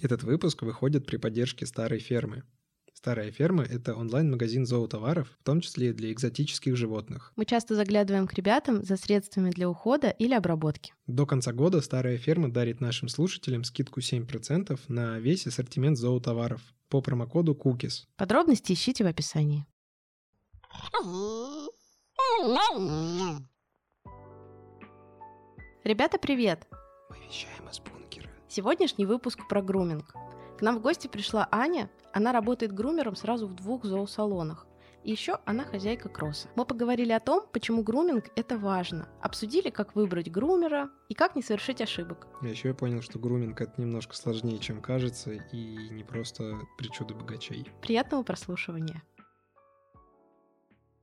Этот 0.00 0.22
выпуск 0.22 0.62
выходит 0.62 1.06
при 1.06 1.16
поддержке 1.16 1.66
Старой 1.66 1.98
фермы. 1.98 2.44
Старая 2.92 3.32
ферма— 3.32 3.64
это 3.70 3.96
онлайн-магазин 3.96 4.64
зоотоваров, 4.64 5.28
в 5.40 5.44
том 5.44 5.60
числе 5.60 5.90
и 5.90 5.92
для 5.92 6.12
экзотических 6.12 6.76
животных. 6.76 7.32
Мы 7.34 7.44
часто 7.44 7.74
заглядываем 7.74 8.28
к 8.28 8.34
ребятам 8.34 8.84
за 8.84 8.96
средствами 8.96 9.50
для 9.50 9.68
ухода 9.68 10.10
или 10.10 10.34
обработки. 10.34 10.94
До 11.08 11.26
конца 11.26 11.52
года 11.52 11.80
Старая 11.80 12.16
ферма 12.16 12.48
дарит 12.48 12.80
нашим 12.80 13.08
слушателям 13.08 13.64
скидку 13.64 13.98
7% 13.98 14.78
на 14.86 15.18
весь 15.18 15.48
ассортимент 15.48 15.98
зоотоваров 15.98 16.60
по 16.88 17.00
промокоду 17.00 17.54
COOKIES. 17.54 18.06
Подробности 18.16 18.72
ищите 18.72 19.02
в 19.02 19.08
описании. 19.08 19.66
Ребята, 25.82 26.18
привет! 26.18 26.66
Мы 27.10 27.16
вещаем 27.26 27.68
из 27.68 27.78
бункера. 27.80 27.97
Сегодняшний 28.50 29.04
выпуск 29.04 29.46
про 29.46 29.60
груминг. 29.60 30.14
К 30.58 30.62
нам 30.62 30.78
в 30.78 30.80
гости 30.80 31.06
пришла 31.06 31.46
Аня. 31.50 31.90
Она 32.14 32.32
работает 32.32 32.72
грумером 32.72 33.14
сразу 33.14 33.46
в 33.46 33.54
двух 33.54 33.84
зоосалонах. 33.84 34.66
И 35.04 35.10
еще 35.10 35.38
она 35.44 35.64
хозяйка 35.64 36.08
кросса. 36.08 36.48
Мы 36.56 36.64
поговорили 36.64 37.12
о 37.12 37.20
том, 37.20 37.44
почему 37.52 37.82
груминг 37.82 38.30
это 38.36 38.56
важно. 38.56 39.06
Обсудили, 39.20 39.68
как 39.68 39.94
выбрать 39.94 40.30
грумера 40.30 40.88
и 41.10 41.14
как 41.14 41.36
не 41.36 41.42
совершить 41.42 41.82
ошибок. 41.82 42.26
Я 42.40 42.48
еще 42.48 42.72
понял, 42.72 43.02
что 43.02 43.18
груминг 43.18 43.60
это 43.60 43.78
немножко 43.78 44.16
сложнее, 44.16 44.58
чем 44.58 44.80
кажется, 44.80 45.32
и 45.32 45.90
не 45.90 46.02
просто 46.02 46.58
причуды 46.78 47.14
богачей. 47.14 47.70
Приятного 47.82 48.22
прослушивания. 48.22 49.02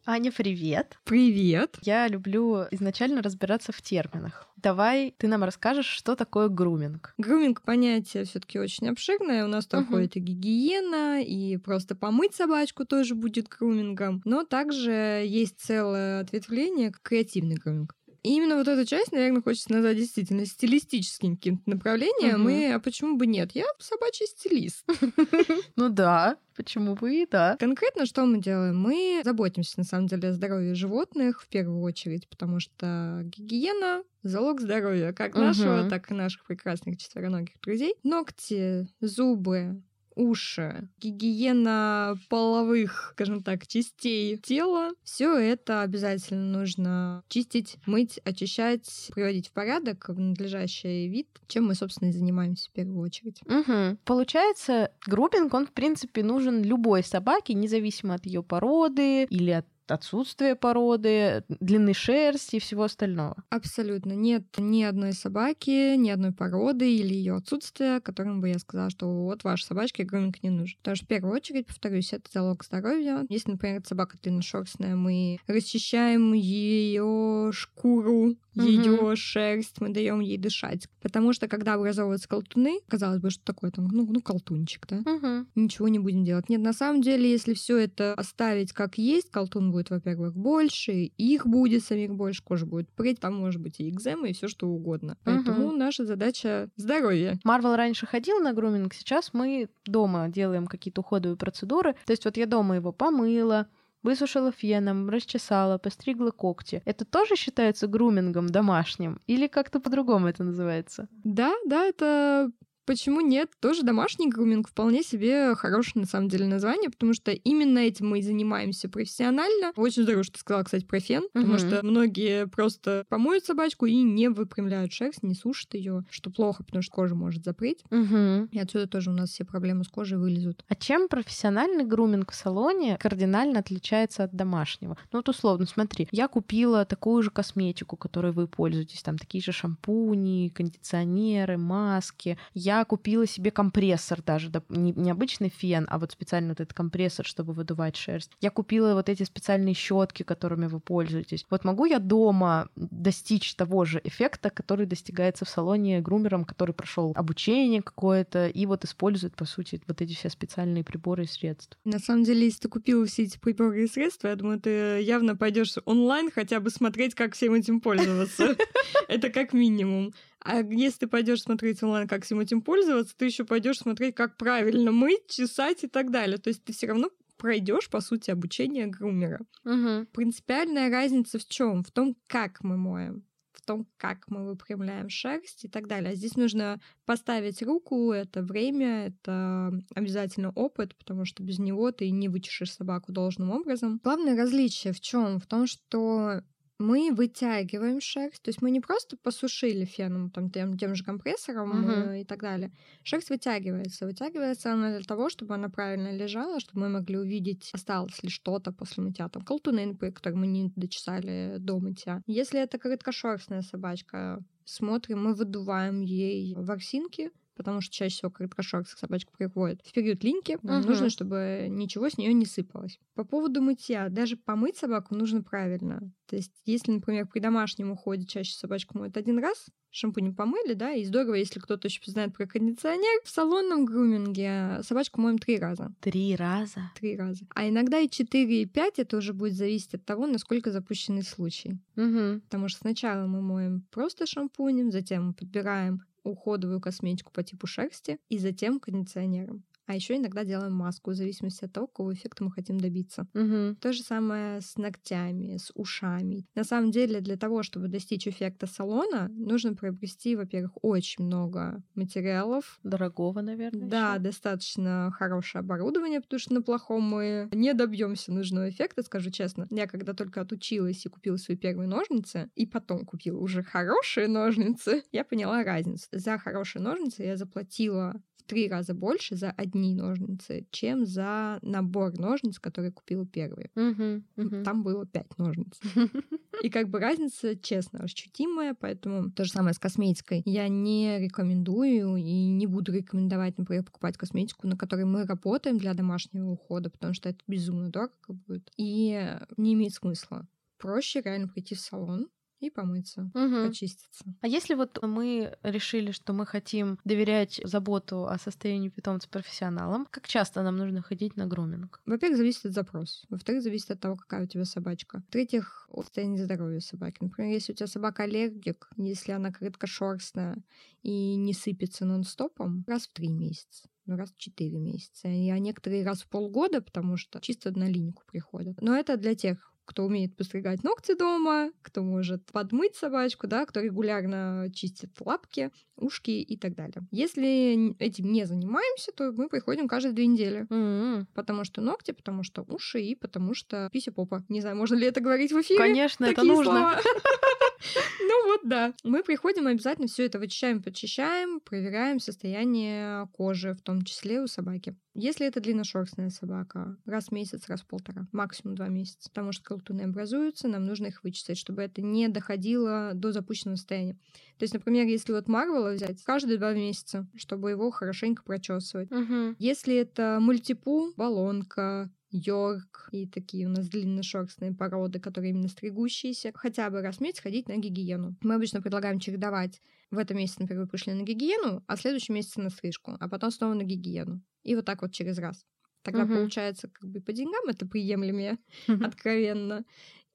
Аня, 0.07 0.31
привет! 0.31 0.99
Привет! 1.03 1.77
Я 1.81 2.07
люблю 2.07 2.65
изначально 2.69 3.23
разбираться 3.23 3.71
в 3.71 3.81
терминах. 3.81 4.47
Давай 4.55 5.15
ты 5.17 5.27
нам 5.27 5.43
расскажешь, 5.43 5.87
что 5.87 6.15
такое 6.15 6.47
груминг. 6.47 7.15
Груминг 7.17 7.63
понятие 7.63 8.25
все-таки 8.25 8.59
очень 8.59 8.87
обширное. 8.87 9.45
У 9.45 9.47
нас 9.47 9.65
там 9.65 9.79
Мгм. 9.81 9.87
входит 9.89 10.15
и 10.15 10.19
гигиена, 10.19 11.23
и 11.23 11.57
просто 11.57 11.95
помыть 11.95 12.35
собачку 12.35 12.85
тоже 12.85 13.15
будет 13.15 13.47
грумингом. 13.47 14.21
Но 14.25 14.43
также 14.43 15.23
есть 15.25 15.59
целое 15.59 16.19
ответвление 16.19 16.93
креативный 17.01 17.55
груминг. 17.55 17.95
И 18.25 18.37
именно 18.37 18.55
вот 18.55 18.67
эту 18.67 18.85
часть, 18.85 19.11
наверное, 19.11 19.43
хочется 19.43 19.71
назвать 19.71 19.97
действительно 19.97 20.47
стилистическим 20.47 21.37
каким-то 21.37 21.69
направлением. 21.69 22.39
Мгм. 22.41 22.49
И 22.49 22.65
а 22.65 22.79
почему 22.79 23.17
бы 23.17 23.27
нет? 23.27 23.51
Я 23.53 23.65
собачий 23.77 24.25
стилист. 24.25 24.83
Ну 25.75 25.89
да, 25.89 26.37
почему 26.55 26.95
бы 26.95 27.13
и 27.13 27.27
да. 27.29 27.55
Конкретно 27.59 28.05
что 28.05 28.25
мы 28.25 28.41
делаем? 28.41 28.79
Мы 28.79 29.21
заботимся, 29.23 29.73
на 29.77 29.83
самом 29.83 30.07
деле, 30.07 30.29
о 30.29 30.33
здоровье 30.33 30.73
животных 30.73 31.43
в 31.43 31.47
первую 31.47 31.81
очередь, 31.81 32.27
потому 32.27 32.59
что 32.59 33.21
гигиена— 33.25 34.03
залог 34.23 34.61
здоровья 34.61 35.13
как 35.13 35.35
нашего, 35.35 35.87
так 35.89 36.09
и 36.09 36.15
наших 36.15 36.45
прекрасных 36.45 36.97
четвероногих 36.97 37.59
друзей. 37.61 37.93
Ногти, 38.03 38.87
зубы, 39.01 39.83
уши, 40.15 40.89
гигиена 40.99 42.17
половых, 42.29 43.11
скажем 43.13 43.43
так, 43.43 43.67
частей 43.67 44.37
тела. 44.37 44.91
Все 45.03 45.37
это 45.37 45.81
обязательно 45.81 46.59
нужно 46.59 47.23
чистить, 47.27 47.77
мыть, 47.85 48.19
очищать, 48.23 49.11
приводить 49.13 49.49
в 49.49 49.51
порядок, 49.51 50.09
в 50.09 50.19
надлежащий 50.19 51.07
вид, 51.07 51.27
чем 51.47 51.65
мы, 51.67 51.75
собственно, 51.75 52.09
и 52.09 52.13
занимаемся 52.13 52.69
в 52.69 52.73
первую 52.73 52.99
очередь. 52.99 53.41
Мгм. 53.45 53.97
Получается, 54.05 54.91
грубинг, 55.05 55.53
он, 55.53 55.67
в 55.67 55.71
принципе, 55.71 56.23
нужен 56.23 56.63
любой 56.63 57.03
собаке, 57.03 57.53
независимо 57.53 58.15
от 58.15 58.25
ее 58.25 58.43
породы 58.43 59.23
или 59.25 59.51
от 59.51 59.65
отсутствия 59.91 60.55
породы, 60.55 61.43
длины 61.47 61.93
шерсти 61.93 62.57
и 62.57 62.59
всего 62.59 62.83
остального. 62.83 63.35
Абсолютно. 63.49 64.13
Нет 64.13 64.43
ни 64.57 64.83
одной 64.83 65.13
собаки, 65.13 65.95
ни 65.95 66.09
одной 66.09 66.31
породы 66.31 66.95
или 66.95 67.13
ее 67.13 67.35
отсутствия, 67.35 67.99
которым 67.99 68.41
бы 68.41 68.49
я 68.49 68.59
сказала, 68.59 68.89
что 68.89 69.07
вот 69.07 69.43
вашей 69.43 69.63
собачке 69.63 70.03
груминг 70.03 70.41
не 70.43 70.49
нужен. 70.49 70.77
Потому 70.79 70.95
что 70.95 71.05
в 71.05 71.07
первую 71.07 71.35
очередь, 71.35 71.67
повторюсь, 71.67 72.13
это 72.13 72.29
залог 72.31 72.63
здоровья. 72.63 73.25
Если, 73.29 73.51
например, 73.51 73.81
собака 73.85 74.17
длинношерстная, 74.21 74.95
мы 74.95 75.39
расчищаем 75.47 76.33
ее 76.33 77.51
шкуру, 77.53 78.35
Ее 78.55 79.15
шерсть, 79.15 79.81
мы 79.81 79.89
даем 79.89 80.19
ей 80.19 80.37
дышать. 80.37 80.87
Потому 81.01 81.33
что 81.33 81.47
когда 81.47 81.73
образовываются 81.73 82.27
колтуны, 82.27 82.79
казалось 82.87 83.19
бы, 83.19 83.29
что 83.29 83.43
такое 83.43 83.71
там, 83.71 83.87
ну, 83.87 84.05
ну 84.09 84.21
колтунчик, 84.21 84.87
да? 84.87 85.01
Мгм. 85.05 85.47
ничего 85.55 85.87
не 85.87 85.99
будем 85.99 86.23
делать. 86.23 86.49
Нет, 86.49 86.61
на 86.61 86.73
самом 86.73 87.01
деле, 87.01 87.29
если 87.29 87.53
все 87.53 87.77
это 87.77 88.13
оставить 88.13 88.73
как 88.73 88.97
есть, 88.97 89.29
колтун 89.29 89.71
будет, 89.71 89.89
во-первых, 89.89 90.35
больше, 90.35 90.91
их 90.93 91.45
будет 91.45 91.83
самих 91.83 92.13
больше, 92.13 92.43
кожа 92.43 92.65
будет 92.65 92.89
преть, 92.89 93.19
там 93.19 93.35
может 93.35 93.61
быть 93.61 93.79
и 93.79 93.89
экзема, 93.89 94.27
и 94.27 94.33
все 94.33 94.47
что 94.47 94.67
угодно. 94.67 95.17
Поэтому 95.23 95.71
наша 95.71 96.05
задача 96.05 96.69
здоровье. 96.75 97.39
Марвел 97.43 97.75
раньше 97.75 98.05
ходил 98.05 98.39
на 98.39 98.53
груминг, 98.53 98.93
сейчас 98.93 99.33
мы 99.33 99.69
дома 99.85 100.27
делаем 100.29 100.67
какие-то 100.67 101.01
уходовые 101.01 101.37
процедуры. 101.37 101.95
То 102.05 102.11
есть 102.11 102.25
вот 102.25 102.37
я 102.37 102.45
дома 102.45 102.75
его 102.75 102.91
помыла, 102.91 103.67
высушила 104.05 104.51
феном, 104.51 105.09
расчесала, 105.09 105.77
постригла 105.77 106.31
когти. 106.31 106.81
Это 106.85 107.03
тоже 107.03 107.35
считается 107.35 107.87
грумингом 107.87 108.47
домашним? 108.47 109.19
Или 109.27 109.47
как-то 109.47 109.79
по-другому 109.79 110.27
это 110.27 110.43
называется? 110.43 111.09
Да, 111.23 111.53
да, 111.65 111.83
это 111.83 112.51
Почему 112.85 113.21
нет? 113.21 113.49
Тоже 113.59 113.83
домашний 113.83 114.29
груминг 114.29 114.69
вполне 114.69 115.01
себе 115.03 115.55
хорошее, 115.55 116.01
на 116.01 116.07
самом 116.07 116.29
деле, 116.29 116.45
название, 116.45 116.89
потому 116.89 117.13
что 117.13 117.31
именно 117.31 117.79
этим 117.79 118.09
мы 118.09 118.19
и 118.19 118.21
занимаемся 118.21 118.89
профессионально. 118.89 119.71
Очень 119.75 120.03
здорово, 120.03 120.23
что 120.23 120.33
ты 120.33 120.39
сказала, 120.39 120.63
кстати, 120.63 120.85
про 120.85 120.99
фен, 120.99 121.23
потому 121.33 121.53
Мгм. 121.53 121.59
что 121.59 121.79
многие 121.83 122.47
просто 122.47 123.05
помоют 123.09 123.45
собачку 123.45 123.85
и 123.85 123.95
не 124.03 124.29
выпрямляют 124.29 124.93
шерсть, 124.93 125.23
не 125.23 125.33
сушат 125.33 125.73
ее, 125.73 126.03
что 126.09 126.29
плохо, 126.29 126.63
потому 126.63 126.81
что 126.83 126.93
кожа 126.93 127.15
может 127.15 127.43
запреть. 127.43 127.83
Угу. 127.91 128.49
И 128.51 128.59
отсюда 128.59 128.87
тоже 128.87 129.09
у 129.09 129.13
нас 129.13 129.29
все 129.31 129.45
проблемы 129.45 129.83
с 129.83 129.87
кожей 129.87 130.17
вылезут. 130.17 130.63
А 130.67 130.75
чем 130.75 131.07
профессиональный 131.07 131.85
груминг 131.85 132.31
в 132.31 132.35
салоне 132.35 132.97
кардинально 132.99 133.59
отличается 133.59 134.23
от 134.25 134.33
домашнего? 134.35 134.97
Ну 135.11 135.19
вот 135.19 135.29
условно, 135.29 135.65
смотри, 135.65 136.07
я 136.11 136.27
купила 136.27 136.85
такую 136.85 137.23
же 137.23 137.31
косметику, 137.31 137.97
которой 137.97 138.31
вы 138.31 138.47
пользуетесь, 138.47 139.01
там 139.01 139.17
такие 139.17 139.43
же 139.43 139.51
шампуни, 139.51 140.49
кондиционеры, 140.49 141.57
маски. 141.57 142.37
Я 142.53 142.74
купила 142.83 143.25
себе 143.25 143.51
компрессор 143.51 144.21
даже, 144.21 144.51
не, 144.69 144.91
не 144.91 145.11
обычный 145.11 145.49
фен, 145.49 145.87
а 145.89 145.99
вот 145.99 146.11
специально 146.11 146.49
вот 146.49 146.59
этот 146.59 146.73
компрессор, 146.73 147.25
чтобы 147.25 147.53
выдувать 147.53 147.95
шерсть. 147.95 148.31
Я 148.41 148.49
купила 148.49 148.93
вот 148.93 149.07
эти 149.07 149.23
специальные 149.23 149.75
щетки, 149.75 150.23
которыми 150.23 150.65
вы 150.65 150.79
пользуетесь. 150.79 151.45
Вот 151.49 151.63
могу 151.63 151.85
я 151.85 151.99
дома 151.99 152.69
достичь 152.75 153.55
того 153.55 153.85
же 153.85 154.01
эффекта, 154.03 154.49
который 154.49 154.85
достигается 154.85 155.45
в 155.45 155.49
салоне 155.49 156.01
грумером, 156.01 156.43
который 156.43 156.73
прошел 156.73 157.13
обучение 157.15 157.81
какое-то 157.81 158.47
и 158.47 158.65
вот 158.65 158.83
использует, 158.83 159.35
по 159.35 159.45
сути, 159.45 159.81
вот 159.87 160.01
эти 160.01 160.13
все 160.13 160.29
специальные 160.29 160.83
приборы 160.83 161.23
и 161.23 161.27
средства. 161.27 161.77
На 161.85 161.99
самом 161.99 162.23
деле, 162.23 162.45
если 162.45 162.61
ты 162.61 162.69
купила 162.69 163.05
все 163.05 163.23
эти 163.23 163.37
приборы 163.37 163.83
и 163.83 163.87
средства, 163.87 164.29
я 164.29 164.35
думаю, 164.35 164.59
ты 164.59 165.01
явно 165.01 165.35
пойдешь 165.35 165.75
онлайн 165.85 166.31
хотя 166.31 166.59
бы 166.59 166.69
смотреть, 166.69 167.13
как 167.13 167.35
всем 167.35 167.53
этим 167.53 167.79
пользоваться. 167.79 168.55
Это 169.07 169.29
как 169.29 169.53
минимум. 169.53 170.13
А 170.45 170.61
если 170.61 170.99
ты 170.99 171.07
пойдешь 171.07 171.41
смотреть 171.41 171.81
онлайн, 171.81 172.07
как 172.07 172.23
всем 172.23 172.39
этим 172.39 172.61
пользоваться, 172.61 173.17
ты 173.17 173.25
еще 173.25 173.45
пойдешь 173.45 173.79
смотреть, 173.79 174.13
как 174.13 174.37
правильно 174.37 174.91
мыть, 174.91 175.27
чесать 175.27 175.83
и 175.83 175.87
так 175.87 176.11
далее. 176.11 176.37
То 176.37 176.49
есть 176.49 176.63
ты 176.63 176.71
все 176.71 176.85
равно 176.85 177.09
пройдешь, 177.37 177.89
по 177.89 177.99
сути, 177.99 178.29
обучение 178.29 178.85
грумера. 178.85 179.39
Угу. 179.63 180.05
Принципиальная 180.13 180.91
разница 180.91 181.39
в 181.39 181.47
чем? 181.47 181.83
В 181.83 181.91
том, 181.91 182.15
как 182.27 182.63
мы 182.63 182.77
моем 182.77 183.23
в 183.53 183.61
том, 183.61 183.87
как 183.97 184.25
мы 184.27 184.45
выпрямляем 184.45 185.09
шерсть 185.09 185.63
и 185.63 185.69
так 185.69 185.87
далее. 185.87 186.11
А 186.11 186.15
здесь 186.15 186.35
нужно 186.35 186.79
поставить 187.05 187.63
руку, 187.63 188.11
это 188.11 188.43
время, 188.43 189.07
это 189.07 189.71
обязательно 189.95 190.51
опыт, 190.51 190.95
потому 190.97 191.25
что 191.25 191.41
без 191.41 191.57
него 191.57 191.91
ты 191.91 192.11
не 192.11 192.27
вычешешь 192.27 192.73
собаку 192.73 193.13
должным 193.13 193.51
образом. 193.51 194.01
Главное 194.03 194.37
различие 194.37 194.93
в 194.93 194.99
чем? 194.99 195.39
В 195.39 195.47
том, 195.47 195.67
что 195.67 196.41
мы 196.77 197.11
вытягиваем 197.13 198.01
шерсть, 198.01 198.41
то 198.41 198.49
есть 198.49 198.61
мы 198.61 198.69
не 198.71 198.81
просто 198.81 199.17
посушили 199.17 199.85
феном, 199.85 200.29
там, 200.29 200.49
тем, 200.49 200.77
тем 200.77 200.95
же 200.95 201.03
компрессором 201.03 201.89
э, 201.89 202.21
и 202.21 202.25
так 202.25 202.41
далее. 202.41 202.71
Шерсть 203.03 203.29
вытягивается. 203.29 204.05
Вытягивается 204.05 204.73
она 204.73 204.97
для 204.97 205.05
того, 205.05 205.29
чтобы 205.29 205.55
она 205.55 205.69
правильно 205.69 206.11
лежала, 206.15 206.59
чтобы 206.59 206.81
мы 206.81 206.89
могли 206.89 207.17
увидеть, 207.17 207.69
осталось 207.73 208.21
ли 208.23 208.29
что-то 208.29 208.71
после 208.71 209.03
мытья. 209.03 209.29
Там 209.29 209.43
колтуны, 209.43 209.85
например, 209.85 210.13
которые 210.13 210.39
мы 210.39 210.47
не 210.47 210.71
дочесали 210.75 211.57
до 211.59 211.79
мытья. 211.79 212.21
Если 212.27 212.59
это 212.59 212.77
короткошерстная 212.77 213.61
собачка, 213.61 214.43
смотрим, 214.65 215.23
мы 215.23 215.33
выдуваем 215.33 216.01
ей 216.01 216.55
ворсинки, 216.55 217.31
потому 217.55 217.81
что 217.81 217.93
чаще 217.93 218.15
всего 218.15 218.31
короткошерстных 218.31 218.97
собачек 218.97 219.31
приводят 219.31 219.81
в 219.83 219.91
период 219.91 220.23
линьки. 220.23 220.57
Мгм. 220.61 220.81
нужно, 220.81 221.09
чтобы 221.09 221.67
ничего 221.69 222.09
с 222.09 222.17
нее 222.17 222.33
не 222.33 222.45
сыпалось. 222.45 222.99
По 223.15 223.23
поводу 223.23 223.61
мытья. 223.61 224.09
Даже 224.09 224.37
помыть 224.37 224.77
собаку 224.77 225.15
нужно 225.15 225.41
правильно. 225.41 226.11
То 226.27 226.35
есть, 226.35 226.51
если, 226.65 226.91
например, 226.91 227.27
при 227.27 227.39
домашнем 227.39 227.91
уходе 227.91 228.25
чаще 228.25 228.53
собачку 228.53 228.97
моют 228.97 229.15
один 229.15 229.39
раз, 229.39 229.67
шампунем 229.95 230.35
помыли, 230.35 230.73
да, 230.73 230.91
и 230.91 231.05
здорово, 231.05 231.35
если 231.35 231.59
кто-то 231.59 231.87
еще 231.87 232.01
знает 232.05 232.33
про 232.35 232.45
кондиционер. 232.45 233.21
В 233.23 233.29
салонном 233.29 233.85
груминге 233.85 234.81
собачку 234.83 235.21
моем 235.21 235.37
три 235.37 235.57
раза. 235.57 235.93
Три 236.01 236.35
раза. 236.35 236.91
Три 236.99 237.15
раза. 237.15 237.45
А 237.53 237.67
иногда 237.67 237.99
и 237.99 238.09
четыре, 238.09 238.63
и 238.63 238.65
пять, 238.65 238.99
это 238.99 239.17
уже 239.17 239.33
будет 239.33 239.53
зависеть 239.53 239.93
от 239.93 240.05
того, 240.05 240.27
насколько 240.27 240.71
запущенный 240.71 241.23
случай. 241.23 241.79
Угу. 241.95 242.41
Потому 242.41 242.67
что 242.67 242.79
сначала 242.79 243.25
мы 243.25 243.41
моем 243.41 243.85
просто 243.91 244.25
шампунем, 244.25 244.91
затем 244.91 245.27
мы 245.27 245.33
подбираем 245.33 246.01
уходовую 246.25 246.81
косметику 246.81 247.31
по 247.31 247.43
типу 247.43 247.67
шерсти 247.67 248.19
и 248.29 248.37
затем 248.37 248.79
кондиционером. 248.79 249.63
А 249.87 249.95
еще 249.95 250.17
иногда 250.17 250.43
делаем 250.43 250.73
маску, 250.73 251.11
в 251.11 251.15
зависимости 251.15 251.65
от 251.65 251.73
того, 251.73 251.87
какого 251.87 252.13
эффекта 252.13 252.43
мы 252.43 252.51
хотим 252.51 252.79
добиться. 252.79 253.27
Мгм. 253.33 253.75
То 253.75 253.93
же 253.93 254.01
самое 254.01 254.61
с 254.61 254.77
ногтями, 254.77 255.57
с 255.57 255.71
ушами. 255.75 256.45
На 256.55 256.63
самом 256.63 256.91
деле, 256.91 257.21
для 257.21 257.37
того, 257.37 257.61
чтобы 257.63 257.87
достичь 257.87 258.27
эффекта 258.27 258.65
салона, 258.67 259.29
нужно 259.29 259.75
приобрести, 259.75 260.35
во-первых, 260.35 260.71
очень 260.81 261.25
много 261.25 261.83
материалов. 261.93 262.79
Дорогого, 262.83 263.41
наверное. 263.41 263.87
Да, 263.87 264.13
ещё. 264.13 264.23
достаточно 264.23 265.11
хорошее 265.13 265.59
оборудование, 265.61 266.21
потому 266.21 266.39
что 266.39 266.53
на 266.53 266.61
плохом 266.61 267.03
мы 267.03 267.49
не 267.51 267.73
добьемся 267.73 268.31
нужного 268.31 268.69
эффекта, 268.69 269.03
скажу 269.03 269.29
честно. 269.29 269.67
Я 269.69 269.87
когда 269.87 270.13
только 270.13 270.41
отучилась 270.41 271.05
и 271.05 271.09
купила 271.09 271.37
свои 271.37 271.57
первые 271.57 271.87
ножницы, 271.87 272.49
и 272.55 272.65
потом 272.65 273.05
купила 273.05 273.39
уже 273.39 273.63
хорошие 273.63 274.27
ножницы, 274.27 275.03
я 275.11 275.23
поняла 275.23 275.63
разницу. 275.63 276.07
За 276.11 276.37
хорошие 276.37 276.81
ножницы 276.81 277.23
я 277.23 277.37
заплатила 277.37 278.21
три 278.45 278.69
раза 278.69 278.93
больше 278.93 279.35
за 279.35 279.51
одни 279.51 279.93
ножницы, 279.93 280.67
чем 280.71 281.05
за 281.05 281.59
набор 281.61 282.17
ножниц, 282.17 282.59
который 282.59 282.91
купила 282.91 283.25
первые. 283.25 283.71
Мгм, 283.75 284.23
мгм. 284.35 284.63
Там 284.63 284.83
было 284.83 285.05
пять 285.05 285.37
ножниц. 285.37 285.79
И 286.63 286.69
как 286.69 286.89
бы 286.89 286.99
разница, 286.99 287.55
честно, 287.55 287.99
ощутимая, 287.99 288.75
поэтому 288.79 289.31
то 289.31 289.43
же 289.43 289.51
самое 289.51 289.73
с 289.73 289.79
косметикой. 289.79 290.41
Я 290.45 290.67
не 290.67 291.19
рекомендую 291.19 292.15
и 292.15 292.47
не 292.47 292.65
буду 292.65 292.93
рекомендовать, 292.93 293.57
например, 293.57 293.83
покупать 293.83 294.17
косметику, 294.17 294.67
на 294.67 294.77
которой 294.77 295.05
мы 295.05 295.25
работаем 295.25 295.77
для 295.77 295.93
домашнего 295.93 296.49
ухода, 296.49 296.89
потому 296.89 297.13
что 297.13 297.29
это 297.29 297.39
безумно 297.47 297.89
дорого 297.89 298.13
будет. 298.29 298.71
И 298.77 299.37
не 299.57 299.73
имеет 299.73 299.93
смысла. 299.93 300.47
Проще 300.77 301.21
реально 301.21 301.47
прийти 301.47 301.75
в 301.75 301.79
салон 301.79 302.29
и 302.67 302.69
помыться, 302.69 303.29
Мгм. 303.33 303.67
почиститься. 303.67 304.25
А 304.41 304.47
если 304.47 304.73
вот 304.75 304.99
мы 305.01 305.57
решили, 305.63 306.11
что 306.11 306.33
мы 306.33 306.45
хотим 306.45 306.99
доверять 307.03 307.61
заботу 307.63 308.25
о 308.27 308.37
состоянии 308.37 308.89
питомца 308.89 309.29
профессионалам, 309.29 310.07
как 310.09 310.27
часто 310.27 310.63
нам 310.63 310.77
нужно 310.77 311.01
ходить 311.01 311.35
на 311.35 311.47
груминг? 311.47 312.01
Во-первых, 312.05 312.37
зависит 312.37 312.65
от 312.65 312.73
запроса. 312.73 313.25
Во-вторых, 313.29 313.61
зависит 313.63 313.91
от 313.91 313.99
того, 313.99 314.15
какая 314.15 314.43
у 314.43 314.47
тебя 314.47 314.65
собачка. 314.65 315.23
В-третьих, 315.27 315.87
от 315.89 316.05
состояния 316.05 316.43
здоровья 316.43 316.79
собаки. 316.79 317.17
Например, 317.21 317.51
если 317.53 317.73
у 317.73 317.75
тебя 317.75 317.87
собака 317.87 318.23
аллергик, 318.23 318.89
если 318.97 319.31
она 319.31 319.51
короткошерстная 319.51 320.57
и 321.03 321.35
не 321.35 321.53
сыпется 321.53 322.05
нон-стопом, 322.05 322.83
раз 322.87 323.07
в 323.07 323.13
три 323.13 323.29
месяца. 323.29 323.87
Ну, 324.07 324.17
раз 324.17 324.31
в 324.31 324.37
четыре 324.37 324.77
месяца. 324.77 325.27
И 325.27 325.49
а 325.49 325.57
некоторые 325.57 326.05
раз 326.05 326.21
в 326.21 326.27
полгода, 326.29 326.79
потому 326.81 327.17
что 327.17 327.39
чисто 327.41 327.71
на 327.71 327.89
линейку 327.89 328.21
приходят. 328.27 328.79
Но 328.81 328.95
это 328.95 329.17
для 329.17 329.33
тех, 329.33 329.71
кто 329.85 330.03
умеет 330.03 330.35
постригать 330.35 330.83
ногти 330.83 331.15
дома, 331.15 331.71
кто 331.81 332.03
может 332.03 332.45
подмыть 332.51 332.95
собачку, 332.95 333.47
да, 333.47 333.65
кто 333.65 333.79
регулярно 333.79 334.69
чистит 334.73 335.11
лапки, 335.19 335.71
ушки 335.95 336.31
и 336.31 336.57
так 336.57 336.75
далее. 336.75 337.07
Если 337.11 337.95
этим 337.99 338.31
не 338.31 338.45
занимаемся, 338.45 339.11
то 339.11 339.31
мы 339.31 339.47
приходим 339.47 339.87
каждые 339.87 340.13
две 340.13 340.27
недели. 340.27 340.67
М-м. 340.69 341.27
Потому 341.33 341.63
что 341.63 341.81
ногти, 341.81 342.11
потому 342.11 342.43
что 342.43 342.63
уши 342.63 343.01
и 343.01 343.15
потому 343.15 343.53
что 343.53 343.89
пися-попа. 343.93 344.43
Не 344.49 344.61
знаю, 344.61 344.75
можно 344.75 344.95
ли 344.95 345.07
это 345.07 345.21
говорить 345.21 345.51
в 345.51 345.61
эфире? 345.61 345.79
Конечно, 345.79 346.25
это 346.25 346.35
Такие 346.35 346.53
нужно. 346.53 346.99
Ну 348.21 348.47
вот 348.47 348.61
да. 348.63 348.93
Мы 349.03 349.23
приходим, 349.23 349.67
обязательно 349.67 350.07
все 350.07 350.25
это 350.25 350.39
вычищаем, 350.39 350.81
подчищаем, 350.81 351.59
проверяем 351.59 352.19
состояние 352.19 353.27
кожи, 353.33 353.73
в 353.73 353.81
том 353.81 354.03
числе 354.03 354.41
у 354.41 354.47
собаки. 354.47 354.95
Если 355.13 355.47
это 355.47 355.61
длинношерстная 355.61 356.29
собака, 356.29 356.97
раз 357.05 357.27
в 357.27 357.31
месяц, 357.31 357.69
раз 357.69 357.81
в 357.81 357.87
полтора, 357.87 358.27
максимум 358.33 358.75
два 358.75 358.89
месяца, 358.89 359.29
потому 359.29 359.53
что 359.53 359.63
колтуны 359.63 360.01
образуются, 360.01 360.67
нам 360.67 360.85
нужно 360.85 361.07
их 361.07 361.23
вычесать, 361.23 361.57
чтобы 361.57 361.83
это 361.83 362.01
не 362.01 362.27
доходило 362.27 363.11
до 363.13 363.31
запущенного 363.31 363.77
состояния. 363.77 364.19
То 364.57 364.63
есть, 364.63 364.73
например, 364.73 365.05
если 365.05 365.31
вот 365.31 365.47
Марвела 365.47 365.93
взять, 365.93 366.21
каждые 366.23 366.57
два 366.57 366.73
месяца, 366.73 367.27
чтобы 367.35 367.71
его 367.71 367.91
хорошенько 367.91 368.43
прочесывать. 368.43 369.09
Мгм. 369.09 369.55
Если 369.57 369.95
это 369.95 370.37
мультипу, 370.41 371.13
баллонка, 371.15 372.11
Йорк 372.35 373.09
и 373.11 373.27
такие 373.27 373.67
у 373.67 373.69
нас 373.69 373.87
длинношерстные 373.87 374.73
породы, 374.73 375.19
которые 375.19 375.51
именно 375.51 375.67
стригущиеся, 375.67 376.51
хотя 376.53 376.89
бы 376.89 377.01
раз 377.01 377.17
в 377.17 377.21
месяц 377.21 377.39
ходить 377.39 377.67
на 377.69 377.77
гигиену. 377.77 378.35
Мы 378.41 378.55
обычно 378.55 378.81
предлагаем 378.81 379.19
чередовать. 379.19 379.81
В 380.11 380.17
этом 380.17 380.37
месяце, 380.37 380.61
например, 380.61 380.83
вы 380.83 380.89
пришли 380.89 381.13
на 381.13 381.23
гигиену, 381.23 381.83
а 381.87 381.95
в 381.95 382.01
следующем 382.01 382.35
месяце 382.35 382.61
на 382.61 382.69
стрижку, 382.69 383.15
а 383.19 383.29
потом 383.29 383.51
снова 383.51 383.73
на 383.73 383.83
гигиену. 383.83 384.41
И 384.63 384.75
вот 384.75 384.85
так 384.85 385.01
вот 385.01 385.13
через 385.13 385.37
раз. 385.37 385.65
Тогда 386.03 386.23
Мгм. 386.23 386.27
получается, 386.27 386.89
как 386.91 387.09
бы 387.09 387.21
по 387.21 387.33
деньгам 387.33 387.67
это 387.67 387.87
приемлемее, 387.87 388.57
откровенно. 388.99 389.85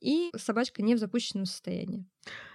И 0.01 0.31
собачка 0.37 0.83
не 0.83 0.95
в 0.95 0.99
запущенном 0.99 1.45
состоянии. 1.45 2.07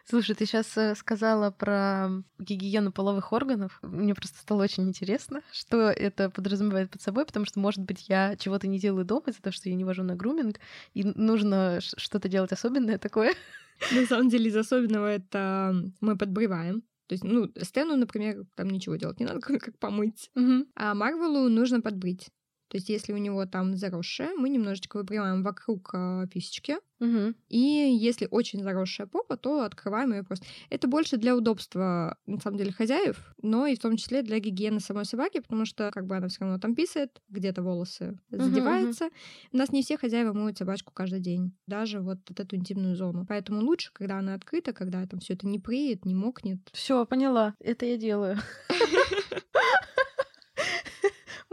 Слушай, 0.03 0.35
ты 0.35 0.45
сейчас 0.45 0.75
сказала 0.97 1.51
про 1.51 2.09
гигиену 2.39 2.91
половых 2.91 3.31
органов. 3.33 3.79
Мне 3.81 4.15
просто 4.15 4.39
стало 4.39 4.63
очень 4.63 4.87
интересно, 4.87 5.41
что 5.51 5.89
это 5.89 6.29
подразумевает 6.29 6.89
под 6.91 7.01
собой, 7.01 7.25
потому 7.25 7.45
что, 7.45 7.59
может 7.59 7.81
быть, 7.81 8.09
я 8.09 8.35
чего-то 8.35 8.67
не 8.67 8.79
делаю 8.79 9.05
дома 9.05 9.25
из-за 9.27 9.41
того, 9.41 9.53
что 9.53 9.69
я 9.69 9.75
не 9.75 9.83
вожу 9.83 10.03
на 10.03 10.15
груминг, 10.15 10.59
и 10.93 11.03
нужно 11.03 11.79
что-то 11.81 12.29
делать 12.29 12.51
особенное 12.51 12.97
такое. 12.97 13.33
На 13.91 14.05
самом 14.05 14.29
деле 14.29 14.49
из 14.49 14.55
особенного 14.55 15.07
это 15.07 15.75
мы 16.01 16.17
подбриваем. 16.17 16.83
То 17.07 17.13
есть, 17.13 17.23
ну, 17.23 17.51
Стэну, 17.61 17.95
например, 17.97 18.45
там 18.55 18.69
ничего 18.69 18.95
делать 18.95 19.19
не 19.19 19.25
надо, 19.25 19.39
кроме 19.41 19.59
как 19.59 19.77
помыть. 19.77 20.31
Мгм. 20.35 20.67
А 20.75 20.93
Марвелу 20.95 21.49
нужно 21.49 21.81
подбрить. 21.81 22.29
То 22.75 22.77
есть, 22.77 22.89
если 22.89 23.13
у 23.13 23.17
него 23.17 23.45
там 23.45 23.77
заросшее, 23.77 24.31
мы 24.35 24.49
немножечко 24.49 24.97
выбриваем 24.97 25.43
вокруг 25.43 25.91
а, 25.93 26.27
писечки. 26.27 26.75
Мгм. 26.99 27.33
И 27.47 27.57
если 27.57 28.27
очень 28.29 28.61
заросшая 28.61 29.07
попа, 29.07 29.37
то 29.37 29.63
открываем 29.63 30.11
ее 30.11 30.23
просто. 30.23 30.45
Это 30.69 30.89
больше 30.89 31.15
для 31.15 31.37
удобства, 31.37 32.17
на 32.25 32.37
самом 32.41 32.57
деле, 32.57 32.73
хозяев, 32.73 33.33
но 33.41 33.65
и 33.65 33.77
в 33.77 33.79
том 33.79 33.95
числе 33.95 34.23
для 34.23 34.39
гигиены 34.39 34.81
самой 34.81 35.05
собаки, 35.05 35.39
потому 35.39 35.63
что 35.65 35.89
как 35.93 36.05
бы 36.05 36.17
она 36.17 36.27
все 36.27 36.41
равно 36.41 36.59
там 36.59 36.75
писает, 36.75 37.21
где-то 37.29 37.63
волосы 37.63 38.19
задеваются. 38.29 39.07
У 39.53 39.57
нас 39.57 39.71
не 39.71 39.81
все 39.81 39.97
хозяева 39.97 40.33
моют 40.33 40.57
собачку 40.57 40.91
каждый 40.93 41.21
день, 41.21 41.53
даже 41.67 42.01
вот 42.01 42.19
эту 42.37 42.57
интимную 42.57 42.97
зону. 42.97 43.25
Поэтому 43.25 43.61
лучше, 43.61 43.91
когда 43.93 44.17
она 44.17 44.33
открыта, 44.33 44.73
когда 44.73 45.05
там 45.07 45.21
все 45.21 45.35
это 45.35 45.47
не 45.47 45.59
преет, 45.59 46.03
не 46.03 46.13
мокнет. 46.13 46.59
Все, 46.73 47.05
поняла. 47.05 47.55
Это 47.59 47.85
я 47.85 47.95
делаю. 47.95 48.37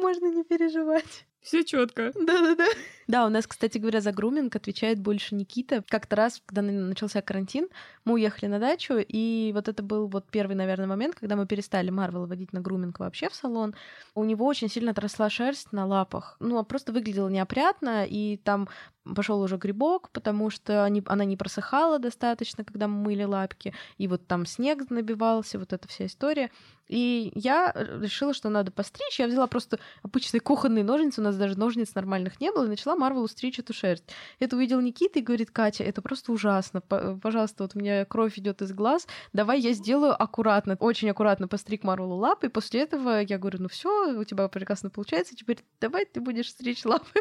Можно 0.03 0.27
не 0.27 0.45
переживать. 0.45 1.27
Все 1.41 1.65
четко. 1.65 2.13
Да-да-да. 2.15 2.67
Да, 3.09 3.27
у 3.27 3.29
нас, 3.29 3.49
кстати 3.49 3.79
говоря, 3.79 4.01
за 4.01 4.13
груминг 4.13 4.55
отвечает 4.55 5.01
больше 5.01 5.35
Никита. 5.35 5.83
Как-то 5.89 6.15
раз, 6.15 6.41
когда 6.47 6.63
на- 6.63 6.87
начался 6.87 7.21
карантин, 7.21 7.69
мы 8.05 8.15
уехали 8.15 8.47
на 8.49 8.61
дачу, 8.61 8.95
и 8.97 9.51
вот 9.53 9.67
это 9.69 9.83
был 9.83 10.07
вот 10.07 10.31
первый, 10.31 10.55
наверное, 10.55 10.87
момент, 10.87 11.17
когда 11.17 11.35
мы 11.35 11.47
перестали 11.47 11.91
Марвел 11.91 12.27
водить 12.27 12.53
на 12.53 12.61
груминг 12.61 13.01
вообще 13.01 13.29
в 13.29 13.35
салон. 13.35 13.75
У 14.15 14.23
него 14.25 14.47
очень 14.47 14.69
сильно 14.69 14.93
отросла 14.93 15.31
шерсть 15.31 15.73
на 15.73 15.85
лапах. 15.85 16.37
Ну, 16.39 16.59
а 16.59 16.63
просто 16.63 16.93
выглядело 16.93 17.29
неопрятно, 17.29 18.07
и 18.07 18.37
там 18.37 18.69
пошел 19.05 19.41
уже 19.41 19.57
грибок, 19.57 20.11
потому 20.11 20.51
что 20.51 20.85
они, 20.85 21.03
она 21.07 21.25
не 21.25 21.37
просыхала 21.37 21.99
достаточно, 21.99 22.65
когда 22.65 22.89
мы 22.89 23.03
мыли 23.03 23.25
лапки, 23.25 23.75
и 23.99 24.09
вот 24.09 24.27
там 24.27 24.47
снег 24.47 24.91
набивался, 24.91 25.59
вот 25.59 25.73
эта 25.73 25.89
вся 25.89 26.07
история. 26.07 26.51
И 26.89 27.33
я 27.35 27.73
решила, 27.75 28.35
что 28.35 28.51
надо 28.51 28.71
постричь. 28.71 29.19
Я 29.19 29.27
взяла 29.27 29.47
просто 29.47 29.79
обычные 30.03 30.41
кухонные 30.41 30.85
ножницы, 30.85 31.21
у 31.21 31.25
нас 31.25 31.37
даже 31.37 31.59
ножниц 31.59 31.95
нормальных 31.95 32.41
не 32.41 32.53
было, 32.53 32.67
и 32.67 32.69
начала 32.69 32.97
Марвелу 32.97 33.29
стричь 33.29 33.59
эту 33.59 33.73
шерсть. 33.73 34.05
Это 34.41 34.57
увидел 34.57 34.81
Никита 34.81 35.19
и 35.19 35.23
говорит, 35.23 35.51
Катя, 35.51 35.85
это 35.85 36.03
просто 36.03 36.33
ужасно. 36.33 36.81
П- 36.81 37.17
Пожалуйста, 37.23 37.65
вот 37.65 37.75
у 37.75 37.79
меня 37.79 38.05
кровь 38.05 38.39
идет 38.39 38.63
из 38.63 38.73
глаз, 38.73 39.07
давай 39.33 39.61
я 39.61 39.73
сделаю 39.73 40.21
аккуратно, 40.21 40.77
очень 40.81 41.09
аккуратно 41.09 41.49
постриг 41.49 41.83
Марвелу 41.83 42.17
лапы, 42.17 42.47
и 42.47 42.51
после 42.51 42.83
этого 42.83 43.23
я 43.23 43.39
говорю, 43.39 43.63
ну 43.63 43.69
все, 43.69 44.19
у 44.19 44.25
тебя 44.25 44.49
прекрасно 44.49 44.91
получается, 44.91 45.35
теперь 45.35 45.65
давай 45.81 46.05
ты 46.05 46.21
будешь 46.21 46.51
стричь 46.51 46.85
лапы. 46.85 47.21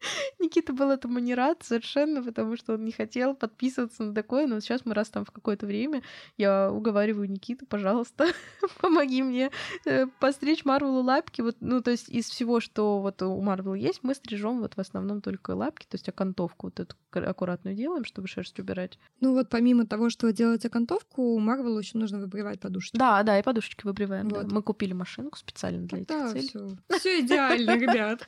Никита 0.38 0.72
был 0.72 0.90
этому 0.90 1.18
не 1.18 1.34
рад 1.34 1.62
совершенно, 1.62 2.22
потому 2.22 2.56
что 2.56 2.74
он 2.74 2.84
не 2.84 2.92
хотел 2.92 3.34
подписываться 3.34 4.04
на 4.04 4.14
такое, 4.14 4.46
но 4.46 4.60
сейчас 4.60 4.84
мы 4.84 4.94
раз 4.94 5.08
там 5.08 5.24
в 5.24 5.30
какое-то 5.30 5.66
время, 5.66 6.02
я 6.36 6.70
уговариваю 6.70 7.30
Никиту, 7.30 7.66
пожалуйста, 7.66 8.26
помоги 8.80 9.22
мне 9.22 9.50
э, 9.84 10.06
постричь 10.20 10.64
Марвелу 10.64 11.02
лапки. 11.02 11.40
Вот, 11.40 11.56
ну, 11.60 11.80
то 11.82 11.90
есть 11.90 12.08
из 12.08 12.28
всего, 12.28 12.60
что 12.60 13.00
вот 13.00 13.22
у 13.22 13.40
Марвел 13.40 13.74
есть, 13.74 14.00
мы 14.02 14.14
стрижем 14.14 14.60
вот 14.60 14.74
в 14.74 14.80
основном 14.80 15.20
только 15.20 15.52
лапки, 15.52 15.86
то 15.88 15.94
есть 15.94 16.08
окантовку 16.08 16.68
вот 16.68 16.80
эту 16.80 16.96
аккуратную 17.12 17.74
делаем, 17.74 18.04
чтобы 18.04 18.28
шерсть 18.28 18.58
убирать. 18.58 18.98
Ну 19.20 19.32
вот 19.32 19.48
помимо 19.48 19.86
того, 19.86 20.10
что 20.10 20.30
делать 20.32 20.64
окантовку, 20.66 21.38
Марвелу 21.38 21.78
еще 21.78 21.98
нужно 21.98 22.18
выбривать 22.18 22.60
подушки. 22.60 22.96
Да, 22.96 23.22
да, 23.22 23.38
и 23.38 23.42
подушечки 23.42 23.86
выбриваем. 23.86 24.28
да. 24.28 24.42
Вот. 24.42 24.52
Мы 24.52 24.62
купили 24.62 24.92
машинку 24.92 25.38
специально 25.38 25.86
для 25.86 25.98
этих 25.98 26.08
Да, 26.08 26.28
целей. 26.30 26.78
Все 26.98 27.20
идеально, 27.24 27.78
ребят. 27.78 28.26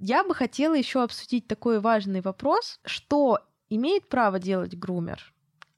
Я 0.00 0.24
бы 0.24 0.34
хотела 0.34 0.74
еще 0.74 1.03
обсудить 1.04 1.46
такой 1.46 1.80
важный 1.80 2.20
вопрос, 2.20 2.80
что 2.84 3.38
имеет 3.68 4.08
право 4.08 4.38
делать 4.38 4.76
грумер, 4.76 5.32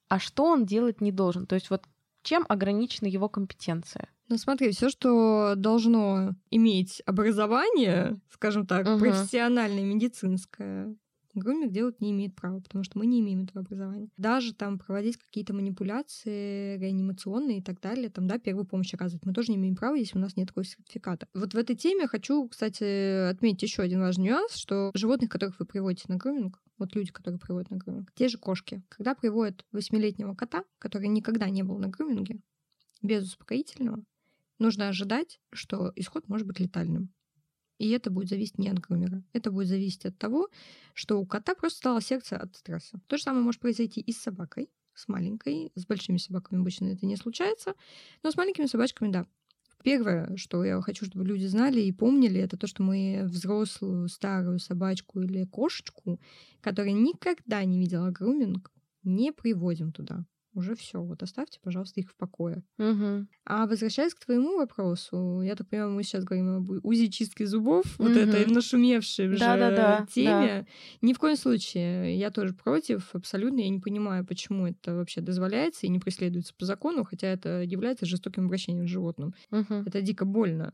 а 0.09 0.19
что 0.19 0.45
он 0.45 0.65
делать 0.67 1.01
не 1.01 1.13
должен. 1.13 1.47
То 1.47 1.55
есть 1.55 1.71
вот 1.71 1.85
чем 2.23 2.45
ограничена 2.49 3.07
его 3.07 3.29
компетенция. 3.29 4.09
Ну 4.29 4.37
смотри, 4.39 4.71
все, 4.73 4.89
что 4.89 5.55
должно 5.57 6.35
иметь 6.51 7.01
образование, 7.07 8.21
скажем 8.33 8.67
так, 8.67 8.87
Мгм. 8.87 8.99
профессиональное, 8.99 9.85
медицинское, 9.85 10.97
груминг 11.41 11.73
делать 11.73 12.01
не 12.01 12.11
имеет 12.11 12.35
права, 12.35 12.61
потому 12.61 12.85
что 12.85 12.99
мы 12.99 13.07
не 13.07 13.21
имеем 13.21 13.43
этого 13.43 13.61
образования. 13.61 14.09
Даже 14.17 14.55
там 14.55 14.79
проводить 14.79 15.17
какие-то 15.17 15.55
манипуляции 15.55 16.79
реанимационные 16.79 17.59
и 17.59 17.63
так 17.63 17.81
далее, 17.81 18.11
там, 18.11 18.27
да, 18.27 18.39
первую 18.39 18.67
помощь 18.67 18.93
оказывать, 18.95 19.25
мы 19.25 19.33
тоже 19.33 19.53
не 19.53 19.57
имеем 19.57 19.77
права, 19.77 19.95
если 19.95 20.19
у 20.19 20.21
нас 20.21 20.37
нет 20.37 20.49
такого 20.49 20.65
сертификата. 20.65 21.27
Вот 21.35 21.55
в 21.55 21.57
этой 21.57 21.77
теме 21.77 22.07
хочу, 22.07 22.49
кстати, 22.49 23.31
отметить 23.31 23.63
еще 23.63 23.83
один 23.83 24.01
важный 24.01 24.27
нюанс, 24.27 24.57
что 24.57 24.91
животных, 24.95 25.31
которых 25.31 25.59
вы 25.61 25.67
приводите 25.67 26.05
на 26.09 26.17
груминг, 26.17 26.61
вот 26.79 26.95
люди, 26.95 27.13
которые 27.13 27.39
приводят 27.39 27.71
на 27.71 27.77
груминг, 27.77 28.13
те 28.15 28.29
же 28.29 28.39
кошки, 28.39 28.83
когда 28.89 29.15
приводят 29.15 29.65
восьмилетнего 29.73 30.35
кота, 30.35 30.65
который 30.79 31.09
никогда 31.09 31.49
не 31.49 31.63
был 31.63 31.79
на 31.79 31.89
груминге, 31.89 32.41
без 33.03 33.25
успокоительного, 33.25 34.03
нужно 34.59 34.89
ожидать, 34.89 35.41
что 35.53 35.93
исход 35.97 36.29
может 36.29 36.47
быть 36.47 36.61
летальным. 36.61 37.11
И 37.79 37.91
это 37.91 38.11
будет 38.11 38.29
зависеть 38.29 38.59
не 38.59 38.69
от 38.69 38.79
грумера. 38.79 39.23
Это 39.33 39.51
будет 39.51 39.69
зависеть 39.69 40.07
от 40.07 40.19
того, 40.19 40.49
что 40.95 41.21
у 41.21 41.27
кота 41.27 41.55
просто 41.55 41.79
стало 41.79 42.01
сердце 42.01 42.37
от 42.37 42.57
стресса. 42.57 43.01
То 43.07 43.17
же 43.17 43.23
самое 43.23 43.45
может 43.45 43.61
произойти 43.61 44.01
и 44.01 44.13
с 44.13 44.19
собакой, 44.19 44.71
с 44.95 45.09
маленькой. 45.09 45.73
С 45.75 45.87
большими 45.87 46.17
собаками 46.17 46.61
обычно 46.61 46.87
это 46.87 47.05
не 47.07 47.17
случается, 47.17 47.75
но 48.23 48.31
с 48.31 48.37
маленькими 48.37 48.67
собачками— 48.67 49.11
да. 49.13 49.27
Первое, 49.83 50.37
что 50.37 50.65
я 50.65 50.81
хочу, 50.81 51.05
чтобы 51.05 51.27
люди 51.27 51.45
знали 51.45 51.81
и 51.81 51.93
помнили, 51.93 52.41
это 52.41 52.57
то, 52.57 52.67
что 52.67 52.83
мы 52.83 53.23
взрослую 53.25 54.09
старую 54.09 54.59
собачку 54.59 55.21
или 55.21 55.45
кошечку, 55.45 56.21
которая 56.61 56.93
никогда 56.93 57.65
не 57.65 57.79
видела 57.79 58.11
груминг, 58.11 58.73
не 59.05 59.33
приводим 59.33 59.93
туда 59.93 60.25
уже 60.57 60.75
все, 60.75 61.01
вот 61.01 61.23
оставьте, 61.23 61.61
пожалуйста, 61.63 62.01
их 62.01 62.11
в 62.11 62.17
покое. 62.17 62.63
Угу. 62.79 63.27
А 63.45 63.67
возвращаясь 63.67 64.15
к 64.15 64.25
твоему 64.25 64.57
вопросу, 64.57 65.41
я 65.43 65.55
так 65.55 65.69
понимаю, 65.69 65.93
мы 65.93 66.03
сейчас 66.03 66.25
говорим 66.25 66.57
об 66.57 66.71
УЗИ 66.85 67.07
чистки 67.07 67.45
зубов, 67.45 67.85
угу. 67.99 68.09
вот 68.09 68.17
этой 68.17 68.47
нашумевшей 68.47 69.29
уже 69.29 69.39
да, 69.39 69.57
да, 69.57 69.71
да, 69.71 70.07
теме. 70.13 70.63
Да. 70.63 70.67
Ни 71.07 71.13
в 71.13 71.19
коем 71.19 71.37
случае 71.37 72.19
я 72.19 72.31
тоже 72.31 72.55
против, 72.55 73.15
абсолютно. 73.15 73.61
Я 73.61 73.69
не 73.69 73.81
понимаю, 73.81 74.27
почему 74.27 74.67
это 74.67 74.95
вообще 74.95 75.21
дозволяется 75.21 75.87
и 75.87 75.91
не 75.91 75.99
преследуется 75.99 76.55
по 76.59 76.65
закону, 76.65 77.05
хотя 77.05 77.29
это 77.29 77.63
является 77.63 78.07
жестоким 78.07 78.47
обращением 78.47 78.87
с 78.87 78.91
животным. 78.91 79.35
Угу. 79.51 79.75
Это 79.87 80.01
дико 80.01 80.25
больно. 80.25 80.73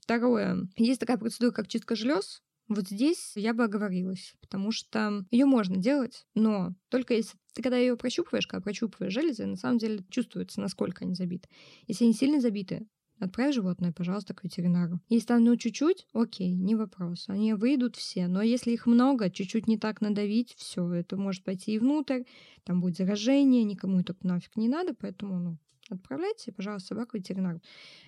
Второе. 0.00 0.68
Есть 0.76 1.00
такая 1.00 1.18
процедура, 1.18 1.50
как 1.50 1.68
чистка 1.68 1.96
желез. 1.96 2.40
Вот 2.68 2.88
здесь 2.88 3.32
я 3.36 3.54
бы 3.54 3.64
оговорилась, 3.64 4.34
потому 4.40 4.72
что 4.72 5.24
ее 5.30 5.46
можно 5.46 5.76
делать, 5.76 6.26
но 6.34 6.74
только 6.88 7.14
если 7.14 7.38
ты 7.54 7.62
когда 7.62 7.78
ее 7.78 7.96
прощупываешь, 7.96 8.46
когда 8.46 8.62
прощупываешь 8.62 9.12
железы, 9.12 9.46
на 9.46 9.56
самом 9.56 9.78
деле 9.78 10.04
чувствуется, 10.10 10.60
насколько 10.60 11.04
они 11.04 11.14
забиты. 11.14 11.48
Если 11.86 12.04
они 12.04 12.12
сильно 12.12 12.40
забиты, 12.40 12.86
Отправь 13.18 13.54
животное, 13.54 13.92
пожалуйста, 13.92 14.34
к 14.34 14.44
ветеринару. 14.44 15.00
Если 15.08 15.28
там, 15.28 15.42
ну, 15.42 15.56
чуть-чуть, 15.56 16.06
окей, 16.12 16.54
не 16.54 16.74
вопрос. 16.74 17.24
Они 17.28 17.54
выйдут 17.54 17.96
все. 17.96 18.28
Но 18.28 18.42
если 18.42 18.72
их 18.72 18.84
много, 18.84 19.30
чуть-чуть 19.30 19.66
не 19.66 19.78
так 19.78 20.02
надавить, 20.02 20.54
все, 20.58 20.86
это 20.92 21.16
может 21.16 21.42
пойти 21.42 21.72
и 21.72 21.78
внутрь, 21.78 22.24
там 22.64 22.82
будет 22.82 22.98
заражение, 22.98 23.64
никому 23.64 24.00
это 24.00 24.14
нафиг 24.22 24.54
не 24.56 24.68
надо, 24.68 24.92
поэтому, 24.92 25.38
ну, 25.38 25.58
отправляйте, 25.88 26.52
пожалуйста, 26.52 26.88
собаку 26.88 27.16
ветеринару. 27.16 27.62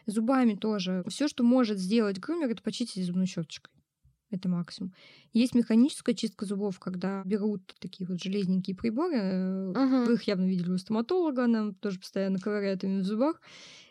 Зубами 0.05 0.57
тоже. 0.57 1.03
Все, 1.09 1.27
что 1.27 1.43
может 1.43 1.79
сделать 1.79 2.19
грумер, 2.19 2.50
это 2.50 2.62
почистить 2.62 3.07
зубной 3.07 3.27
щеточкой. 3.27 3.73
Это 4.30 4.49
максимум. 4.49 4.92
Есть 5.32 5.54
механическая 5.54 6.14
чистка 6.14 6.44
зубов, 6.44 6.78
когда 6.78 7.23
берут 7.25 7.75
такие 7.80 8.06
вот 8.06 8.23
железненькие 8.23 8.76
приборы. 8.76 9.16
Uh-huh. 9.16 10.04
Вы 10.04 10.14
их 10.14 10.23
явно 10.25 10.47
видели 10.47 10.70
у 10.70 10.78
стоматолога, 10.78 11.47
нам 11.47 11.75
тоже 11.75 11.99
постоянно 11.99 12.38
ковыряют 12.38 12.85
ими 12.85 13.00
в 13.00 13.04
зубах. 13.04 13.40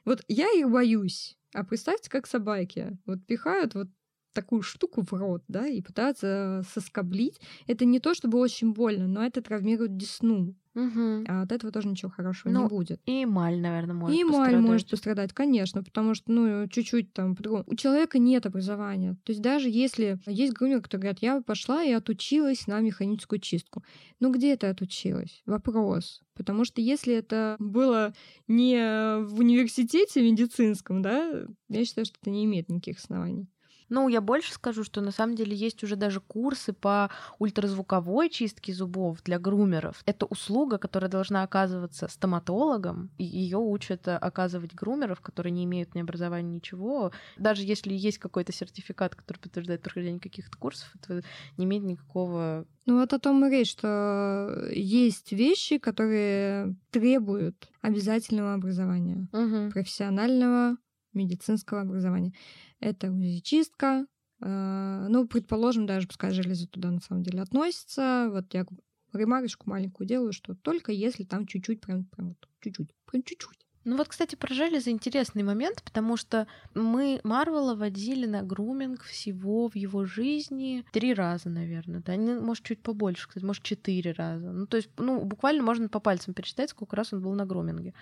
Вот 0.06 0.24
я 0.28 0.48
их 0.52 0.70
боюсь. 0.70 1.38
А 1.54 1.64
представьте, 1.64 2.10
как 2.10 2.28
собаки. 2.28 2.98
Вот 3.06 3.26
пихают 3.26 3.74
вот 3.74 3.88
такую 4.34 4.62
штуку 4.62 5.02
в 5.02 5.12
рот, 5.14 5.44
да, 5.48 5.66
и 5.66 5.82
пытаются 5.82 6.64
соскоблить. 6.72 7.42
Это 7.66 7.86
не 7.86 8.00
то, 8.00 8.14
чтобы 8.14 8.38
очень 8.38 8.74
больно, 8.74 9.08
но 9.08 9.26
это 9.26 9.42
травмирует 9.42 9.98
десну. 9.98 10.54
Угу. 10.78 11.24
А 11.28 11.42
от 11.42 11.52
этого 11.52 11.74
тоже 11.74 11.88
ничего 11.88 12.12
хорошего 12.12 12.52
ну, 12.54 12.64
не 12.64 12.70
будет. 12.70 13.02
И 13.08 13.24
эмаль, 13.24 13.60
наверное, 13.60 13.96
может 13.96 14.16
И 14.16 14.22
эмаль 14.22 14.52
пострадать. 14.52 14.62
может 14.62 14.90
пострадать, 14.90 15.34
конечно, 15.34 15.84
потому 15.84 16.14
что, 16.14 16.32
ну, 16.32 16.68
чуть-чуть 16.68 17.14
там 17.14 17.36
по-другому. 17.36 17.64
У 17.66 17.76
человека 17.76 18.20
нет 18.20 18.46
образования. 18.46 19.18
То 19.24 19.32
есть 19.32 19.42
даже 19.42 19.70
если 19.70 20.20
есть 20.28 20.54
грумер, 20.54 20.82
который 20.82 21.02
говорит, 21.02 21.24
я 21.24 21.42
пошла 21.42 21.84
и 21.84 21.92
отучилась 21.92 22.68
на 22.68 22.80
механическую 22.80 23.40
чистку. 23.40 23.84
Ну, 24.20 24.32
где 24.32 24.56
ты 24.56 24.68
отучилась? 24.68 25.42
Вопрос. 25.48 26.22
Потому 26.36 26.64
что 26.64 26.80
если 26.80 27.16
это 27.16 27.56
было 27.58 28.14
не 28.48 29.24
в 29.24 29.40
университете 29.40 30.22
медицинском, 30.22 31.02
да, 31.02 31.48
я 31.70 31.86
считаю, 31.86 32.06
что 32.06 32.18
это 32.22 32.30
не 32.30 32.46
имеет 32.46 32.70
никаких 32.70 33.00
оснований. 33.00 33.48
Ну, 33.90 34.08
я 34.10 34.22
больше 34.22 34.54
скажу, 34.54 34.84
что 34.84 35.02
на 35.02 35.12
самом 35.12 35.36
деле 35.36 35.56
есть 35.56 35.84
уже 35.84 35.96
даже 35.96 36.20
курсы 36.20 36.74
по 36.74 37.10
ультразвуковой 37.40 38.30
чистке 38.30 38.74
зубов 38.74 39.24
для 39.24 39.40
грумеров. 39.40 40.02
Это 40.06 40.26
услуга, 40.26 40.78
которая 40.78 41.10
должна 41.10 41.44
оказываться 41.44 42.08
стоматологом, 42.08 43.12
и 43.18 43.24
ее 43.24 43.58
учат 43.58 44.08
оказывать 44.08 44.74
грумеров, 44.74 45.22
которые 45.22 45.52
не 45.52 45.64
имеют 45.66 45.96
ни 45.96 46.02
образования, 46.02 46.56
ничего. 46.56 47.12
Даже 47.38 47.64
если 47.64 47.94
есть 47.94 48.18
какой-то 48.18 48.52
сертификат, 48.52 49.16
который 49.16 49.40
подтверждает 49.40 49.82
прохождение 49.82 50.20
каких-то 50.20 50.58
курсов, 50.58 50.90
это 50.96 51.24
не 51.58 51.66
имеет 51.66 51.84
никакого 51.84 52.66
ну 52.88 53.02
вот 53.02 53.12
о 53.12 53.20
том 53.20 53.46
и 53.46 53.50
речь, 53.50 53.72
что 53.72 54.70
есть 54.72 55.34
вещи, 55.34 55.78
которые 55.78 56.74
требуют 56.90 57.70
обязательного 57.82 58.54
образования, 58.54 59.28
угу. 59.34 59.72
профессионального 59.72 60.78
медицинского 61.14 61.82
образования. 61.82 62.32
Это 62.80 63.12
УЗИ-чистка. 63.12 64.06
А, 64.40 65.08
ну, 65.10 65.28
предположим, 65.28 65.86
даже 65.86 66.08
пускай 66.08 66.32
железо 66.32 66.68
туда 66.68 66.92
на 66.92 67.00
самом 67.00 67.24
деле 67.24 67.42
относится. 67.42 68.30
Вот 68.32 68.54
я 68.54 68.66
ремарочку 69.14 69.70
маленькую 69.70 70.08
делаю, 70.08 70.34
что 70.34 70.56
только 70.56 70.92
если 70.92 71.24
там 71.24 71.48
чуть-чуть, 71.48 71.82
прям, 71.82 72.06
прям 72.06 72.30
вот 72.30 72.38
чуть-чуть, 72.62 72.90
прям 73.06 73.24
чуть-чуть. 73.24 73.68
Ну 73.88 73.96
вот, 73.96 74.10
кстати, 74.10 74.36
про 74.36 74.54
железо 74.54 74.92
интересный 74.92 75.44
момент, 75.44 75.82
потому 75.82 76.18
что 76.18 76.46
мы 76.76 77.22
Марвела 77.24 77.74
водили 77.74 78.26
на 78.26 78.44
груминг 78.44 79.02
всего 79.04 79.70
в 79.70 79.78
его 79.78 80.04
жизни 80.04 80.84
три 80.92 81.14
раза, 81.14 81.50
наверное. 81.50 82.02
Да, 82.02 82.18
не, 82.18 82.34
может, 82.34 82.66
чуть 82.66 82.84
побольше, 82.84 83.30
кстати, 83.30 83.46
может, 83.46 83.64
четыре 83.64 84.12
раза. 84.12 84.52
Ну, 84.52 84.68
то 84.68 84.76
есть, 84.76 84.90
ну, 84.98 85.24
буквально 85.24 85.64
можно 85.64 85.88
по 85.88 86.02
пальцам 86.02 86.34
пересчитать, 86.34 86.72
сколько 86.72 86.98
раз 86.98 87.14
он 87.14 87.22
был 87.22 87.34
на 87.34 87.46
груминге. 87.46 87.94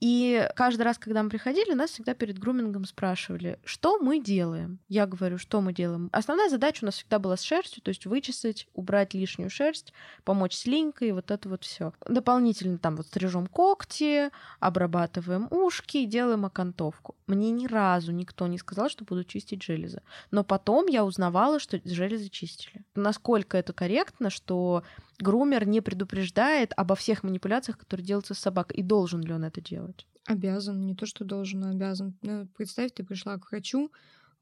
И 0.00 0.48
каждый 0.56 0.82
раз, 0.82 0.98
когда 0.98 1.22
мы 1.22 1.28
приходили, 1.28 1.74
нас 1.74 1.90
всегда 1.90 2.14
перед 2.14 2.38
грумингом 2.38 2.86
спрашивали, 2.86 3.58
что 3.64 3.98
мы 3.98 4.18
делаем. 4.18 4.78
Я 4.88 5.06
говорю, 5.06 5.36
что 5.36 5.60
мы 5.60 5.74
делаем. 5.74 6.08
Основная 6.12 6.48
задача 6.48 6.82
у 6.82 6.86
нас 6.86 6.94
всегда 6.96 7.18
была 7.18 7.36
с 7.36 7.42
шерстью, 7.42 7.82
то 7.82 7.90
есть 7.90 8.06
вычесать, 8.06 8.66
убрать 8.72 9.12
лишнюю 9.12 9.50
шерсть, 9.50 9.92
помочь 10.24 10.54
с 10.54 10.66
линькой, 10.66 11.12
вот 11.12 11.30
это 11.30 11.48
вот 11.50 11.64
все. 11.64 11.92
Дополнительно 12.08 12.78
там 12.78 12.96
вот 12.96 13.06
стрижем 13.08 13.46
когти, 13.46 14.30
обрабатываем 14.58 15.48
ушки, 15.50 16.06
делаем 16.06 16.46
окантовку. 16.46 17.14
Мне 17.26 17.50
ни 17.50 17.66
разу 17.66 18.12
никто 18.12 18.46
не 18.46 18.56
сказал, 18.56 18.88
что 18.88 19.04
буду 19.04 19.24
чистить 19.24 19.62
железы. 19.62 20.02
Но 20.30 20.44
потом 20.44 20.86
я 20.86 21.04
узнавала, 21.04 21.60
что 21.60 21.80
железы 21.84 22.28
чистили. 22.30 22.84
Насколько 22.94 23.58
это 23.58 23.74
корректно, 23.74 24.30
что 24.30 24.82
грумер 25.20 25.66
не 25.66 25.80
предупреждает 25.80 26.72
обо 26.76 26.94
всех 26.94 27.22
манипуляциях, 27.22 27.78
которые 27.78 28.06
делаются 28.06 28.34
с 28.34 28.38
собакой, 28.38 28.76
и 28.76 28.82
должен 28.82 29.20
ли 29.20 29.32
он 29.32 29.44
это 29.44 29.60
делать? 29.60 30.06
Обязан, 30.26 30.86
не 30.86 30.94
то, 30.94 31.06
что 31.06 31.24
должен, 31.24 31.64
а 31.64 31.70
обязан. 31.70 32.16
Ну, 32.22 32.46
представь, 32.56 32.92
ты 32.92 33.04
пришла 33.04 33.38
к 33.38 33.50
врачу, 33.50 33.90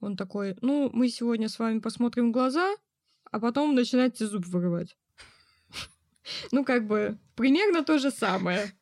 он 0.01 0.17
такой, 0.17 0.57
ну, 0.61 0.91
мы 0.93 1.09
сегодня 1.09 1.49
с 1.49 1.59
вами 1.59 1.81
посмотрим 1.81 2.33
глаза, 2.33 2.75
а 3.31 3.41
потом 3.41 3.75
начинаете 3.75 4.27
зуб 4.27 4.47
вырывать. 4.47 4.97
Ну, 6.53 6.63
как 6.63 6.87
бы, 6.87 7.19
примерно 7.37 7.83
то 7.83 7.99
же 7.99 8.11
самое 8.11 8.73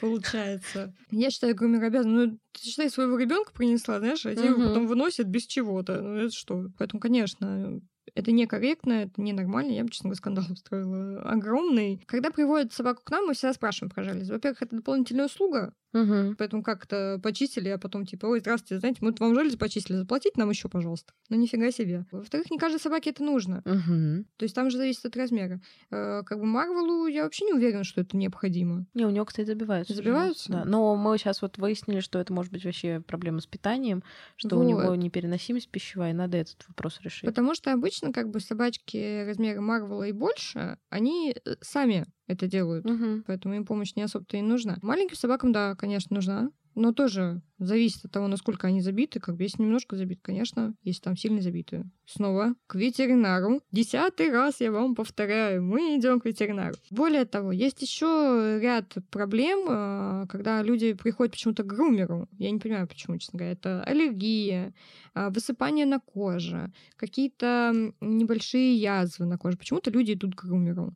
получается. 0.00 0.94
Я 1.10 1.30
считаю, 1.30 1.54
грумер 1.54 1.84
обязан. 1.84 2.14
Ну, 2.14 2.38
ты 2.52 2.60
считай, 2.62 2.90
своего 2.90 3.18
ребенка 3.18 3.52
принесла, 3.52 3.98
знаешь, 3.98 4.24
а 4.26 4.34
тебе 4.34 4.48
его 4.48 4.68
потом 4.68 4.86
выносят 4.86 5.26
без 5.26 5.46
чего-то. 5.46 6.00
Ну, 6.00 6.16
это 6.16 6.34
что? 6.34 6.68
Поэтому, 6.78 7.00
конечно, 7.00 7.80
это 8.16 8.32
некорректно, 8.32 8.92
это 9.04 9.20
ненормально. 9.20 9.72
Я 9.72 9.84
бы, 9.84 9.90
честно 9.90 10.08
говоря, 10.08 10.16
скандал 10.16 10.44
устроила 10.50 11.20
огромный. 11.22 12.02
Когда 12.06 12.30
приводят 12.30 12.72
собаку 12.72 13.02
к 13.04 13.10
нам, 13.10 13.26
мы 13.26 13.34
всегда 13.34 13.52
спрашиваем 13.52 13.90
про 13.90 14.02
железо. 14.02 14.32
Во-первых, 14.32 14.62
это 14.62 14.76
дополнительная 14.76 15.26
услуга, 15.26 15.74
Угу. 15.92 16.34
Поэтому 16.38 16.62
как-то 16.62 17.18
почистили, 17.22 17.68
а 17.68 17.78
потом 17.78 18.04
типа, 18.04 18.26
ой, 18.26 18.40
здравствуйте, 18.40 18.80
знаете, 18.80 18.98
мы 19.00 19.14
вам 19.18 19.34
железо 19.34 19.56
почистили, 19.56 19.96
заплатите 19.96 20.34
нам 20.36 20.50
еще, 20.50 20.68
пожалуйста. 20.68 21.12
Ну 21.30 21.36
нифига 21.36 21.70
себе. 21.70 22.04
Во-вторых, 22.10 22.50
не 22.50 22.58
каждой 22.58 22.80
собаке 22.80 23.10
это 23.10 23.22
нужно. 23.22 23.62
Угу. 23.64 24.24
То 24.36 24.42
есть 24.42 24.54
там 24.54 24.70
же 24.70 24.76
зависит 24.76 25.04
от 25.06 25.16
размера. 25.16 25.60
Э, 25.90 26.22
как 26.24 26.38
бы 26.38 26.44
Марвелу 26.44 27.06
я 27.06 27.24
вообще 27.24 27.44
не 27.44 27.52
уверена, 27.52 27.84
что 27.84 28.00
это 28.00 28.16
необходимо. 28.16 28.86
Не, 28.94 29.06
у 29.06 29.10
него, 29.10 29.24
кстати, 29.24 29.46
забиваются. 29.46 29.94
Забиваются? 29.94 30.52
Да. 30.52 30.64
Но 30.64 30.96
мы 30.96 31.16
сейчас 31.18 31.42
вот 31.42 31.58
выяснили, 31.58 32.00
что 32.00 32.18
это 32.18 32.32
может 32.32 32.52
быть 32.52 32.64
вообще 32.64 33.00
проблема 33.00 33.40
с 33.40 33.46
питанием, 33.46 34.02
что 34.36 34.56
вот. 34.56 34.64
у 34.64 34.68
него 34.68 34.94
непереносимость 34.94 35.70
пищевая, 35.70 36.10
и 36.10 36.14
надо 36.14 36.36
этот 36.38 36.64
вопрос 36.68 37.00
решить. 37.02 37.24
Потому 37.24 37.54
что 37.54 37.72
обычно 37.72 38.12
как 38.12 38.30
бы 38.30 38.40
собачки 38.40 39.24
размера 39.26 39.60
Марвела 39.60 40.04
и 40.04 40.12
больше, 40.12 40.78
они 40.90 41.34
э, 41.44 41.54
сами 41.60 42.06
это 42.26 42.46
делают. 42.46 42.84
Угу. 42.86 43.22
Поэтому 43.26 43.54
им 43.54 43.64
помощь 43.64 43.94
не 43.94 44.02
особо-то 44.02 44.36
и 44.36 44.42
нужна. 44.42 44.78
Маленьким 44.82 45.16
собакам, 45.16 45.52
да, 45.52 45.74
конечно, 45.74 46.14
нужна 46.14 46.50
Но 46.74 46.92
тоже 46.92 47.40
зависит 47.58 48.04
от 48.04 48.12
того, 48.12 48.28
насколько 48.28 48.66
они 48.66 48.82
забиты. 48.82 49.18
Как 49.20 49.36
бы 49.36 49.44
если 49.44 49.62
немножко 49.62 49.96
забит, 49.96 50.20
конечно, 50.22 50.74
если 50.82 51.02
там 51.02 51.16
сильно 51.16 51.40
забиты. 51.40 51.84
Снова 52.04 52.54
к 52.66 52.74
ветеринару. 52.74 53.62
Десятый 53.72 54.30
раз 54.30 54.60
я 54.60 54.70
вам 54.70 54.94
повторяю, 54.94 55.62
мы 55.62 55.96
идем 55.96 56.20
к 56.20 56.26
ветеринару. 56.26 56.74
Более 56.90 57.24
того, 57.24 57.52
есть 57.52 57.80
еще 57.80 58.58
ряд 58.60 58.94
проблем, 59.10 59.66
а, 59.68 60.26
когда 60.26 60.62
люди 60.62 60.92
приходят 60.92 61.32
почему-то 61.32 61.62
к 61.62 61.66
грумеру. 61.66 62.28
Я 62.32 62.50
не 62.50 62.58
понимаю, 62.58 62.86
почему, 62.86 63.16
честно 63.18 63.38
говоря. 63.38 63.52
Это 63.52 63.82
аллергия, 63.84 64.74
а, 65.14 65.30
высыпание 65.30 65.86
на 65.86 66.00
коже, 66.00 66.72
какие-то 66.96 67.72
небольшие 68.00 68.76
язвы 68.76 69.24
на 69.26 69.38
коже. 69.38 69.56
Почему-то 69.56 69.90
люди 69.90 70.12
идут 70.12 70.34
к 70.34 70.44
грумеру. 70.44 70.94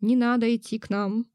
Не 0.00 0.16
надо 0.16 0.54
идти 0.54 0.78
к 0.78 0.90
нам, 0.90 1.26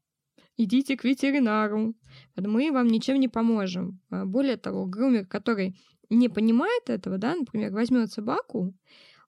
идите 0.56 0.96
к 0.96 1.04
ветеринару, 1.04 1.94
мы 2.36 2.72
вам 2.72 2.88
ничем 2.88 3.20
не 3.20 3.28
поможем. 3.28 4.00
А, 4.10 4.24
более 4.24 4.56
того, 4.56 4.86
грумер, 4.86 5.26
который 5.26 5.76
не 6.10 6.28
понимает 6.28 6.88
этого, 6.88 7.18
да, 7.18 7.34
например, 7.34 7.72
возьмет 7.72 8.12
собаку, 8.12 8.74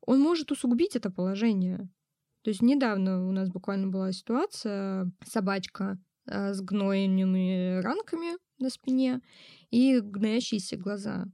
он 0.01 0.21
может 0.21 0.53
усугубить 0.53 0.97
это 0.97 1.11
положение. 1.11 1.89
То 2.43 2.51
есть 2.51 2.63
недавно 2.63 3.29
у 3.29 3.33
нас 3.33 3.49
буквально 3.51 3.89
была 3.89 4.13
ситуация, 4.13 5.11
собачка 5.25 5.99
а, 6.27 6.55
с 6.55 6.61
гнойными 6.61 7.81
ранками 7.81 8.39
на 8.59 8.71
спине 8.71 9.21
и 9.71 10.01
гноящиеся 10.01 10.77
глаза. 10.77 11.27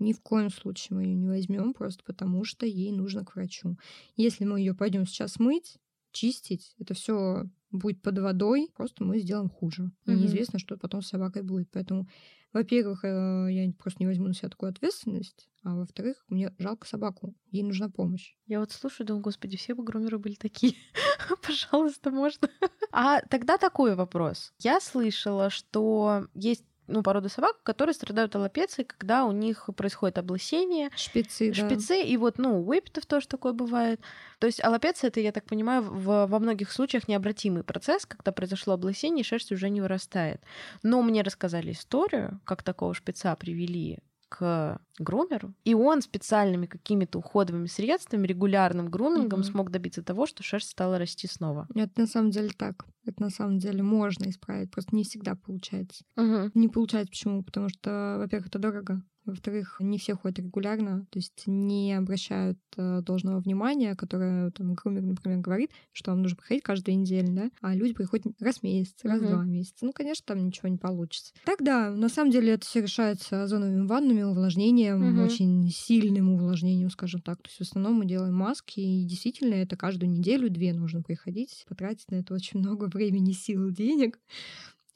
Ни 0.00 0.12
в 0.12 0.20
коем 0.20 0.50
случае 0.50 0.96
мы 0.96 1.04
ее 1.04 1.14
не 1.14 1.28
возьмем, 1.28 1.72
просто 1.72 2.02
потому 2.04 2.44
что 2.44 2.66
ей 2.66 2.90
нужно 2.90 3.24
к 3.24 3.36
врачу. 3.36 3.78
Если 4.16 4.44
мы 4.44 4.58
ее 4.58 4.74
пойдем 4.74 5.06
сейчас 5.06 5.38
мыть, 5.38 5.78
чистить, 6.14 6.74
это 6.78 6.94
все 6.94 7.44
будет 7.70 8.00
под 8.00 8.18
водой, 8.18 8.70
просто 8.74 9.04
мы 9.04 9.18
сделаем 9.18 9.50
хуже. 9.50 9.90
И 10.06 10.10
mm-hmm. 10.10 10.14
неизвестно, 10.14 10.58
что 10.58 10.76
потом 10.76 11.02
с 11.02 11.08
собакой 11.08 11.42
будет. 11.42 11.68
Поэтому, 11.72 12.08
во-первых, 12.52 13.04
э, 13.04 13.48
я 13.50 13.72
просто 13.72 14.02
не 14.02 14.06
возьму 14.06 14.28
на 14.28 14.34
себя 14.34 14.48
такую 14.48 14.70
ответственность, 14.70 15.48
а 15.64 15.74
во-вторых, 15.74 16.24
мне 16.28 16.52
жалко 16.58 16.86
собаку, 16.86 17.34
ей 17.50 17.62
нужна 17.62 17.90
помощь. 17.90 18.34
Я 18.46 18.60
вот 18.60 18.70
слушаю, 18.70 19.06
думаю, 19.06 19.22
господи, 19.22 19.56
все 19.56 19.74
бы 19.74 19.82
грумеры 19.82 20.18
были 20.18 20.34
такие. 20.34 20.74
Пожалуйста, 21.42 22.10
можно. 22.10 22.48
а 22.92 23.20
тогда 23.22 23.58
такой 23.58 23.94
вопрос. 23.94 24.52
Я 24.60 24.80
слышала, 24.80 25.50
что 25.50 26.28
есть 26.34 26.64
ну, 26.86 27.02
породы 27.02 27.28
собак, 27.28 27.62
которые 27.62 27.94
страдают 27.94 28.34
аллопецией, 28.36 28.86
когда 28.86 29.24
у 29.24 29.32
них 29.32 29.68
происходит 29.76 30.18
облысение. 30.18 30.90
Шпицы, 30.96 31.48
да. 31.48 31.54
Шпицы, 31.54 32.02
и 32.02 32.16
вот, 32.16 32.38
ну, 32.38 32.60
у 32.60 32.64
выпитов 32.64 33.06
тоже 33.06 33.26
такое 33.28 33.52
бывает. 33.52 34.00
То 34.38 34.46
есть 34.46 34.62
аллопеция— 34.62 35.08
это, 35.10 35.20
я 35.20 35.32
так 35.32 35.44
понимаю, 35.44 35.82
в, 35.82 36.26
во 36.26 36.38
многих 36.38 36.70
случаях 36.70 37.08
необратимый 37.08 37.62
процесс, 37.62 38.06
когда 38.06 38.32
произошло 38.32 38.74
облысение, 38.74 39.24
шерсть 39.24 39.52
уже 39.52 39.70
не 39.70 39.80
вырастает. 39.80 40.42
Но 40.82 41.02
мне 41.02 41.22
рассказали 41.22 41.72
историю, 41.72 42.40
как 42.44 42.62
такого 42.62 42.94
шпица 42.94 43.34
привели 43.36 43.98
к 44.28 44.80
грумеру, 44.98 45.54
и 45.64 45.74
он 45.74 46.02
специальными 46.02 46.66
какими-то 46.66 47.18
уходовыми 47.18 47.66
средствами, 47.66 48.26
регулярным 48.26 48.90
грумингом 48.90 49.40
угу. 49.40 49.46
смог 49.46 49.70
добиться 49.70 50.02
того, 50.02 50.26
что 50.26 50.42
шерсть 50.42 50.70
стала 50.70 50.98
расти 50.98 51.28
снова. 51.28 51.68
Это 51.74 52.00
на 52.00 52.06
самом 52.06 52.30
деле 52.30 52.50
так. 52.56 52.84
Это 53.06 53.22
на 53.22 53.30
самом 53.30 53.58
деле 53.58 53.82
можно 53.82 54.28
исправить, 54.28 54.70
просто 54.70 54.94
не 54.96 55.04
всегда 55.04 55.34
получается. 55.34 56.04
Угу. 56.16 56.52
Не 56.54 56.68
получается 56.68 57.10
почему? 57.10 57.42
Потому 57.42 57.68
что, 57.68 58.16
во-первых, 58.18 58.48
это 58.48 58.58
дорого. 58.58 59.02
Во-вторых, 59.24 59.76
не 59.80 59.98
все 59.98 60.14
ходят 60.14 60.38
регулярно, 60.38 61.06
то 61.10 61.18
есть 61.18 61.44
не 61.46 61.94
обращают 61.94 62.58
э, 62.76 63.00
должного 63.00 63.40
внимания, 63.40 63.94
которое 63.94 64.50
там 64.50 64.74
грумер, 64.74 65.02
например, 65.02 65.38
говорит, 65.40 65.70
что 65.92 66.10
вам 66.10 66.22
нужно 66.22 66.36
приходить 66.36 66.62
каждую 66.62 66.98
неделю, 66.98 67.28
да, 67.32 67.50
а 67.62 67.74
люди 67.74 67.94
приходят 67.94 68.26
раз 68.40 68.58
в 68.58 68.62
месяц, 68.62 68.94
раз 69.02 69.20
в 69.20 69.28
два 69.28 69.44
месяца. 69.44 69.84
Ну, 69.86 69.92
конечно, 69.92 70.24
там 70.26 70.44
ничего 70.44 70.68
не 70.68 70.76
получится. 70.76 71.32
Тогда, 71.46 71.90
на 71.90 72.08
самом 72.08 72.30
деле, 72.32 72.52
это 72.52 72.66
все 72.66 72.82
решается 72.82 73.44
озоновыми 73.44 73.86
ваннами, 73.86 74.22
увлажнением, 74.22 75.14
угу. 75.14 75.22
очень 75.24 75.70
сильным 75.70 76.30
увлажнением, 76.30 76.90
скажем 76.90 77.22
так. 77.22 77.38
То 77.38 77.48
есть 77.48 77.58
в 77.58 77.62
основном 77.62 77.94
мы 77.94 78.06
делаем 78.06 78.34
маски, 78.34 78.80
и 78.80 79.04
действительно 79.04 79.54
это 79.54 79.76
каждую 79.76 80.10
неделю-две 80.10 80.74
нужно 80.74 81.02
приходить, 81.02 81.64
потратить 81.68 82.10
на 82.10 82.16
это 82.16 82.34
очень 82.34 82.60
много 82.60 82.84
времени, 82.92 83.32
сил, 83.32 83.70
денег 83.70 84.18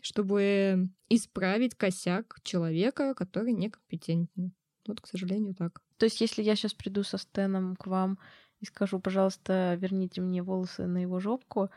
чтобы 0.00 0.88
исправить 1.09 1.75
косяк 1.75 2.38
человека, 2.43 3.14
который 3.14 3.52
некомпетентен. 3.52 4.52
Вот, 4.87 5.00
к 5.00 5.07
сожалению, 5.07 5.55
так. 5.55 5.81
То 5.99 6.05
есть, 6.07 6.21
если 6.21 6.43
я 6.43 6.57
сейчас 6.57 6.75
приду 6.75 7.02
со 7.02 7.19
Стеном 7.19 7.76
к 7.76 7.87
вам 7.87 8.19
и 8.61 8.64
скажу, 8.64 9.00
пожалуйста, 9.00 9.76
верните 9.81 10.21
мне 10.21 10.43
волосы 10.43 10.87
на 10.87 10.99
его 10.99 11.20
жопку, 11.20 11.70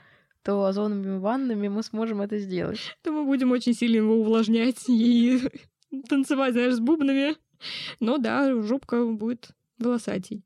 то 0.43 0.65
озоновыми 0.65 1.19
ваннами 1.19 1.67
мы 1.67 1.83
сможем 1.83 2.21
это 2.21 2.37
сделать. 2.37 2.79
То 3.03 3.11
мы 3.11 3.25
будем 3.25 3.51
очень 3.51 3.73
сильно 3.73 3.97
его 3.97 4.15
увлажнять 4.15 4.87
и 4.87 5.39
танцевать, 6.09 6.53
знаешь, 6.53 6.75
с 6.75 6.79
бубнами. 6.79 7.35
Но 7.99 8.17
да, 8.17 8.61
жопка 8.61 9.05
будет 9.05 9.49
волосатей. 9.77 10.43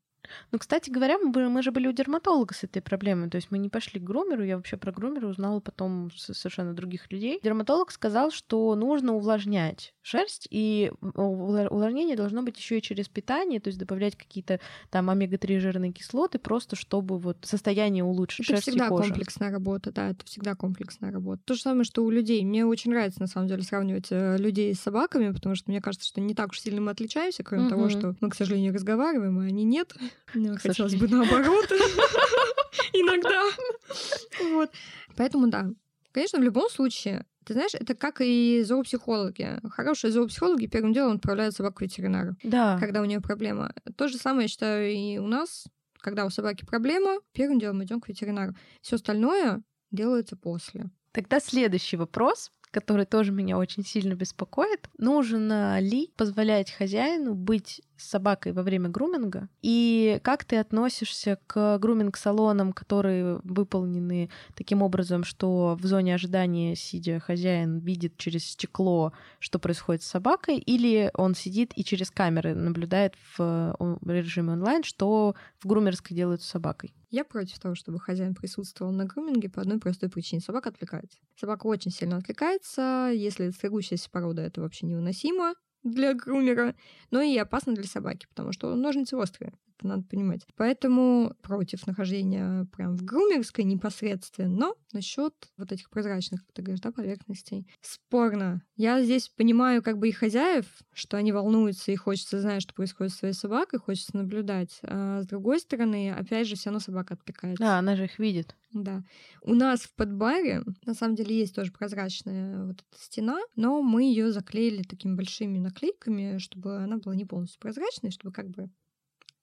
Ну, 0.51 0.59
кстати 0.59 0.89
говоря, 0.89 1.17
мы, 1.17 1.49
мы 1.49 1.63
же 1.63 1.71
были 1.71 1.87
у 1.87 1.91
дерматолога 1.91 2.53
с 2.53 2.63
этой 2.63 2.81
проблемой. 2.81 3.29
То 3.29 3.37
есть 3.37 3.51
мы 3.51 3.57
не 3.57 3.69
пошли 3.69 3.99
к 3.99 4.03
грумеру. 4.03 4.43
Я 4.43 4.57
вообще 4.57 4.77
про 4.77 4.91
грумера 4.91 5.27
узнала 5.27 5.59
потом 5.59 6.11
совершенно 6.15 6.73
других 6.73 7.11
людей. 7.11 7.39
Дерматолог 7.43 7.91
сказал, 7.91 8.31
что 8.31 8.75
нужно 8.75 9.13
увлажнять 9.13 9.94
шерсть, 10.05 10.47
и 10.51 10.91
увлажнение 11.01 12.15
должно 12.15 12.43
быть 12.43 12.57
еще 12.57 12.77
и 12.77 12.81
через 12.81 13.09
питание, 13.09 13.59
то 13.59 13.69
есть 13.69 13.79
добавлять 13.79 14.15
какие-то 14.15 14.59
там 14.91 15.09
омега-3 15.09 15.59
жирные 15.59 15.91
кислоты, 15.91 16.37
просто 16.37 16.75
чтобы 16.75 17.17
вот 17.17 17.37
состояние 17.41 18.03
улучшить. 18.03 18.47
Это 18.49 18.61
всегда 18.61 18.89
кожи. 18.89 19.09
комплексная 19.09 19.51
работа, 19.51 19.91
да, 19.91 20.11
это 20.11 20.23
всегда 20.25 20.53
комплексная 20.53 21.11
работа. 21.11 21.41
То 21.43 21.55
же 21.55 21.61
самое, 21.61 21.85
что 21.85 22.03
у 22.03 22.11
людей. 22.11 22.45
Мне 22.45 22.65
очень 22.65 22.91
нравится, 22.91 23.19
на 23.19 23.27
самом 23.27 23.47
деле, 23.47 23.63
сравнивать 23.63 24.07
э, 24.11 24.37
людей 24.37 24.75
с 24.75 24.79
собаками, 24.79 25.31
потому 25.31 25.55
что 25.55 25.71
мне 25.71 25.81
кажется, 25.81 26.07
что 26.07 26.21
не 26.21 26.35
так 26.35 26.51
уж 26.51 26.59
сильно 26.59 26.81
мы 26.81 26.91
отличаемся, 26.91 27.43
кроме 27.43 27.63
угу. 27.63 27.69
того, 27.71 27.89
что 27.89 28.15
мы, 28.21 28.29
к 28.29 28.35
сожалению, 28.35 28.73
разговариваем, 28.73 29.39
а 29.39 29.43
они 29.43 29.63
нет. 29.63 29.95
Мне 30.35 30.55
хотелось 30.55 30.95
бы 30.95 31.07
наоборот. 31.07 31.65
Иногда. 32.93 33.43
Вот. 34.51 34.69
Поэтому 35.15 35.47
да. 35.47 35.69
Конечно, 36.11 36.39
в 36.39 36.43
любом 36.43 36.69
случае, 36.69 37.25
ты 37.45 37.53
знаешь, 37.53 37.73
это 37.73 37.95
как 37.95 38.21
и 38.21 38.63
зоопсихологи. 38.63 39.59
Хорошие 39.69 40.11
зоопсихологи 40.11 40.65
первым 40.65 40.93
делом 40.93 41.15
отправляют 41.15 41.55
собаку 41.55 41.77
к 41.77 41.81
ветеринару. 41.81 42.35
Да. 42.43 42.77
Когда 42.79 43.01
у 43.01 43.05
нее 43.05 43.21
проблема. 43.21 43.73
То 43.97 44.07
же 44.07 44.17
самое, 44.17 44.43
я 44.43 44.47
считаю, 44.47 44.91
и 44.91 45.17
у 45.17 45.27
нас. 45.27 45.65
Когда 45.99 46.25
у 46.25 46.29
собаки 46.29 46.65
проблема, 46.65 47.19
первым 47.33 47.59
делом 47.59 47.83
идем 47.83 48.01
к 48.01 48.09
ветеринару. 48.09 48.53
Все 48.81 48.95
остальное 48.95 49.61
делается 49.91 50.35
после. 50.35 50.89
Тогда 51.11 51.39
следующий 51.39 51.97
вопрос 51.97 52.51
который 52.75 53.05
тоже 53.05 53.31
меня 53.31 53.57
очень 53.57 53.85
сильно 53.85 54.15
беспокоит. 54.15 54.89
Нужно 54.97 55.79
ли 55.79 56.11
позволять 56.17 56.71
хозяину 56.71 57.33
быть 57.33 57.81
с 57.97 58.09
собакой 58.09 58.51
во 58.53 58.63
время 58.63 58.89
груминга? 58.89 59.49
И 59.61 60.19
как 60.23 60.45
ты 60.45 60.57
относишься 60.57 61.39
к 61.47 61.77
груминг-салонам, 61.77 62.73
которые 62.73 63.39
выполнены 63.43 64.29
таким 64.55 64.81
образом, 64.81 65.23
что 65.23 65.77
в 65.79 65.85
зоне 65.85 66.15
ожидания, 66.15 66.75
сидя, 66.75 67.19
хозяин 67.19 67.79
видит 67.79 68.17
через 68.17 68.45
стекло, 68.45 69.13
что 69.39 69.59
происходит 69.59 70.03
с 70.03 70.07
собакой, 70.07 70.57
или 70.57 71.11
он 71.13 71.35
сидит 71.35 71.71
и 71.75 71.83
через 71.83 72.11
камеры 72.11 72.53
наблюдает 72.55 73.15
в 73.37 73.75
режиме 74.05 74.53
онлайн, 74.53 74.83
что 74.83 75.35
в 75.59 75.67
грумерской 75.67 76.15
делают 76.15 76.41
с 76.41 76.47
собакой? 76.47 76.93
Я 77.11 77.23
против 77.23 77.59
того, 77.59 77.75
чтобы 77.75 77.99
хозяин 77.99 78.35
присутствовал 78.35 78.91
на 78.91 79.05
груминге 79.05 79.49
по 79.49 79.61
одной 79.61 79.79
простой 79.79 80.09
причине. 80.09 80.41
Собака 80.41 80.69
отвлекается. 80.69 81.17
Собака 81.39 81.67
очень 81.67 81.91
сильно 81.91 82.17
отвлекается. 82.17 83.09
Если 83.13 83.51
стригущаяся 83.51 84.09
порода, 84.09 84.41
это 84.41 84.59
вообще 84.59 84.85
невыносимо 84.85 85.53
для 85.85 86.13
грумера, 86.13 86.75
но 87.11 87.21
и 87.21 87.37
опасно 87.37 87.73
для 87.73 87.85
собаки, 87.85 88.27
потому 88.27 88.51
что 88.51 88.75
ножницы 88.75 89.15
острые 89.15 89.53
это 89.77 89.87
надо 89.87 90.03
понимать. 90.03 90.45
Поэтому 90.55 91.33
против 91.41 91.85
нахождения 91.87 92.65
прям 92.75 92.95
в 92.95 93.03
грумерской 93.03 93.63
непосредственно, 93.63 94.49
но 94.49 94.75
насчет 94.93 95.33
вот 95.57 95.71
этих 95.71 95.89
прозрачных, 95.89 96.45
как 96.45 96.53
ты 96.53 96.61
говоришь, 96.61 96.81
да, 96.81 96.91
поверхностей, 96.91 97.67
спорно. 97.81 98.61
Я 98.75 99.03
здесь 99.03 99.29
понимаю 99.29 99.83
как 99.83 99.97
бы 99.97 100.09
и 100.09 100.11
хозяев, 100.11 100.65
что 100.93 101.17
они 101.17 101.31
волнуются 101.31 101.91
и 101.91 101.95
хочется 101.95 102.39
знать, 102.39 102.61
что 102.61 102.73
происходит 102.73 103.13
с 103.13 103.17
своей 103.17 103.33
собакой, 103.33 103.79
хочется 103.79 104.15
наблюдать. 104.17 104.79
А 104.83 105.21
с 105.21 105.27
другой 105.27 105.59
стороны, 105.59 106.11
опять 106.11 106.47
же, 106.47 106.55
все 106.55 106.69
равно 106.69 106.79
собака 106.79 107.15
отвлекается. 107.15 107.63
Да, 107.63 107.79
она 107.79 107.95
же 107.95 108.05
их 108.05 108.19
видит. 108.19 108.55
Да. 108.71 109.03
У 109.41 109.53
нас 109.53 109.81
в 109.81 109.95
подбаре, 109.95 110.63
на 110.85 110.93
самом 110.93 111.15
деле, 111.15 111.37
есть 111.37 111.55
тоже 111.55 111.71
прозрачная 111.71 112.65
вот 112.65 112.81
эта 112.81 113.01
стена, 113.01 113.39
но 113.55 113.81
мы 113.81 114.03
ее 114.03 114.31
заклеили 114.31 114.83
такими 114.83 115.15
большими 115.15 115.59
наклейками, 115.59 116.39
чтобы 116.39 116.77
она 116.77 116.97
была 116.97 117.15
не 117.15 117.25
полностью 117.25 117.59
прозрачной, 117.61 118.11
чтобы 118.11 118.33
как 118.33 118.49
бы 118.49 118.69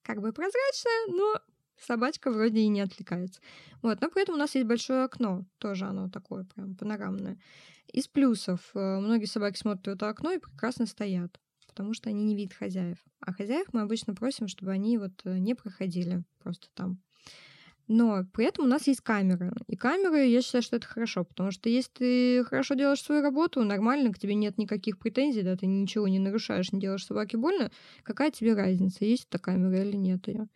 как 0.02 0.20
бы 0.20 0.32
прозрачная, 0.32 1.06
но 1.08 1.40
собачка 1.78 2.30
вроде 2.30 2.60
и 2.60 2.68
не 2.68 2.80
отвлекается. 2.80 3.40
Вот, 3.82 4.00
но 4.00 4.10
при 4.10 4.22
этом 4.22 4.34
у 4.34 4.38
нас 4.38 4.54
есть 4.54 4.66
большое 4.66 5.04
окно, 5.04 5.44
тоже 5.58 5.86
оно 5.86 6.08
такое 6.08 6.44
прям 6.44 6.76
панорамное. 6.76 7.38
Из 7.92 8.08
плюсов 8.08 8.70
э, 8.74 8.78
многие 8.78 9.26
собаки 9.26 9.58
смотрят 9.58 9.86
в 9.86 9.90
это 9.90 10.08
окно 10.08 10.32
и 10.32 10.38
прекрасно 10.38 10.86
стоят, 10.86 11.40
потому 11.66 11.94
что 11.94 12.10
они 12.10 12.24
не 12.24 12.36
видят 12.36 12.54
хозяев. 12.54 12.98
А 13.20 13.32
хозяев 13.32 13.66
мы 13.72 13.82
обычно 13.82 14.14
просим, 14.14 14.48
чтобы 14.48 14.72
они 14.72 14.98
вот 14.98 15.20
э, 15.24 15.38
не 15.38 15.54
проходили 15.54 16.24
просто 16.38 16.68
там. 16.74 17.02
Но 17.92 18.24
при 18.32 18.46
этом 18.46 18.64
у 18.64 18.68
нас 18.68 18.86
есть 18.86 19.02
камеры. 19.02 19.52
И 19.66 19.76
камеры, 19.76 20.24
я 20.24 20.40
считаю, 20.40 20.62
что 20.62 20.76
это 20.76 20.86
хорошо, 20.86 21.24
потому 21.24 21.50
что 21.50 21.68
если 21.68 21.90
ты 21.90 22.44
хорошо 22.44 22.72
делаешь 22.72 23.02
свою 23.02 23.20
работу, 23.20 23.62
нормально, 23.64 24.14
к 24.14 24.18
тебе 24.18 24.34
нет 24.34 24.56
никаких 24.56 24.98
претензий, 24.98 25.42
да, 25.42 25.56
ты 25.56 25.66
ничего 25.66 26.08
не 26.08 26.18
нарушаешь, 26.18 26.72
не 26.72 26.80
делаешь 26.80 27.04
собаке 27.04 27.36
больно, 27.36 27.70
какая 28.02 28.30
тебе 28.30 28.54
разница, 28.54 29.04
есть 29.04 29.26
эта 29.28 29.38
камера 29.38 29.84
или 29.84 29.94
нет 29.94 30.26
ее. 30.26 30.48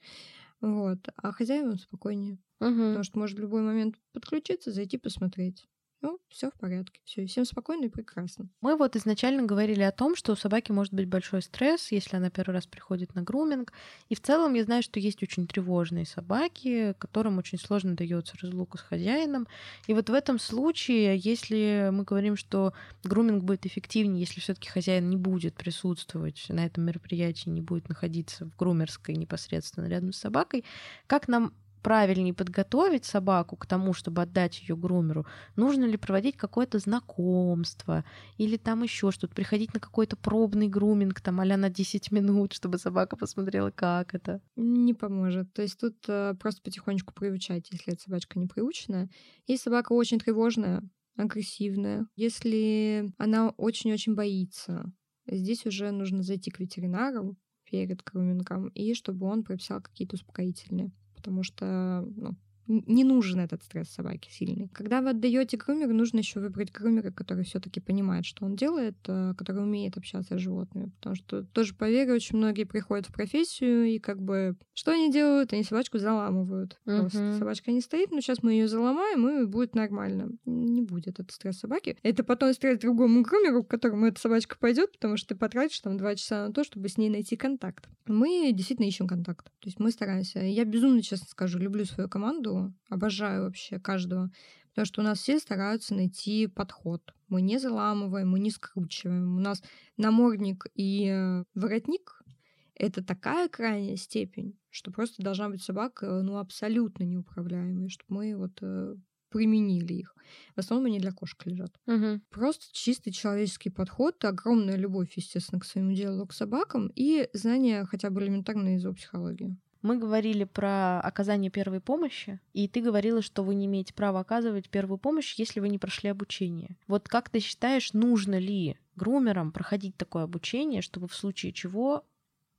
Вот. 0.62 0.99
А 1.14 1.31
хозяевам 1.31 1.79
спокойнее. 1.79 2.38
Угу. 2.61 2.70
Потому 2.70 3.03
что 3.03 3.18
может 3.18 3.37
в 3.37 3.42
любой 3.42 3.61
момент 3.61 3.96
подключиться, 4.14 4.72
зайти 4.72 4.96
посмотреть. 4.96 5.68
Ну, 6.07 6.21
все 6.29 6.53
в 6.53 6.55
порядке. 6.55 7.01
Все, 7.05 7.25
и 7.25 7.27
всем 7.27 7.45
спокойно 7.45 7.87
и 7.87 7.88
прекрасно. 7.88 8.49
Мы 8.61 8.77
вот 8.77 8.95
изначально 8.95 9.42
говорили 9.42 9.83
о 9.83 9.90
том, 9.90 10.14
что 10.14 10.35
у 10.35 10.37
собаки 10.37 10.71
может 10.71 10.95
быть 10.95 11.09
большой 11.09 11.42
стресс, 11.42 11.90
если 11.90 12.14
она 12.14 12.31
первый 12.31 12.53
раз 12.53 12.69
приходит 12.69 13.16
на 13.16 13.23
груминг. 13.23 13.73
И 14.09 14.14
в 14.14 14.21
целом 14.21 14.55
я 14.55 14.62
знаю, 14.62 14.85
что 14.85 15.01
есть 15.01 15.21
очень 15.25 15.49
тревожные 15.49 16.07
собаки, 16.07 16.95
которым 17.01 17.38
очень 17.38 17.59
сложно 17.59 17.97
дается 17.97 18.37
разлука 18.40 18.79
с 18.79 18.83
хозяином. 18.83 19.49
И 19.88 19.95
вот 19.95 20.09
в 20.09 20.14
этом 20.14 20.38
случае, 20.38 21.16
если 21.16 21.88
мы 21.92 22.05
говорим, 22.05 22.37
что 22.37 22.73
груминг 23.03 23.42
будет 23.42 23.66
эффективнее, 23.66 24.21
если 24.21 24.38
все-таки 24.38 24.69
хозяин 24.69 25.11
не 25.11 25.16
будет 25.16 25.57
присутствовать 25.57 26.47
на 26.51 26.66
этом 26.66 26.85
мероприятии, 26.85 27.49
не 27.49 27.62
будет 27.62 27.88
находиться 27.88 28.45
в 28.45 28.55
грумерской 28.55 29.16
непосредственно 29.16 29.87
рядом 29.87 30.12
с 30.12 30.19
собакой, 30.19 30.64
как 31.09 31.27
нам 31.27 31.53
правильнее 31.87 32.35
подготовить 32.35 33.05
собаку 33.05 33.55
к 33.55 33.64
тому, 33.64 33.92
чтобы 33.92 34.22
отдать 34.22 34.61
ее 34.61 34.77
грумеру, 34.77 35.25
нужно 35.55 35.85
ли 35.85 35.96
проводить 35.96 36.37
какое-то 36.37 36.81
знакомство 36.81 38.05
или 38.38 38.57
там 38.57 38.83
еще 38.83 39.12
что-то, 39.12 39.33
приходить 39.37 39.72
на 39.72 39.79
какой-то 39.79 40.16
пробный 40.16 40.66
груминг, 40.66 41.20
там, 41.20 41.38
а 41.38 41.44
на 41.44 41.70
10 41.70 42.11
минут, 42.11 42.55
чтобы 42.55 42.79
собака 42.79 43.16
посмотрела, 43.16 43.70
как 43.70 44.16
это? 44.16 44.40
Не 44.57 44.94
поможет. 44.94 45.53
То 45.53 45.62
есть 45.62 45.79
тут 45.79 45.94
э, 46.09 46.35
просто 46.40 46.61
потихонечку 46.61 47.14
приучать, 47.14 47.70
если 47.70 47.92
эта 47.92 48.03
собачка 48.03 48.40
не 48.40 48.49
приученная. 48.49 49.09
Если 49.46 49.62
собака 49.62 49.92
очень 49.92 50.18
тревожная, 50.18 50.83
агрессивная, 51.16 52.09
если 52.16 53.12
она 53.16 53.51
очень-очень 53.51 54.16
боится, 54.16 54.92
здесь 55.29 55.64
уже 55.66 55.92
нужно 55.92 56.25
зайти 56.25 56.51
к 56.51 56.59
ветеринару 56.59 57.37
перед 57.62 58.03
грумингом, 58.03 58.70
и 58.70 58.92
чтобы 58.94 59.27
он 59.27 59.44
прописал 59.44 59.81
какие-то 59.81 60.16
успокоительные 60.16 60.90
потому 61.16 61.42
что 61.42 62.05
ну, 62.16 62.37
не 62.66 63.05
нужен 63.05 63.40
этот 63.40 63.62
стресс 63.62 63.88
собаке 63.88 64.31
сильный. 64.31 64.68
Когда 64.72 65.00
вы 65.00 65.11
отдаете 65.11 65.57
грумеру, 65.57 65.94
нужно 65.94 66.18
еще 66.18 66.40
выбрать 66.40 66.72
грумера, 66.72 67.11
который 67.11 67.44
все-таки 67.44 67.81
понимает, 67.81 68.24
что 68.24 68.44
он 68.44 68.57
делает, 68.57 68.96
э, 69.07 69.35
который 69.37 69.62
умеет 69.62 69.96
общаться 69.96 70.37
с 70.37 70.40
животными. 70.40 70.90
Потому 70.96 71.14
что 71.14 71.44
тоже, 71.44 71.74
поверь, 71.74 72.11
очень 72.11 72.37
многие 72.37 72.64
приходят 72.64 73.07
в 73.07 73.12
профессию 73.12 73.85
и 73.87 73.98
как 73.98 74.20
бы 74.20 74.57
что 74.74 74.92
они 74.92 75.11
делают? 75.11 75.52
Они 75.52 75.62
собачку 75.62 75.98
заламывают. 75.98 76.79
Мгм. 76.85 77.00
Просто 77.00 77.38
собачка 77.38 77.70
не 77.70 77.81
стоит, 77.81 78.11
но 78.11 78.20
сейчас 78.20 78.42
мы 78.42 78.52
ее 78.52 78.68
заломаем, 78.68 79.29
и 79.29 79.46
будет 79.46 79.74
нормально. 79.74 80.31
Не 80.44 80.83
будет 80.83 81.18
это 81.20 81.33
стресс 81.33 81.59
собаки. 81.59 81.96
Это 82.02 82.24
потом 82.24 82.52
стресс 82.52 82.79
другому 82.79 83.22
грумеру, 83.22 83.64
к 83.64 83.68
которому 83.68 84.07
эта 84.07 84.20
собачка 84.20 84.57
пойдет, 84.59 84.92
потому 84.92 85.16
что 85.16 85.29
ты 85.29 85.35
потратишь 85.35 85.81
там 85.81 85.96
два 85.96 86.14
часа 86.14 86.46
на 86.46 86.52
то, 86.52 86.64
чтобы 86.64 86.88
с 86.88 86.98
ней 86.98 87.11
найти 87.11 87.37
контакт. 87.37 87.88
Мы 88.07 88.52
действительно 88.52 88.87
ищем 88.87 89.07
контакт. 89.07 89.46
То 89.46 89.68
есть 89.68 89.81
мы 89.81 89.90
стараемся. 89.90 90.40
Я 90.40 90.64
безумно, 90.64 91.02
честно 91.02 91.26
скажу, 91.26 91.59
люблю 91.59 91.85
свою 91.85 92.09
команду, 92.09 92.56
обожаю 92.88 93.45
вообще 93.45 93.79
каждого. 93.79 94.31
Потому 94.71 94.87
что 94.87 95.01
у 95.01 95.05
нас 95.05 95.21
все 95.21 95.38
стараются 95.38 95.95
найти 95.95 96.47
подход. 96.47 97.14
Мы 97.29 97.40
не 97.40 97.59
заламываем, 97.59 98.29
мы 98.29 98.38
не 98.38 98.51
скручиваем. 98.51 99.37
У 99.37 99.40
нас 99.40 99.62
намордник 99.97 100.66
и 100.75 101.09
э, 101.09 101.45
воротник— 101.55 102.23
это 102.75 103.03
такая 103.03 103.49
крайняя 103.49 103.97
степень, 103.97 104.59
что 104.69 104.92
просто 104.92 105.23
должна 105.23 105.49
быть 105.49 105.62
собака 105.62 106.21
ну, 106.23 106.37
абсолютно 106.37 107.05
неуправляемая, 107.05 107.88
чтобы 107.88 108.16
мы 108.16 108.37
вот 108.37 108.59
э, 108.61 108.97
применили 109.31 109.95
их. 109.95 110.14
В 110.55 110.59
основном 110.59 110.87
они 110.87 110.99
для 110.99 111.12
кошек 111.12 111.45
лежат. 111.47 111.75
Мгм. 111.87 112.23
Просто 112.31 112.66
чистый 112.73 113.12
человеческий 113.12 113.71
подход, 113.71 114.23
огромная 114.25 114.77
любовь, 114.77 115.16
естественно, 115.16 115.61
к 115.61 115.64
своему 115.64 115.92
делу, 115.92 116.27
к 116.27 116.33
собакам 116.33 116.92
и 116.95 117.29
знания 117.33 117.85
хотя 117.85 118.11
бы 118.11 118.23
элементарной 118.23 118.79
зоопсихологии. 118.79 119.57
Мы 119.83 119.99
говорили 119.99 120.45
про 120.45 121.01
оказание 121.01 121.51
первой 121.51 121.81
помощи, 121.81 122.41
и 122.53 122.67
ты 122.69 122.81
говорила, 122.81 123.23
что 123.23 123.43
вы 123.45 123.55
не 123.55 123.67
имеете 123.67 123.95
права 123.95 124.21
оказывать 124.21 124.69
первую 124.69 124.99
помощь, 124.99 125.35
если 125.35 125.61
вы 125.61 125.69
не 125.69 125.79
прошли 125.79 126.11
обучение. 126.11 126.77
Вот 126.87 127.09
как 127.09 127.31
ты 127.31 127.41
считаешь, 127.41 127.93
нужно 127.93 128.39
ли 128.39 128.79
грумерам 128.97 129.53
проходить 129.53 129.97
такое 129.97 130.25
обучение, 130.25 130.83
чтобы 130.83 131.09
в 131.09 131.15
случае 131.15 131.53
чего 131.53 132.05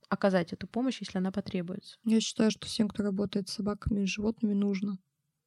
оказать 0.08 0.52
эту 0.52 0.66
помощь, 0.66 1.00
если 1.00 1.18
она 1.18 1.30
потребуется? 1.32 1.98
Я 2.04 2.20
считаю, 2.20 2.50
что 2.50 2.66
всем, 2.66 2.88
кто 2.88 3.02
работает 3.02 3.48
с 3.48 3.54
собаками 3.54 4.02
и 4.02 4.06
животными, 4.06 4.54
нужно. 4.54 4.98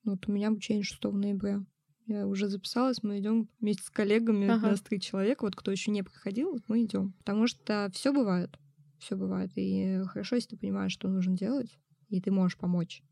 Вот 0.03 0.27
у 0.27 0.31
меня 0.31 0.49
обучение 0.49 0.83
6 0.83 1.03
ноября. 1.05 1.63
Я 2.07 2.27
уже 2.27 2.47
записалась, 2.47 3.03
мы 3.03 3.19
идем 3.19 3.47
вместе 3.59 3.83
с 3.83 3.89
коллегами, 3.89 4.47
Ага. 4.47 4.71
нас 4.71 4.81
три 4.81 4.99
человека, 4.99 5.43
вот 5.43 5.55
кто 5.55 5.71
еще 5.71 5.91
не 5.91 6.03
проходил, 6.03 6.51
вот 6.51 6.63
мы 6.67 6.83
идем. 6.83 7.13
Потому 7.19 7.47
что 7.47 7.89
все 7.93 8.11
бывает. 8.11 8.57
Все 9.01 9.15
бывает. 9.15 9.51
И 9.55 10.03
хорошо, 10.07 10.35
если 10.35 10.49
ты 10.49 10.57
понимаешь, 10.57 10.91
что 10.93 11.09
нужно 11.09 11.35
делать, 11.35 11.79
и 12.09 12.21
ты 12.21 12.29
можешь 12.31 12.57
помочь. 12.57 13.03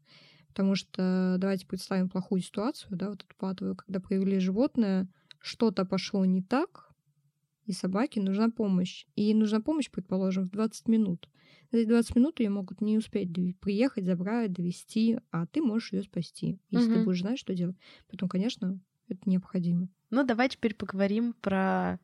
Потому 0.50 0.76
что 0.76 1.38
давайте 1.40 1.68
представим 1.68 2.10
плохую 2.10 2.42
ситуацию, 2.42 2.96
да, 2.98 3.10
вот 3.10 3.24
эту 3.24 3.36
патовую, 3.38 3.76
когда 3.76 4.00
привели 4.00 4.40
животное, 4.40 5.08
что-то 5.40 5.86
пошло 5.86 6.26
не 6.26 6.44
так, 6.44 6.92
и 7.66 7.74
собаке 7.74 8.22
нужна 8.22 8.50
помощь. 8.50 9.06
И 9.16 9.24
ей 9.24 9.34
нужна 9.34 9.62
помощь, 9.62 9.92
предположим, 9.92 10.46
в 10.46 10.52
20 10.52 10.88
минут. 10.88 11.30
За 11.72 11.80
эти 11.80 11.88
20 11.88 12.16
минут 12.16 12.40
ее 12.40 12.50
могут 12.50 12.82
не 12.82 12.98
успеть 12.98 13.30
приехать, 13.60 14.06
забрать, 14.06 14.54
довести, 14.54 15.20
а 15.32 15.48
ты 15.48 15.62
можешь 15.62 15.94
ее 15.94 16.04
спасти, 16.04 16.60
если 16.70 16.92
ты 16.94 17.00
Мгм. 17.00 17.06
будешь 17.06 17.22
знать, 17.22 17.40
что 17.40 17.56
делать. 17.56 17.78
Потом, 18.10 18.30
конечно, 18.30 18.80
это 19.08 19.22
необходимо. 19.30 19.90
Ну, 20.12 20.24
давай 20.26 20.50
теперь 20.50 20.74
поговорим 20.76 21.34
про 21.34 22.00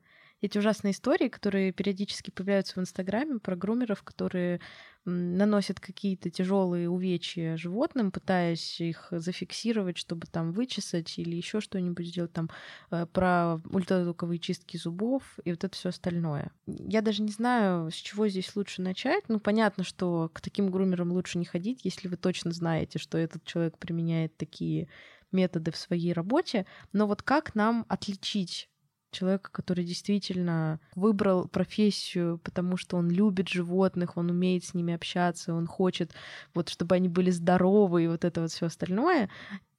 эти 0.45 0.57
ужасные 0.57 0.91
истории, 0.91 1.27
которые 1.27 1.71
периодически 1.71 2.31
появляются 2.31 2.75
в 2.75 2.77
Инстаграме, 2.79 3.39
про 3.39 3.55
грумеров, 3.55 4.03
которые 4.03 4.61
наносят 5.05 5.79
какие-то 5.79 6.31
тяжелые 6.31 6.89
увечья 6.89 7.57
животным, 7.57 8.11
пытаясь 8.11 8.81
их 8.81 9.07
зафиксировать, 9.11 9.97
чтобы 9.97 10.25
там 10.25 10.51
вычесать 10.51 11.19
или 11.19 11.35
еще 11.35 11.61
что-нибудь 11.61 12.07
сделать, 12.07 12.33
там 12.33 12.49
э, 12.89 13.05
про 13.05 13.61
ультразвуковые 13.69 14.39
чистки 14.39 14.77
зубов 14.77 15.37
и 15.43 15.51
вот 15.51 15.63
это 15.63 15.75
все 15.75 15.89
остальное. 15.89 16.51
Я 16.65 17.01
даже 17.01 17.21
не 17.21 17.31
знаю, 17.31 17.91
с 17.91 17.95
чего 17.95 18.27
здесь 18.27 18.55
лучше 18.55 18.81
начать. 18.81 19.25
Ну, 19.27 19.39
понятно, 19.39 19.83
что 19.83 20.31
к 20.33 20.41
таким 20.41 20.71
грумерам 20.71 21.11
лучше 21.11 21.37
не 21.37 21.45
ходить, 21.45 21.81
если 21.83 22.07
вы 22.07 22.17
точно 22.17 22.51
знаете, 22.51 22.97
что 22.97 23.19
этот 23.19 23.43
человек 23.43 23.77
применяет 23.77 24.35
такие 24.37 24.89
методы 25.31 25.71
в 25.71 25.77
своей 25.77 26.13
работе. 26.13 26.65
Но 26.93 27.05
вот 27.05 27.21
как 27.21 27.53
нам 27.53 27.85
отличить 27.89 28.69
человека, 29.15 29.49
который 29.51 29.83
действительно 29.83 30.79
выбрал 30.95 31.47
профессию, 31.47 32.39
потому 32.43 32.77
что 32.77 32.97
он 32.97 33.09
любит 33.09 33.47
животных, 33.47 34.17
он 34.17 34.29
умеет 34.29 34.65
с 34.65 34.73
ними 34.73 34.93
общаться, 34.93 35.53
он 35.53 35.67
хочет, 35.67 36.13
вот, 36.53 36.69
чтобы 36.69 36.95
они 36.95 37.07
были 37.07 37.31
здоровы 37.31 38.03
и 38.03 38.07
вот 38.07 38.25
это 38.25 38.41
вот 38.41 38.51
все 38.51 38.67
остальное, 38.67 39.29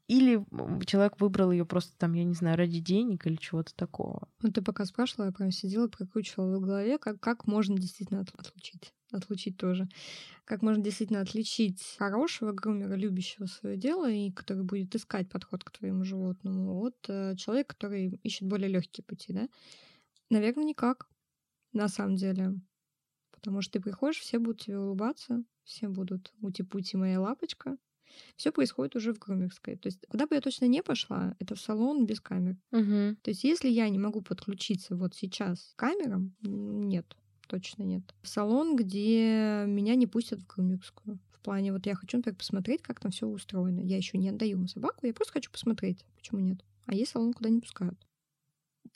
или 0.08 0.44
человек 0.86 1.20
выбрал 1.20 1.50
ее 1.50 1.66
просто 1.66 1.92
там, 1.98 2.12
я 2.12 2.24
не 2.24 2.34
знаю, 2.34 2.56
ради 2.56 2.80
денег 2.80 3.26
или 3.26 3.36
чего-то 3.36 3.74
такого. 3.74 4.28
Вот 4.40 4.54
ты 4.54 4.62
пока 4.62 4.84
спрашивала, 4.84 5.26
я 5.26 5.32
прям 5.32 5.50
сидела, 5.50 5.88
прокручивала 5.88 6.58
в 6.58 6.60
голове, 6.60 6.98
как, 6.98 7.20
как 7.20 7.46
можно 7.46 7.76
действительно 7.76 8.20
от- 8.20 8.34
отлучить. 8.38 8.92
Отлучить 9.12 9.56
тоже. 9.56 9.88
Как 10.44 10.62
можно 10.62 10.82
действительно 10.82 11.20
отличить 11.20 11.96
хорошего 11.98 12.52
грумера, 12.52 12.94
любящего 12.94 13.46
свое 13.46 13.76
дело, 13.76 14.10
и 14.10 14.32
который 14.32 14.64
будет 14.64 14.94
искать 14.94 15.28
подход 15.28 15.62
к 15.62 15.70
твоему 15.70 16.04
животному, 16.04 16.82
от 16.82 16.96
э, 17.08 17.36
человека, 17.36 17.74
который 17.74 18.20
ищет 18.24 18.48
более 18.48 18.68
легкие 18.68 19.04
пути, 19.04 19.32
да? 19.32 19.48
Наверное, 20.28 20.64
никак, 20.64 21.08
на 21.72 21.88
самом 21.88 22.16
деле. 22.16 22.54
Потому 23.30 23.62
что 23.62 23.74
ты 23.74 23.80
приходишь, 23.80 24.18
все 24.18 24.38
будут 24.38 24.62
тебе 24.62 24.78
улыбаться, 24.78 25.44
все 25.62 25.88
будут 25.88 26.32
ути-пути 26.40 26.96
моя 26.96 27.20
лапочка. 27.20 27.76
Все 28.36 28.50
происходит 28.50 28.96
уже 28.96 29.12
в 29.12 29.18
грумерской. 29.18 29.76
То 29.76 29.88
есть, 29.88 30.04
куда 30.08 30.26
бы 30.26 30.34
я 30.34 30.40
точно 30.40 30.66
не 30.66 30.82
пошла, 30.82 31.36
это 31.38 31.54
в 31.54 31.60
салон 31.60 32.06
без 32.06 32.20
камер. 32.20 32.56
Угу. 32.72 33.16
То 33.22 33.30
есть, 33.30 33.44
если 33.44 33.68
я 33.68 33.88
не 33.88 33.98
могу 33.98 34.20
подключиться 34.22 34.96
вот 34.96 35.14
сейчас 35.14 35.74
к 35.76 35.78
камерам, 35.78 36.34
нет, 36.42 37.16
точно 37.46 37.82
нет. 37.82 38.02
Салон, 38.22 38.76
где 38.76 39.64
меня 39.66 39.94
не 39.94 40.06
пустят 40.06 40.40
в 40.40 40.46
грумерскую. 40.46 41.18
В 41.32 41.40
плане, 41.40 41.72
вот 41.72 41.86
я 41.86 41.94
хочу, 41.94 42.16
например, 42.16 42.36
посмотреть, 42.36 42.82
как 42.82 43.00
там 43.00 43.10
все 43.10 43.26
устроено. 43.26 43.80
Я 43.80 43.96
еще 43.96 44.18
не 44.18 44.28
отдаю 44.28 44.66
собаку, 44.66 45.06
я 45.06 45.14
просто 45.14 45.34
хочу 45.34 45.50
посмотреть. 45.50 46.04
Почему 46.16 46.40
нет? 46.40 46.64
А 46.86 46.94
есть 46.94 47.12
салон, 47.12 47.32
куда 47.32 47.48
не 47.48 47.60
пускают. 47.60 47.98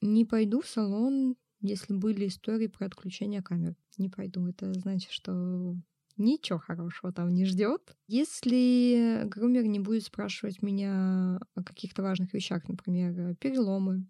Не 0.01 0.25
пойду 0.25 0.61
в 0.61 0.67
салон, 0.67 1.37
если 1.61 1.93
были 1.93 2.27
истории 2.29 2.67
про 2.67 2.87
отключение 2.87 3.43
камер. 3.43 3.77
Не 3.99 4.09
пойду. 4.09 4.47
Это 4.47 4.73
значит, 4.73 5.11
что 5.11 5.77
ничего 6.17 6.59
хорошего 6.59 7.13
там 7.13 7.33
не 7.35 7.45
ждет. 7.45 7.95
Если 8.07 9.23
грумер 9.27 9.65
не 9.67 9.81
будет 9.81 10.05
спрашивать 10.05 10.63
меня 10.63 11.41
о 11.55 11.63
каких-то 11.63 12.03
важных 12.03 12.33
вещах, 12.33 12.69
например, 12.69 13.35
переломы 13.37 14.07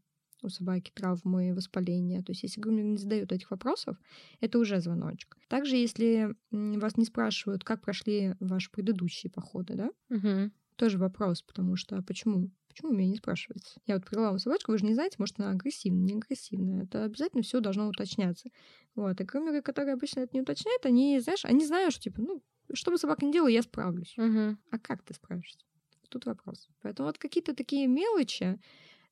у 0.47 0.51
собаки, 0.51 0.91
травмы, 0.95 1.55
воспаления, 1.55 2.23
то 2.23 2.33
есть 2.33 2.43
если 2.43 2.61
грумер 2.61 2.85
не 2.85 2.97
задает 2.99 3.33
этих 3.33 3.51
вопросов, 3.51 3.97
это 4.41 4.59
уже 4.59 4.81
звоночек. 4.81 5.37
Также, 5.49 5.77
если 5.77 6.35
вас 6.51 6.97
не 6.97 7.05
спрашивают, 7.05 7.65
как 7.65 7.83
прошли 7.83 8.35
ваши 8.41 8.71
предыдущие 8.71 9.31
походы, 9.31 9.75
да, 9.75 9.91
Угу. 10.11 10.51
тоже 10.77 10.99
вопрос, 10.99 11.43
потому 11.43 11.77
что 11.77 11.97
а 11.97 12.03
почему? 12.03 12.51
Почему 12.69 12.93
меня 12.93 13.09
не 13.11 13.17
спрашиваете? 13.17 13.67
Я 13.87 13.97
вот 13.97 14.07
привела 14.07 14.29
вам 14.31 14.39
собачку, 14.39 14.71
вы 14.71 14.79
же 14.79 14.85
не 14.87 14.95
знаете, 14.95 15.17
может, 15.19 15.41
она 15.41 15.51
агрессивная, 15.51 16.05
не 16.05 16.15
агрессивная. 16.15 16.85
Это 16.85 17.03
обязательно 17.05 17.43
все 17.43 17.59
должно 17.61 17.89
уточняться. 17.89 18.49
Вот. 18.95 19.21
И 19.21 19.25
грумеры, 19.25 19.61
которые 19.61 19.95
обычно 19.95 20.21
это 20.21 20.31
не 20.35 20.41
уточняют, 20.43 20.87
они, 20.87 21.19
знаешь, 21.21 21.45
они 21.45 21.67
знают, 21.67 21.93
что, 21.95 22.05
типа, 22.05 22.23
ну, 22.23 22.43
что 22.73 22.93
бы 22.93 22.99
собака 22.99 23.27
ни 23.27 23.33
делала, 23.33 23.49
я 23.49 23.63
справлюсь. 23.63 24.15
Мгм. 24.17 24.59
А 24.71 24.79
как 24.79 25.03
ты 25.03 25.15
справишься? 25.15 25.59
Тут 26.11 26.27
вопрос. 26.27 26.69
Поэтому 26.81 27.09
вот 27.09 27.19
какие-то 27.19 27.55
такие 27.57 27.89
мелочи, 27.89 28.61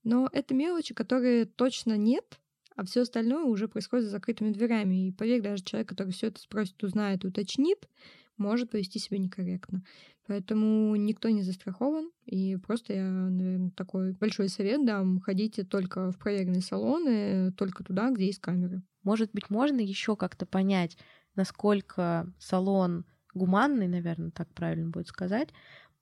но 0.04 0.28
это 0.32 0.54
мелочи, 0.54 0.94
которые 0.94 1.44
точно 1.46 1.96
нет, 1.96 2.38
а 2.76 2.84
все 2.84 3.02
остальное 3.02 3.44
уже 3.44 3.66
происходит 3.66 4.04
за 4.04 4.12
закрытыми 4.12 4.52
дверями. 4.52 5.08
И 5.08 5.12
поверь, 5.12 5.42
даже 5.42 5.64
человек, 5.64 5.88
который 5.88 6.12
все 6.12 6.28
это 6.28 6.40
спросит, 6.40 6.82
узнает, 6.84 7.24
уточнит, 7.24 7.88
может 8.37 8.70
повести 8.70 9.00
себя 9.00 9.18
некорректно. 9.18 9.82
Поэтому 10.28 10.94
никто 10.94 11.28
не 11.30 11.42
застрахован. 11.42 12.11
И 12.24 12.56
просто 12.56 12.92
я, 12.92 13.11
наверное, 13.11 13.70
такой 13.70 14.12
большой 14.12 14.48
совет 14.48 14.84
дам. 14.84 15.20
Ходите 15.20 15.64
только 15.64 16.12
в 16.12 16.18
проверенные 16.18 16.61
салоны, 16.61 17.52
только 17.52 17.82
туда, 17.82 18.11
где 18.11 18.26
есть 18.26 18.40
камеры. 18.40 18.82
Может 19.02 19.32
быть, 19.32 19.50
можно 19.50 19.80
еще 19.80 20.16
как-то 20.16 20.46
понять, 20.46 20.96
насколько 21.34 22.32
салон 22.38 23.06
гуманный, 23.34 23.88
наверное, 23.88 24.30
так 24.30 24.52
правильно 24.52 24.90
будет 24.90 25.08
сказать, 25.08 25.48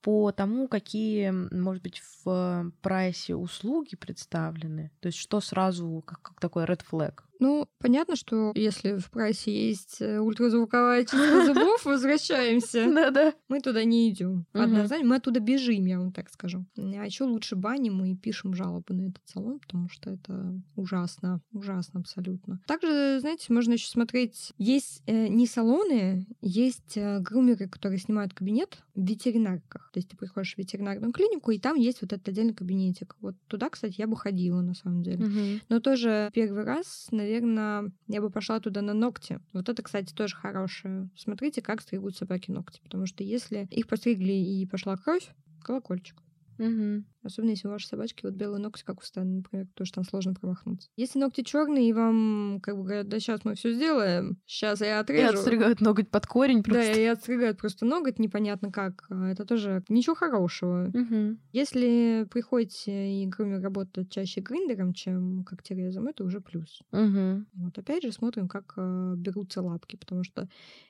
по 0.06 0.30
тому, 0.30 0.68
какие, 0.68 1.30
может 1.30 1.82
быть, 1.82 2.00
в 2.24 2.70
прайсе 2.80 3.34
услуги 3.34 3.96
представлены. 3.96 4.92
То 5.00 5.06
есть 5.08 5.18
что 5.18 5.40
сразу, 5.40 6.00
как, 6.06 6.22
как 6.22 6.38
такой 6.38 6.64
red 6.64 6.80
flag. 6.88 7.22
Ну, 7.38 7.68
понятно, 7.78 8.16
что 8.16 8.52
если 8.54 8.98
в 8.98 9.10
прайсе 9.10 9.68
есть 9.68 10.00
э, 10.00 10.18
ультразвуковая 10.18 11.02
чистка 11.02 11.46
зубов, 11.46 11.84
возвращаемся. 11.84 12.90
Да-да. 12.92 13.34
Мы 13.48 13.60
туда 13.60 13.84
не 13.84 14.10
идем. 14.10 14.46
Однозначно, 14.52 15.06
мы 15.06 15.16
оттуда 15.16 15.40
бежим, 15.40 15.84
я 15.86 15.98
вам 15.98 16.12
так 16.12 16.30
скажу. 16.30 16.64
А 16.76 17.04
еще 17.04 17.24
лучше 17.24 17.56
баним 17.56 18.04
и 18.04 18.16
пишем 18.16 18.54
жалобы 18.54 18.94
на 18.94 19.08
этот 19.08 19.22
салон, 19.26 19.60
потому 19.60 19.88
что 19.88 20.10
это 20.10 20.60
ужасно, 20.74 21.40
ужасно 21.52 22.00
абсолютно. 22.00 22.60
Также, 22.66 23.18
знаете, 23.20 23.52
можно 23.52 23.72
еще 23.72 23.88
смотреть, 23.88 24.52
есть 24.58 25.02
э, 25.06 25.28
не 25.28 25.46
салоны, 25.46 26.26
есть 26.40 26.96
э, 26.96 27.20
грумеры, 27.20 27.68
которые 27.68 27.98
снимают 27.98 28.34
кабинет 28.34 28.82
в 28.94 29.06
ветеринарках. 29.06 29.90
То 29.92 29.98
есть 29.98 30.08
ты 30.08 30.16
приходишь 30.16 30.54
в 30.54 30.58
ветеринарную 30.58 31.12
клинику, 31.12 31.50
и 31.50 31.58
там 31.58 31.76
есть 31.76 32.00
вот 32.02 32.12
этот 32.12 32.28
отдельный 32.28 32.54
кабинетик. 32.54 33.16
Вот 33.20 33.34
туда, 33.46 33.68
кстати, 33.68 33.94
я 33.98 34.06
бы 34.06 34.16
ходила 34.16 34.60
на 34.62 34.74
самом 34.74 35.02
деле. 35.02 35.60
Но 35.68 35.80
тоже 35.80 36.30
первый 36.32 36.64
раз, 36.64 37.08
наверное, 37.10 37.25
я 37.26 38.20
бы 38.20 38.30
пошла 38.30 38.60
туда 38.60 38.82
на 38.82 38.94
ногти. 38.94 39.40
Вот 39.52 39.68
это, 39.68 39.82
кстати, 39.82 40.12
тоже 40.14 40.36
хорошее. 40.36 41.10
Смотрите, 41.16 41.62
как 41.62 41.80
стригут 41.80 42.16
собаки 42.16 42.50
ногти. 42.50 42.80
Потому 42.82 43.06
что 43.06 43.24
если 43.24 43.66
их 43.70 43.86
постригли 43.86 44.32
и 44.32 44.66
пошла 44.66 44.96
кровь, 44.96 45.28
колокольчик. 45.62 46.16
Мгм. 46.58 47.04
Особенно 47.26 47.50
если 47.50 47.68
у 47.68 47.70
вашей 47.70 47.86
собачки 47.86 48.24
вот 48.24 48.34
белые 48.34 48.60
ногти, 48.60 48.82
как 48.84 49.00
у 49.00 49.04
Стана, 49.04 49.36
например, 49.36 49.66
потому 49.66 49.86
что 49.86 49.94
там 49.96 50.04
сложно 50.04 50.34
промахнуться. 50.34 50.88
Если 50.96 51.18
ногти 51.18 51.42
черные, 51.42 51.88
и 51.88 51.92
вам 51.92 52.60
как 52.62 52.76
бы 52.76 52.84
говорят, 52.84 53.08
да 53.08 53.18
сейчас 53.20 53.44
мы 53.44 53.54
все 53.54 53.72
сделаем, 53.72 54.38
сейчас 54.46 54.80
я 54.80 54.86
И 54.86 55.00
отрежу. 55.00 55.34
отстригают 55.38 55.80
ноготь 55.80 56.10
под 56.10 56.26
корень 56.26 56.62
Да, 56.62 56.70
просто. 56.72 57.00
и 57.00 57.04
отстригают 57.04 57.58
просто 57.58 57.84
ноготь, 57.86 58.18
непонятно 58.18 58.70
как. 58.72 59.04
А 59.10 59.28
Это 59.30 59.44
тоже 59.44 59.82
ничего 59.88 60.14
хорошего. 60.14 60.90
Мгм. 60.94 61.40
Если 61.52 62.26
приходите 62.30 63.22
и 63.22 63.26
грумер 63.26 63.60
работает 63.60 64.10
чаще 64.10 64.40
гриндером, 64.40 64.92
чем 64.92 65.44
когтерезом, 65.44 66.06
это 66.06 66.24
уже 66.24 66.40
плюс. 66.40 66.82
Мгм. 66.92 67.46
Вот 67.54 67.76
опять 67.78 68.02
же 68.02 68.12
смотрим, 68.12 68.48
как 68.48 68.74
э, 68.76 69.14
берутся 69.16 69.62
лапки, 69.62 69.96
потому 69.96 70.22
что 70.24 70.48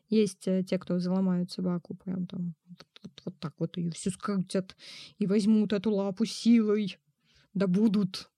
есть 0.09 0.47
э, 0.47 0.63
те, 0.63 0.79
кто 0.79 0.99
заломают 0.99 1.51
собаку, 1.51 1.95
прям 1.95 2.27
там 2.27 2.55
вот, 2.69 2.85
вот- 3.03 3.23
вот 3.25 3.39
так 3.41 3.55
вот 3.59 3.77
ее 3.77 3.91
всю 3.91 4.11
скрутят 4.11 4.77
и 5.19 5.27
возьмут 5.27 5.73
эту 5.73 5.91
лапу 5.91 6.25
силой, 6.27 6.99
да 7.55 7.67
будут. 7.67 8.31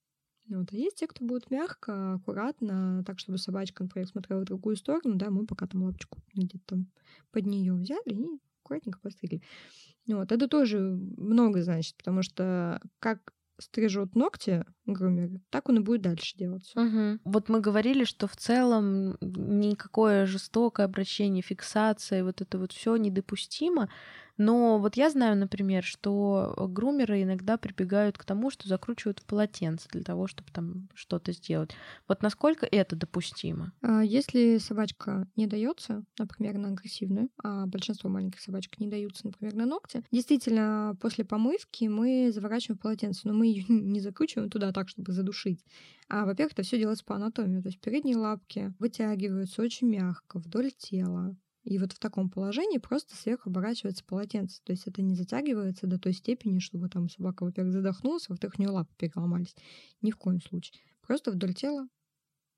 Вот. 0.49 0.73
А 0.73 0.77
есть 0.77 0.97
те, 0.97 1.07
кто 1.07 1.25
будет 1.25 1.51
мягко, 1.51 2.15
аккуратно, 2.15 3.03
так, 3.05 3.19
чтобы 3.19 3.39
собачка, 3.39 3.83
например, 3.83 4.09
смотрела 4.09 4.41
в 4.41 4.45
другую 4.47 4.77
сторону, 4.77 5.17
да, 5.17 5.31
мы 5.31 5.47
пока 5.47 5.67
там 5.67 5.83
лапочку 5.83 6.19
где-то 6.35 6.65
там 6.67 6.87
под 7.33 7.47
нее 7.47 7.75
взяли 7.75 8.15
и 8.15 8.41
аккуратненько 8.63 8.99
постригли. 9.01 9.43
Вот. 10.07 10.33
Это 10.33 10.49
тоже 10.49 10.79
много 10.81 11.63
значит, 11.63 11.97
потому 11.97 12.23
что 12.23 12.81
как 12.99 13.35
стрижут 13.61 14.15
ногти 14.15 14.65
грумеры, 14.87 15.41
так 15.51 15.69
он 15.69 15.79
и 15.79 15.81
будет 15.81 16.03
дальше 16.03 16.37
делать. 16.37 16.71
Мгм. 16.75 17.21
Вот 17.25 17.49
мы 17.49 17.61
говорили, 17.61 18.05
что 18.05 18.27
в 18.27 18.37
целом 18.37 19.17
никакое 19.21 20.27
жестокое 20.27 20.87
обращение, 20.87 21.43
фиксация, 21.43 22.25
вот 22.25 22.41
это 22.41 22.59
вот 22.59 22.73
все 22.73 22.97
недопустимо. 22.97 23.91
Но 24.39 24.79
вот 24.79 24.97
я 24.97 25.11
знаю, 25.11 25.37
например, 25.37 25.83
что 25.83 26.55
грумеры 26.71 27.23
иногда 27.23 27.59
прибегают 27.59 28.17
к 28.17 28.25
тому, 28.25 28.51
что 28.51 28.69
закручивают 28.69 29.19
в 29.19 29.25
полотенце 29.25 29.89
для 29.91 30.03
того, 30.03 30.29
чтобы 30.29 30.51
там 30.53 30.89
что-то 30.95 31.33
сделать. 31.33 31.73
Вот 32.07 32.23
насколько 32.23 32.65
это 32.65 32.97
допустимо? 32.97 33.73
А 33.83 34.03
Если 34.03 34.59
собачка 34.59 35.27
не 35.37 35.47
дается, 35.47 36.05
например, 36.19 36.57
на 36.59 36.69
агрессивную, 36.69 37.31
а 37.43 37.67
большинство 37.67 38.09
маленьких 38.09 38.41
собачек 38.41 38.79
не 38.79 38.87
даются, 38.87 39.27
например, 39.27 39.55
на 39.55 39.67
ногти, 39.67 40.05
действительно, 40.13 40.97
после 41.01 41.25
помывки 41.25 41.87
мы 41.87 42.31
заворачиваем 42.33 42.79
в 42.79 42.83
полотенце, 42.83 43.27
но 43.27 43.35
мы 43.35 43.47
ее 43.47 43.65
не 43.69 44.01
закручиваем 44.01 44.51
туда 44.51 44.73
так, 44.73 44.89
чтобы 44.89 45.13
задушить. 45.13 45.65
А, 46.09 46.25
во-первых, 46.25 46.53
это 46.53 46.63
все 46.63 46.79
делается 46.79 47.05
по 47.05 47.17
анатомии. 47.17 47.61
То 47.61 47.69
есть 47.69 47.81
передние 47.81 48.17
лапки 48.17 48.73
вытягиваются 48.79 49.63
очень 49.63 49.89
мягко 49.89 50.39
вдоль 50.39 50.71
тела. 50.71 51.37
И 51.65 51.79
вот 51.79 51.93
в 51.93 51.99
таком 51.99 52.31
положении 52.31 52.79
просто 52.79 53.15
сверху 53.17 53.51
оборачивается 53.51 54.05
полотенце. 54.05 54.61
То 54.65 54.73
есть 54.73 54.87
это 54.87 55.03
не 55.03 55.15
затягивается 55.15 55.87
до 55.87 55.99
той 55.99 56.13
степени, 56.13 56.61
чтобы 56.61 56.89
там 56.89 57.09
собака, 57.09 57.45
во-первых, 57.45 57.73
задохнулась, 57.73 58.29
во-вторых, 58.29 58.55
у 58.59 58.63
нее 58.63 58.71
лапы 58.71 58.91
переломались. 58.97 59.55
Ни 60.01 60.11
в 60.11 60.17
коем 60.17 60.41
случае. 60.41 60.81
Просто 61.03 61.31
вдоль 61.31 61.55
тела 61.55 61.89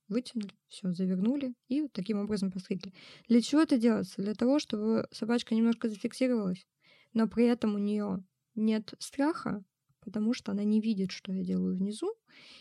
вытянули, 0.09 0.53
все, 0.69 0.93
завернули 0.93 1.55
и 1.69 1.83
вот 1.83 1.93
таким 1.93 2.19
образом 2.19 2.51
постригли. 2.51 2.93
Для 3.29 3.41
чего 3.41 3.63
это 3.63 3.79
делается? 3.79 4.23
Для 4.23 4.35
того, 4.35 4.59
чтобы 4.59 5.07
собачка 5.13 5.55
немножко 5.55 5.89
зафиксировалась, 5.89 6.67
но 7.13 7.29
при 7.29 7.47
этом 7.47 7.75
у 7.75 7.79
нее 7.79 8.25
нет 8.55 8.95
страха, 8.99 9.63
потому 10.01 10.35
что 10.35 10.53
она 10.53 10.65
не 10.65 10.81
видит, 10.81 11.13
что 11.13 11.33
я 11.33 11.45
делаю 11.45 11.77
внизу, 11.77 12.15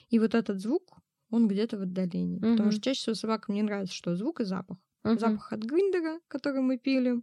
и 0.09 0.19
вот 0.19 0.35
этот 0.35 0.59
звук, 0.59 0.97
он 1.31 1.47
где-то 1.47 1.77
в 1.77 1.81
отдалении. 1.81 2.45
Потому 2.51 2.71
Мгм. 2.71 2.71
что 2.71 2.81
чаще 2.81 3.01
всего 3.01 3.15
собакам 3.15 3.55
не 3.55 3.63
нравится, 3.63 3.95
что 3.95 4.15
звук 4.15 4.41
и 4.41 4.45
запах. 4.45 4.77
Мгм. 5.09 5.19
Запах 5.19 5.53
от 5.53 5.59
гриндера, 5.63 6.19
который 6.27 6.61
мы 6.61 6.77
пили, 6.77 7.21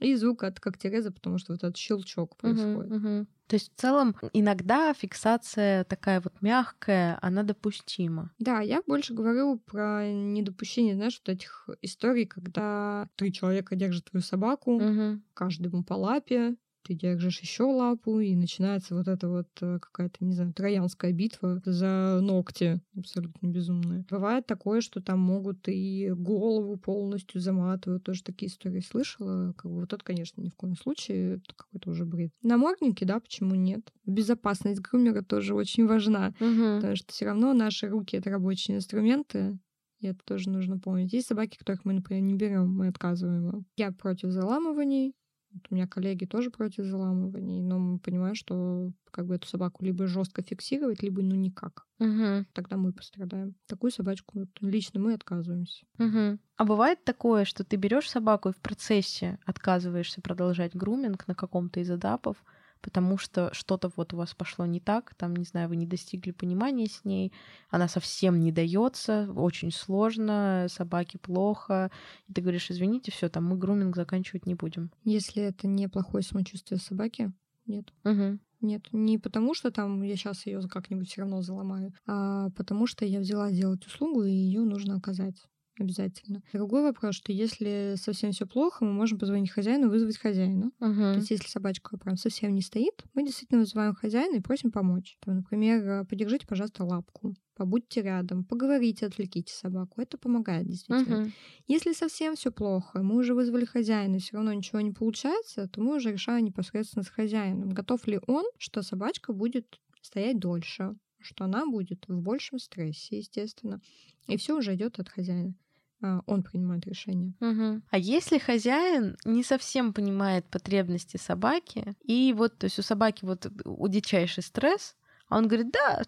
и 0.00 0.14
звук 0.14 0.44
от 0.44 0.60
когтереза, 0.60 1.10
потому 1.10 1.38
что 1.38 1.52
вот 1.52 1.64
этот 1.64 1.76
щелчок 1.76 2.36
происходит. 2.36 2.90
мгм. 2.90 3.26
То 3.48 3.54
есть 3.56 3.72
в 3.74 3.80
целом 3.80 4.14
иногда 4.34 4.92
фиксация 4.92 5.84
такая 5.84 6.20
вот 6.20 6.42
мягкая, 6.42 7.18
она 7.22 7.42
допустима. 7.42 8.30
Да, 8.38 8.60
я 8.60 8.82
больше 8.86 9.14
говорю 9.14 9.58
про 9.58 10.06
недопущение, 10.06 10.94
знаешь, 10.94 11.20
вот 11.24 11.34
этих 11.34 11.68
историй, 11.82 12.26
когда 12.26 13.08
три 13.16 13.32
человека 13.32 13.74
держат 13.74 14.04
твою 14.10 14.22
собаку, 14.22 14.78
Мгм. 14.78 15.22
каждому 15.34 15.82
по 15.82 15.94
лапе, 15.94 16.56
ты 16.82 16.94
держишь 16.94 17.40
еще 17.40 17.64
лапу, 17.64 18.20
и 18.20 18.34
начинается 18.34 18.94
вот 18.94 19.08
эта 19.08 19.28
вот 19.28 19.48
э, 19.60 19.78
какая-то, 19.80 20.24
не 20.24 20.34
знаю, 20.34 20.52
троянская 20.52 21.12
битва 21.12 21.60
за 21.64 22.20
ногти, 22.22 22.80
абсолютно 22.96 23.46
безумная. 23.48 24.04
Бывает 24.10 24.46
такое, 24.46 24.80
что 24.80 25.00
там 25.00 25.20
могут 25.20 25.68
и 25.68 26.10
голову 26.10 26.76
полностью 26.76 27.40
заматывать, 27.40 28.04
тоже 28.04 28.22
такие 28.22 28.50
истории 28.50 28.80
слышала. 28.80 29.52
Как 29.52 29.70
бы 29.70 29.80
вот 29.80 29.92
это, 29.92 30.04
конечно, 30.04 30.40
ни 30.40 30.48
в 30.48 30.54
коем 30.54 30.76
случае, 30.76 31.36
это 31.36 31.54
какой-то 31.56 31.90
уже 31.90 32.04
бред. 32.04 32.32
Намордники, 32.42 33.04
да, 33.04 33.20
почему 33.20 33.54
нет? 33.54 33.92
Безопасность 34.06 34.80
грумера 34.80 35.22
тоже 35.22 35.54
очень 35.54 35.86
важна. 35.86 36.34
Мгм. 36.40 36.76
Потому 36.76 36.96
что 36.96 37.12
все 37.12 37.26
равно 37.26 37.52
наши 37.52 37.88
руки 37.88 38.16
это 38.16 38.30
рабочие 38.30 38.76
инструменты. 38.76 39.58
И 40.00 40.06
это 40.06 40.20
тоже 40.24 40.48
нужно 40.48 40.78
помнить. 40.78 41.12
Есть 41.12 41.26
собаки, 41.26 41.58
которых 41.58 41.84
мы, 41.84 41.92
например, 41.92 42.22
не 42.22 42.34
берем, 42.34 42.72
мы 42.72 42.88
отказываем. 42.88 43.66
Я 43.76 43.90
против 43.90 44.30
заламываний. 44.30 45.14
Вот 45.52 45.62
у 45.70 45.74
меня 45.74 45.86
коллеги 45.86 46.24
тоже 46.26 46.50
против 46.50 46.84
заламываний, 46.84 47.62
но 47.62 47.78
мы 47.78 47.98
понимаем, 47.98 48.34
что 48.34 48.92
как 49.10 49.26
бы 49.26 49.34
эту 49.36 49.48
собаку 49.48 49.84
либо 49.84 50.06
жестко 50.06 50.42
фиксировать, 50.42 51.02
либо 51.02 51.22
ну 51.22 51.34
никак. 51.34 51.86
Мгм. 51.98 52.46
Тогда 52.52 52.76
мы 52.76 52.92
пострадаем. 52.92 53.54
Такую 53.66 53.90
собачку 53.90 54.40
вот, 54.40 54.48
лично 54.60 55.00
мы 55.00 55.14
отказываемся. 55.14 55.84
Мгм. 55.96 56.38
А 56.56 56.64
бывает 56.64 57.02
такое, 57.04 57.44
что 57.44 57.64
ты 57.64 57.76
берешь 57.76 58.10
собаку 58.10 58.50
и 58.50 58.52
в 58.52 58.60
процессе 58.60 59.38
отказываешься 59.46 60.20
продолжать 60.20 60.74
груминг 60.74 61.26
на 61.28 61.34
каком-то 61.34 61.80
из 61.80 61.90
этапов, 61.90 62.36
потому 62.80 63.18
что 63.18 63.52
что-то 63.52 63.90
вот 63.96 64.14
у 64.14 64.16
вас 64.16 64.34
пошло 64.34 64.66
не 64.66 64.80
так, 64.80 65.14
там, 65.14 65.34
не 65.36 65.44
знаю, 65.44 65.68
вы 65.68 65.76
не 65.76 65.86
достигли 65.86 66.30
понимания 66.30 66.86
с 66.86 67.04
ней, 67.04 67.32
она 67.70 67.88
совсем 67.88 68.40
не 68.40 68.52
дается, 68.52 69.30
очень 69.34 69.70
сложно, 69.70 70.66
собаке 70.68 71.18
плохо, 71.18 71.90
и 72.28 72.32
ты 72.32 72.40
говоришь, 72.40 72.70
извините, 72.70 73.12
все, 73.12 73.28
там 73.28 73.46
мы 73.46 73.56
груминг 73.56 73.96
заканчивать 73.96 74.46
не 74.46 74.54
будем. 74.54 74.90
Если 75.04 75.42
это 75.42 75.66
не 75.66 75.88
плохое 75.88 76.22
самочувствие 76.22 76.78
собаки, 76.78 77.32
нет. 77.66 77.92
Мгм. 78.04 78.40
Нет, 78.60 78.88
не 78.92 79.18
потому 79.18 79.54
что 79.54 79.70
там 79.70 80.02
я 80.02 80.16
сейчас 80.16 80.44
ее 80.46 80.60
как-нибудь 80.62 81.08
все 81.08 81.20
равно 81.20 81.42
заломаю, 81.42 81.92
а 82.06 82.50
потому 82.50 82.86
что 82.86 83.04
я 83.04 83.20
взяла 83.20 83.52
делать 83.52 83.86
услугу, 83.86 84.24
и 84.24 84.32
ее 84.32 84.62
нужно 84.62 84.96
оказать. 84.96 85.36
Обязательно. 85.80 86.42
Другой 86.52 86.82
вопрос, 86.82 87.14
что 87.14 87.32
если 87.32 87.94
совсем 87.96 88.32
все 88.32 88.46
плохо, 88.46 88.84
мы 88.84 88.92
можем 88.92 89.18
позвонить 89.18 89.50
хозяину, 89.50 89.88
вызвать 89.88 90.18
хозяина. 90.18 90.70
Угу. 90.80 90.94
То 90.94 91.14
есть, 91.16 91.30
если 91.30 91.48
собачка 91.48 91.96
прям 91.96 92.16
совсем 92.16 92.54
не 92.54 92.62
стоит, 92.62 93.04
мы 93.14 93.24
действительно 93.24 93.60
вызываем 93.60 93.94
хозяина 93.94 94.36
и 94.36 94.40
просим 94.40 94.70
помочь. 94.70 95.16
Там, 95.20 95.36
например, 95.36 95.86
э, 95.86 96.04
подержите, 96.04 96.46
пожалуйста, 96.46 96.84
лапку, 96.84 97.34
побудьте 97.54 98.02
рядом, 98.02 98.44
поговорите, 98.44 99.06
отвлеките 99.06 99.52
собаку. 99.52 100.00
Это 100.00 100.16
помогает 100.16 100.66
действительно. 100.66 101.22
Угу. 101.22 101.30
Если 101.66 101.92
совсем 101.92 102.36
все 102.36 102.50
плохо, 102.50 103.02
мы 103.02 103.16
уже 103.16 103.34
вызвали 103.34 103.64
хозяина, 103.64 104.18
все 104.18 104.36
равно 104.36 104.52
ничего 104.52 104.80
не 104.80 104.92
получается, 104.92 105.68
то 105.68 105.80
мы 105.80 105.96
уже 105.96 106.12
решаем 106.12 106.44
непосредственно 106.44 107.02
с 107.02 107.08
хозяином, 107.08 107.70
готов 107.70 108.06
ли 108.06 108.20
он, 108.26 108.44
что 108.58 108.82
собачка 108.82 109.32
будет 109.32 109.80
стоять 110.02 110.38
дольше, 110.38 110.94
что 111.20 111.44
она 111.44 111.66
будет 111.66 112.04
в 112.08 112.20
большем 112.20 112.58
стрессе, 112.58 113.18
естественно. 113.18 113.80
И 114.26 114.36
все 114.36 114.56
уже 114.56 114.74
идет 114.74 114.98
от 114.98 115.08
хозяина. 115.08 115.54
А, 116.00 116.20
Он 116.26 116.42
принимает 116.42 116.86
решение. 116.86 117.34
Угу. 117.40 117.82
А 117.90 117.98
если 117.98 118.38
хозяин 118.38 119.16
не 119.24 119.42
совсем 119.42 119.92
понимает 119.92 120.44
потребности 120.46 121.16
собаки, 121.16 121.94
и 122.02 122.32
вот, 122.36 122.58
то 122.58 122.64
есть 122.64 122.78
у 122.78 122.82
собаки 122.82 123.24
вот 123.24 123.50
у 123.64 123.88
дичайший 123.88 124.42
стресс, 124.42 124.96
а 125.28 125.38
он 125.38 125.48
говорит, 125.48 125.70
да, 125.72 126.02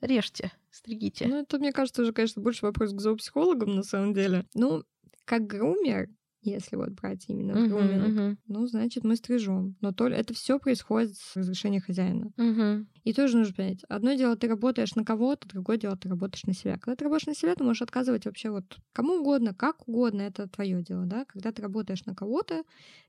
режьте, 0.00 0.52
стригите. 0.70 1.26
Ну, 1.26 1.40
это, 1.40 1.58
мне 1.58 1.72
кажется, 1.72 2.02
уже, 2.02 2.12
конечно, 2.12 2.42
больше 2.42 2.66
вопрос 2.66 2.92
к 2.92 3.00
зоопсихологам 3.00 3.76
на 3.76 3.82
самом 3.82 4.12
деле. 4.12 4.44
Ну, 4.54 4.84
как 5.24 5.46
грумер, 5.46 6.08
если 6.50 6.76
вот 6.76 6.90
брать 6.90 7.24
именно 7.28 7.56
Мгм, 7.56 7.68
груминг, 7.68 8.06
мгм, 8.06 8.36
ну, 8.48 8.66
значит, 8.66 9.04
мы 9.04 9.16
стрижем. 9.16 9.76
Но 9.80 9.92
то, 9.92 10.06
это 10.08 10.34
все 10.34 10.58
происходит 10.58 11.16
с 11.16 11.36
разрешения 11.36 11.80
хозяина. 11.80 12.32
мгм. 12.36 12.86
И 13.04 13.12
тоже 13.12 13.36
нужно 13.38 13.54
понять, 13.54 13.84
одно 13.88 14.14
дело, 14.14 14.36
ты 14.36 14.48
работаешь 14.48 14.96
на 14.96 15.04
кого-то, 15.04 15.48
другое 15.48 15.78
дело, 15.78 15.96
ты 15.96 16.08
работаешь 16.08 16.44
на 16.44 16.54
себя. 16.54 16.74
Когда 16.74 16.96
ты 16.96 17.04
работаешь 17.04 17.26
на 17.26 17.34
себя, 17.34 17.54
ты 17.54 17.62
можешь 17.64 17.82
отказывать 17.82 18.26
вообще 18.26 18.50
вот 18.50 18.78
кому 18.92 19.14
угодно, 19.20 19.54
как 19.54 19.88
угодно, 19.88 20.22
это 20.22 20.48
твое 20.48 20.82
дело, 20.82 21.06
да. 21.06 21.24
Когда 21.26 21.52
ты 21.52 21.62
работаешь 21.62 22.04
на 22.04 22.14
кого-то, 22.16 22.64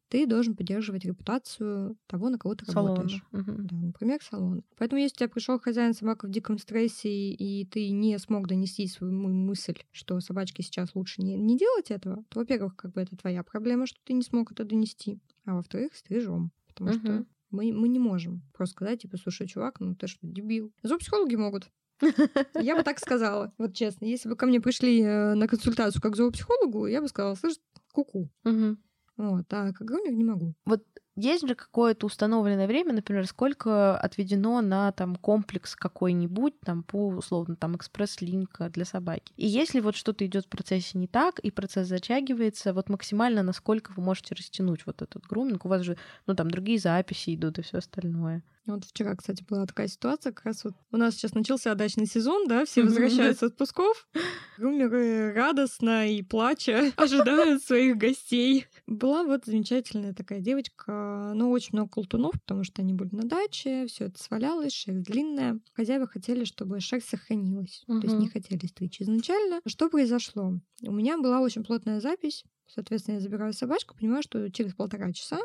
ты 0.09 0.25
должен 0.25 0.55
поддерживать 0.55 1.05
репутацию 1.05 1.97
того, 2.07 2.29
на 2.29 2.37
кого 2.37 2.55
ты 2.55 2.65
Салона. 2.65 2.89
работаешь. 2.95 3.23
Мгм. 3.31 3.67
Да, 3.67 3.75
например, 3.75 4.19
салон. 4.23 4.63
Поэтому, 4.77 5.01
если 5.01 5.15
у 5.15 5.17
тебя 5.19 5.29
пришел 5.29 5.59
хозяин 5.59 5.93
собака 5.93 6.27
в 6.27 6.31
диком 6.31 6.57
стрессе, 6.57 7.09
и 7.09 7.65
ты 7.65 7.89
не 7.91 8.17
смог 8.19 8.47
донести 8.47 8.87
свою 8.87 9.13
мы- 9.13 9.33
мысль, 9.33 9.77
что 9.91 10.19
собачке 10.19 10.63
сейчас 10.63 10.95
лучше 10.95 11.21
не, 11.21 11.35
не 11.37 11.57
делать 11.57 11.91
этого, 11.91 12.23
то, 12.29 12.39
во-первых, 12.39 12.75
как 12.75 12.93
бы 12.93 13.01
это 13.01 13.15
твоя 13.17 13.43
проблема, 13.43 13.85
что 13.87 13.99
ты 14.03 14.13
не 14.13 14.21
смог 14.23 14.51
это 14.51 14.63
донести. 14.63 15.19
А 15.45 15.55
во-вторых, 15.55 15.93
стрижем. 15.95 16.51
Потому 16.67 16.93
что 16.93 17.11
Мгм. 17.11 17.27
мы, 17.51 17.73
мы 17.73 17.87
не 17.87 17.99
можем 17.99 18.41
просто 18.53 18.73
сказать, 18.73 19.01
типа, 19.01 19.17
слушай, 19.17 19.47
чувак, 19.47 19.79
ну 19.79 19.95
ты 19.95 20.07
что, 20.07 20.19
дебил. 20.27 20.71
Зоопсихологи 20.83 21.35
могут. 21.35 21.69
Я 22.61 22.75
бы 22.75 22.83
так 22.83 22.99
сказала, 22.99 23.51
вот 23.57 23.73
честно. 23.73 24.05
Если 24.05 24.29
бы 24.29 24.35
ко 24.35 24.45
мне 24.45 24.61
пришли 24.61 25.01
э, 25.01 25.33
на 25.33 25.47
консультацию 25.47 26.01
как 26.01 26.15
зоопсихологу, 26.15 26.85
я 26.85 27.01
бы 27.01 27.07
сказала, 27.07 27.33
слышь, 27.35 27.55
куку. 27.91 28.29
Мгм. 28.43 28.77
Вот, 29.17 29.45
а 29.51 29.73
как 29.73 29.87
грумер 29.87 30.13
не 30.13 30.23
могу. 30.23 30.53
Вот 30.65 30.83
есть 31.19 31.47
же 31.47 31.55
какое-то 31.55 32.05
установленное 32.05 32.67
время, 32.67 32.93
например, 32.93 33.25
сколько 33.25 33.97
отведено 33.97 34.61
на 34.61 34.91
там 34.91 35.15
комплекс 35.15 35.75
какой-нибудь, 35.75 36.59
там 36.59 36.83
по 36.83 37.07
условно 37.07 37.55
там 37.55 37.75
экспресс-линка 37.75 38.69
для 38.69 38.85
собаки. 38.85 39.33
И 39.35 39.47
если 39.47 39.79
вот 39.79 39.95
что-то 39.95 40.23
идет 40.27 40.45
в 40.45 40.49
процессе 40.49 40.95
не 40.99 41.07
так, 41.07 41.39
и 41.39 41.49
процесс 41.49 41.87
затягивается, 41.87 42.71
вот 42.71 42.89
максимально 42.89 43.41
насколько 43.41 43.91
вы 43.95 44.03
можете 44.03 44.35
растянуть 44.35 44.85
вот 44.85 45.01
этот 45.01 45.25
груминг, 45.25 45.65
у 45.65 45.69
вас 45.69 45.81
же, 45.81 45.97
ну 46.27 46.35
там 46.35 46.51
другие 46.51 46.77
записи 46.77 47.33
идут 47.33 47.57
и 47.57 47.63
все 47.63 47.79
остальное. 47.79 48.43
Вот 48.67 48.83
вчера, 48.83 49.15
кстати, 49.15 49.43
была 49.47 49.65
такая 49.65 49.87
ситуация, 49.87 50.33
как 50.33 50.45
раз 50.45 50.65
вот 50.65 50.73
у 50.91 50.97
нас 50.97 51.15
сейчас 51.15 51.33
начался 51.33 51.73
дачный 51.73 52.05
сезон, 52.05 52.47
да, 52.47 52.65
все 52.65 52.83
возвращаются 52.83 53.47
с 53.47 53.51
отпусков, 53.51 54.09
грумеры 54.57 55.33
радостно 55.33 56.11
и 56.11 56.21
плача 56.21 56.91
ожидают 56.97 57.63
своих 57.63 57.97
гостей. 57.97 58.67
Была 58.85 59.23
вот 59.23 59.45
замечательная 59.45 60.13
такая 60.13 60.41
девочка, 60.41 61.31
ну, 61.33 61.49
очень 61.51 61.69
много 61.73 61.89
колтунов, 61.89 62.33
потому 62.33 62.65
что 62.65 62.81
они 62.81 62.93
были 62.93 63.15
на 63.15 63.23
даче, 63.23 63.87
все 63.87 64.05
это 64.05 64.21
свалялось, 64.21 64.73
шерсть 64.73 65.03
длинная. 65.03 65.59
Хозяева 65.73 66.05
хотели, 66.05 66.43
чтобы 66.43 66.81
шерсть 66.81 67.09
сохранилась, 67.09 67.83
то 67.87 68.01
есть 68.01 68.15
не 68.15 68.27
хотели 68.27 68.65
стричь 68.65 69.01
изначально. 69.01 69.61
Что 69.65 69.89
произошло? 69.89 70.59
У 70.81 70.91
меня 70.91 71.17
была 71.17 71.39
очень 71.39 71.63
плотная 71.63 72.01
запись, 72.01 72.43
соответственно, 72.67 73.15
я 73.15 73.21
забираю 73.21 73.53
собачку, 73.53 73.95
понимаю, 73.95 74.23
что 74.23 74.51
через 74.51 74.73
полтора 74.73 75.13
часа 75.13 75.39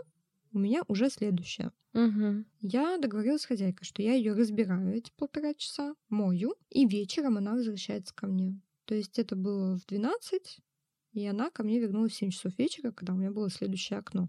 у 0.53 0.59
меня 0.59 0.83
уже 0.89 1.11
следующая. 1.11 1.73
Мгм. 1.93 2.47
Я 2.61 2.99
договорилась 2.99 3.43
с 3.43 3.47
хозяйкой, 3.47 3.85
что 3.85 4.03
я 4.03 4.15
ее 4.15 4.33
разбираю 4.35 4.95
эти 4.95 5.11
полтора 5.17 5.55
часа, 5.55 5.95
мою, 6.09 6.55
и 6.71 6.87
вечером 6.87 7.37
она 7.37 7.53
возвращается 7.53 8.15
ко 8.15 8.27
мне. 8.27 8.61
То 8.85 8.95
есть 8.95 9.19
это 9.19 9.37
было 9.37 9.77
в 9.79 9.87
12, 9.87 10.59
и 11.13 11.27
она 11.27 11.51
ко 11.51 11.63
мне 11.63 11.79
вернулась 11.79 12.13
в 12.13 12.17
7 12.17 12.31
часов 12.31 12.57
вечера, 12.59 12.93
когда 12.93 13.13
у 13.13 13.17
меня 13.17 13.31
было 13.31 13.51
следующее 13.51 13.99
окно. 13.99 14.29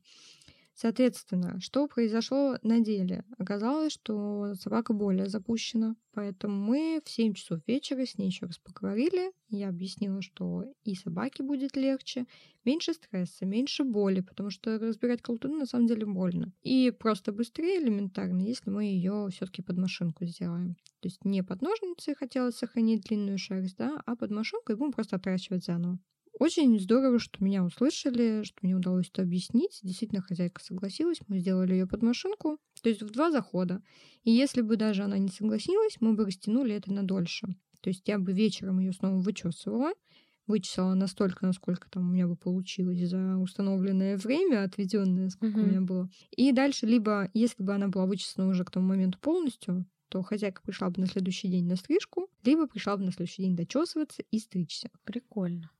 Соответственно, 0.83 1.61
что 1.61 1.87
произошло 1.87 2.57
на 2.61 2.81
деле? 2.81 3.23
Оказалось, 3.37 3.93
что 3.93 4.53
собака 4.55 4.91
более 4.91 5.29
запущена, 5.29 5.95
поэтому 6.11 6.57
мы 6.57 6.99
в 7.05 7.09
7 7.09 7.35
часов 7.35 7.61
вечера 7.67 8.05
с 8.05 8.17
ней 8.17 8.25
еще 8.25 8.47
раз 8.47 8.57
поговорили. 8.57 9.31
Я 9.47 9.69
объяснила, 9.69 10.21
что 10.21 10.65
и 10.83 10.95
собаке 10.95 11.41
будет 11.41 11.77
легче, 11.77 12.25
меньше 12.65 12.93
стресса, 12.95 13.45
меньше 13.45 13.85
боли, 13.85 14.19
потому 14.19 14.49
что 14.49 14.77
разбирать 14.77 15.21
колтуны 15.21 15.59
на 15.59 15.65
самом 15.65 15.87
деле 15.87 16.05
больно. 16.05 16.51
И 16.63 16.91
просто 16.91 17.31
быстрее 17.31 17.81
элементарно, 17.81 18.41
если 18.41 18.69
мы 18.69 18.83
ее 18.83 19.29
все-таки 19.31 19.61
под 19.61 19.77
машинку 19.77 20.25
сделаем. 20.25 20.75
То 20.99 21.07
есть 21.07 21.23
не 21.23 21.43
под 21.43 21.61
ножницы 21.61 22.13
хотелось 22.13 22.57
сохранить 22.57 23.03
длинную 23.03 23.37
шерсть, 23.37 23.77
да, 23.77 24.01
а 24.05 24.17
под 24.17 24.31
машинку 24.31 24.73
и 24.73 24.75
будем 24.75 24.91
просто 24.91 25.15
отращивать 25.15 25.63
заново. 25.63 25.97
Очень 26.43 26.77
здорово, 26.77 27.19
что 27.19 27.41
меня 27.41 27.63
услышали, 27.63 28.43
что 28.43 28.57
мне 28.63 28.75
удалось 28.75 29.07
это 29.07 29.21
объяснить. 29.21 29.79
Действительно, 29.81 30.21
хозяйка 30.21 30.61
согласилась, 30.61 31.19
мы 31.29 31.39
сделали 31.39 31.71
ее 31.71 31.87
под 31.87 32.01
машинку, 32.01 32.57
то 32.81 32.89
есть 32.89 33.01
в 33.01 33.11
два 33.11 33.31
захода. 33.31 33.81
И 34.25 34.31
если 34.31 34.59
бы 34.59 34.75
даже 34.75 35.03
она 35.03 35.17
не 35.17 35.29
согласилась, 35.29 35.95
мы 36.01 36.15
бы 36.15 36.25
растянули 36.25 36.75
это 36.75 36.91
на 36.91 37.03
дольше. 37.03 37.47
То 37.79 37.89
есть 37.89 38.05
я 38.09 38.19
бы 38.19 38.33
вечером 38.33 38.79
ее 38.79 38.91
снова 38.91 39.21
вычесывала, 39.21 39.93
вычесала 40.45 40.95
настолько, 40.95 41.45
насколько 41.45 41.89
там 41.89 42.09
у 42.09 42.11
меня 42.11 42.27
бы 42.27 42.35
получилось 42.35 42.99
за 42.99 43.37
установленное 43.37 44.17
время, 44.17 44.65
отведенное, 44.65 45.29
сколько 45.29 45.59
у 45.59 45.61
Мгм. 45.61 45.69
меня 45.69 45.79
было. 45.79 46.09
И 46.35 46.51
дальше, 46.51 46.85
либо, 46.85 47.31
если 47.33 47.63
бы 47.63 47.73
она 47.73 47.87
была 47.87 48.05
вычесана 48.05 48.49
уже 48.49 48.65
к 48.65 48.71
тому 48.71 48.85
моменту 48.85 49.17
полностью, 49.17 49.85
то 50.09 50.21
хозяйка 50.21 50.61
пришла 50.61 50.89
бы 50.89 50.99
на 50.99 51.07
следующий 51.07 51.47
день 51.47 51.67
на 51.67 51.77
стрижку, 51.77 52.29
либо 52.43 52.67
пришла 52.67 52.97
бы 52.97 53.05
на 53.05 53.13
следующий 53.13 53.43
день 53.43 53.55
дочесываться 53.55 54.23
и 54.29 54.39
стричься. 54.39 54.89
Прикольно. 55.05 55.71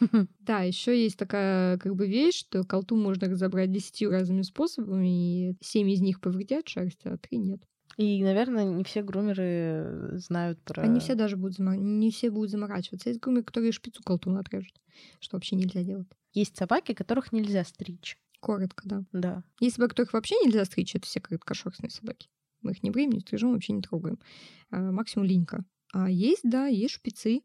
Да, 0.40 0.60
еще 0.62 1.00
есть 1.00 1.18
такая 1.18 1.78
как 1.78 1.94
бы 1.94 2.06
вещь, 2.06 2.40
что 2.40 2.64
колту 2.64 2.96
можно 2.96 3.28
разобрать 3.28 3.70
десятью 3.72 4.10
разными 4.10 4.42
способами, 4.42 5.50
и 5.50 5.56
семь 5.60 5.90
из 5.90 6.00
них 6.00 6.20
повредят 6.20 6.68
шерсть, 6.68 7.00
а 7.04 7.16
три 7.18 7.38
нет. 7.38 7.62
И, 7.96 8.22
наверное, 8.22 8.64
не 8.64 8.84
все 8.84 9.02
грумеры 9.02 10.12
знают 10.18 10.62
про... 10.62 10.82
Они 10.82 11.00
все 11.00 11.16
даже 11.16 11.36
будут 11.36 11.58
зама- 11.58 11.76
не 11.76 12.12
все 12.12 12.30
будут 12.30 12.50
заморачиваться. 12.50 13.08
Есть 13.08 13.20
грумеры, 13.20 13.42
которые 13.42 13.72
шпицу 13.72 14.02
колтуна 14.04 14.40
отрежут, 14.40 14.80
что 15.18 15.36
вообще 15.36 15.56
нельзя 15.56 15.82
делать. 15.82 16.06
Есть 16.32 16.56
собаки, 16.56 16.94
которых 16.94 17.32
нельзя 17.32 17.64
стричь. 17.64 18.16
Коротко, 18.40 18.88
да. 18.88 19.04
Да. 19.12 19.42
Есть 19.58 19.76
собаки, 19.76 19.90
которых 19.90 20.12
вообще 20.12 20.36
нельзя 20.44 20.64
стричь, 20.64 20.94
это 20.94 21.06
все 21.06 21.20
короткошерстные 21.20 21.90
собаки. 21.90 22.28
Мы 22.62 22.72
их 22.72 22.82
не 22.84 22.90
бреем, 22.90 23.10
не 23.10 23.20
стрижем, 23.20 23.52
вообще 23.52 23.72
не 23.72 23.82
трогаем. 23.82 24.18
А, 24.70 24.92
максимум 24.92 25.26
линька. 25.26 25.64
А 25.92 26.08
есть, 26.08 26.42
да, 26.44 26.66
есть 26.66 26.94
шпицы, 26.94 27.42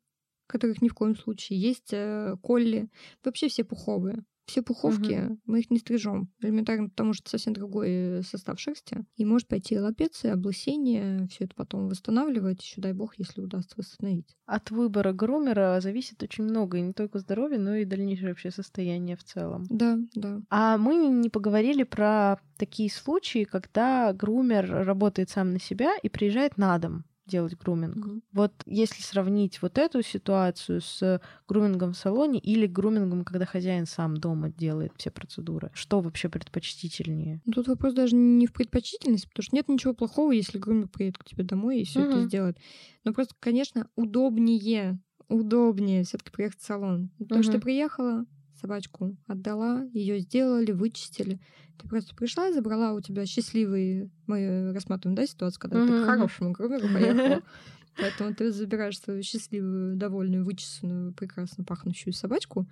которых 0.47 0.82
ни 0.82 0.89
в 0.89 0.93
коем 0.93 1.15
случае. 1.15 1.60
Есть 1.60 1.93
э, 1.93 2.36
колли. 2.41 2.89
Вообще 3.23 3.47
все 3.47 3.63
пуховые. 3.63 4.23
Все 4.45 4.62
пуховки, 4.62 5.38
мы 5.45 5.62
их 5.62 5.71
не 5.71 5.79
стрижем. 5.79 6.29
Элементарно, 6.41 6.89
потому 6.89 7.13
что 7.13 7.29
совсем 7.29 7.53
другой 7.53 7.89
э, 7.89 8.21
состав 8.23 8.60
шерсти. 8.60 9.06
И 9.15 9.23
может 9.23 9.47
пойти 9.47 9.79
лапец, 9.79 10.25
и 10.25 10.27
облысение, 10.27 11.27
все 11.29 11.45
это 11.45 11.56
потом 11.56 11.88
восстанавливать, 11.88 12.62
еще 12.62 12.82
дай 12.82 12.91
бог, 12.91 13.17
если 13.17 13.41
удастся 13.41 13.75
восстановить. 13.77 14.36
От 14.45 14.69
выбора 14.69 15.13
грумера 15.13 15.79
зависит 15.82 16.21
очень 16.23 16.43
много, 16.43 16.77
и 16.77 16.82
не 16.82 16.93
только 16.93 17.19
здоровье, 17.19 17.58
но 17.58 17.75
и 17.75 17.86
дальнейшее 17.86 18.29
вообще 18.29 18.51
состояние 18.51 19.15
в 19.15 19.23
целом. 19.23 19.65
Да, 19.69 19.97
да. 20.13 20.41
А 20.49 20.77
мы 20.77 20.95
не 21.08 21.29
поговорили 21.29 21.84
про 21.84 22.38
такие 22.58 22.91
случаи, 22.91 23.45
когда 23.45 24.12
грумер 24.12 24.69
работает 24.69 25.29
сам 25.29 25.53
на 25.53 25.60
себя 25.60 25.95
и 26.03 26.10
приезжает 26.10 26.58
на 26.58 26.77
дом 26.79 27.06
делать 27.25 27.57
груминг. 27.57 27.97
Мгм. 27.97 28.21
Вот 28.31 28.53
если 28.65 29.01
сравнить 29.01 29.62
вот 29.62 29.77
эту 29.77 30.01
ситуацию 30.01 30.81
с 30.81 31.21
грумингом 31.47 31.93
в 31.93 31.97
салоне 31.97 32.39
или 32.39 32.65
грумингом, 32.67 33.23
когда 33.23 33.45
хозяин 33.45 33.86
сам 33.86 34.17
дома 34.17 34.49
делает 34.49 34.93
все 34.97 35.12
процедуры, 35.12 35.69
что 35.73 36.01
вообще 36.01 36.29
предпочтительнее? 36.29 37.41
Ну, 37.45 37.53
Тут 37.53 37.67
вопрос 37.67 37.93
даже 37.93 38.15
не 38.15 38.47
в 38.47 38.53
предпочтительности, 38.53 39.27
потому 39.27 39.43
что 39.43 39.55
нет 39.55 39.67
ничего 39.67 39.93
плохого, 39.93 40.31
если 40.31 40.57
грумер 40.57 40.88
приедет 40.88 41.17
к 41.17 41.25
тебе 41.25 41.43
домой 41.43 41.79
и 41.81 41.86
все 41.86 42.01
это 42.03 42.19
Мгм. 42.19 42.21
сделает. 42.21 42.57
Но 43.03 43.13
просто, 43.13 43.36
конечно, 43.39 43.89
удобнее, 43.95 44.99
удобнее 45.27 46.04
все-таки 46.04 46.31
приехать 46.31 46.62
в 46.62 46.65
салон. 46.65 47.12
Потому 47.19 47.43
что 47.43 47.54
ты 47.54 47.60
приехала, 47.60 48.25
собачку 48.63 49.17
отдала, 49.27 49.85
ее 49.93 50.19
сделали, 50.19 50.71
вычистили. 50.71 51.39
Ты 51.77 51.87
просто 51.87 52.15
пришла, 52.15 52.51
забрала 52.53 52.93
у 52.93 53.01
тебя 53.01 53.25
счастливый, 53.25 54.11
мы 54.27 54.71
рассматриваем, 54.73 55.15
да, 55.15 55.27
ситуацию, 55.27 55.61
когда 55.61 55.81
ты 55.81 55.83
Мгм, 55.83 55.93
к 55.93 55.99
хорошему 55.99 56.51
грумеру 56.51 56.89
поехала. 56.89 57.41
Поэтому 57.99 58.35
ты 58.35 58.51
забираешь 58.51 58.99
свою 58.99 59.23
счастливую, 59.23 59.95
довольную, 59.97 60.43
вычесанную, 60.45 61.13
прекрасно 61.13 61.63
пахнущую 61.63 62.13
собачку, 62.13 62.67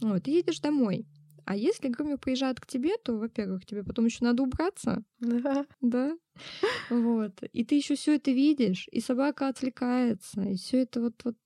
вот, 0.00 0.28
и 0.28 0.32
едешь 0.32 0.60
домой. 0.60 1.06
А 1.46 1.56
если 1.56 1.88
грумер 1.88 2.18
приезжает 2.18 2.60
к 2.60 2.66
тебе, 2.66 2.96
то, 3.04 3.18
во-первых, 3.18 3.66
тебе 3.66 3.84
потом 3.84 4.06
еще 4.06 4.24
надо 4.24 4.42
убраться. 4.42 5.04
Да. 5.20 5.66
Да. 5.80 6.16
Вот. 6.88 7.42
И 7.52 7.64
ты 7.64 7.76
еще 7.76 7.94
все 7.96 8.16
это 8.16 8.30
видишь, 8.30 8.88
и 8.92 9.00
собака 9.00 9.48
отвлекается, 9.48 10.42
и 10.42 10.56
все 10.56 10.82
это 10.82 11.00
вот, 11.00 11.14
вот 11.24 11.36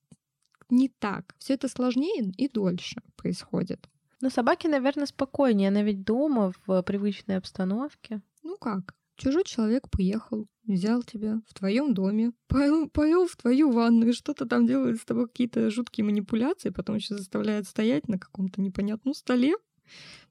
не 0.69 0.89
так. 0.89 1.35
Все 1.39 1.53
это 1.53 1.67
сложнее 1.67 2.31
и 2.37 2.47
дольше 2.49 3.01
происходит. 3.15 3.89
Но 4.21 4.29
собаки, 4.29 4.67
наверное, 4.67 5.05
спокойнее. 5.05 5.69
Она 5.69 5.81
ведь 5.81 6.03
дома, 6.03 6.53
в 6.67 6.81
привычной 6.83 7.37
обстановке. 7.37 8.21
Ну 8.43 8.57
как? 8.57 8.93
Чужой 9.15 9.43
человек 9.43 9.89
приехал, 9.89 10.47
взял 10.65 11.03
тебя 11.03 11.41
в 11.47 11.53
твоем 11.53 11.93
доме, 11.93 12.31
повел, 12.47 12.87
повел 12.89 13.27
в 13.27 13.35
твою 13.35 13.69
ванную, 13.69 14.13
что-то 14.13 14.45
там 14.45 14.65
делает 14.65 15.01
с 15.01 15.05
тобой 15.05 15.27
какие-то 15.27 15.69
жуткие 15.69 16.05
манипуляции, 16.05 16.69
потом 16.69 16.95
еще 16.95 17.17
заставляет 17.17 17.67
стоять 17.67 18.07
на 18.07 18.17
каком-то 18.17 18.61
непонятном 18.61 19.13
столе. 19.13 19.55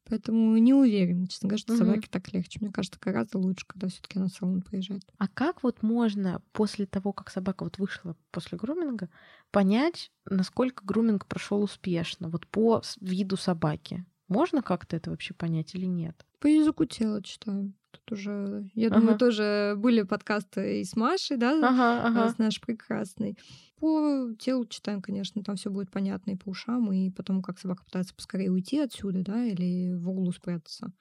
Поэтому 0.04 0.56
не 0.56 0.72
уверена, 0.72 1.26
честно 1.26 1.48
говоря, 1.50 1.60
что 1.60 1.72
Мгм. 1.74 1.78
собаке 1.80 2.08
так 2.10 2.32
легче. 2.32 2.58
Мне 2.62 2.70
кажется, 2.70 2.98
гораздо 3.02 3.36
лучше, 3.38 3.66
когда 3.66 3.88
все-таки 3.88 4.18
она 4.18 4.28
в 4.28 4.32
салон 4.32 4.62
приезжает. 4.62 5.02
А 5.18 5.28
как 5.28 5.62
вот 5.62 5.82
можно 5.82 6.40
после 6.52 6.86
того, 6.86 7.12
как 7.12 7.30
собака 7.30 7.64
вот 7.64 7.76
вышла 7.78 8.16
после 8.30 8.56
груминга, 8.56 9.10
понять, 9.50 10.12
насколько 10.26 10.84
груминг 10.84 11.26
прошел 11.26 11.62
успешно, 11.62 12.28
вот 12.28 12.46
по 12.46 12.82
виду 13.00 13.36
собаки? 13.36 14.04
Можно 14.28 14.62
как-то 14.62 14.96
это 14.96 15.10
вообще 15.10 15.34
понять 15.34 15.74
или 15.74 15.86
нет? 15.86 16.26
По 16.40 16.46
языку 16.46 16.84
тела 16.84 17.22
читаем. 17.22 17.74
Тут 17.90 18.12
уже, 18.12 18.68
я 18.74 18.90
Ага. 18.90 18.90
думаю, 18.90 19.16
тоже 19.16 19.74
были 19.76 20.02
подкасты 20.02 20.80
и 20.82 20.84
с 20.84 20.94
Машей, 20.94 21.36
да, 21.36 21.66
Ага, 21.68 21.88
а, 22.12 22.28
ага. 22.28 22.28
с 22.28 22.38
нашей 22.38 22.60
прекрасной. 22.60 23.36
По 23.76 24.28
телу 24.38 24.66
читаем, 24.66 25.00
конечно, 25.02 25.42
там 25.42 25.56
все 25.56 25.70
будет 25.70 25.90
понятно 25.90 26.32
и 26.32 26.36
по 26.36 26.50
ушам, 26.50 26.92
и 26.92 27.10
потому 27.10 27.42
как 27.42 27.58
собака 27.58 27.84
пытается 27.84 28.14
поскорее 28.14 28.50
уйти 28.52 28.78
отсюда, 28.78 29.22
да, 29.22 29.44
или 29.46 29.94
в 29.94 30.08
углу 30.10 30.30
спрятаться. 30.32 30.92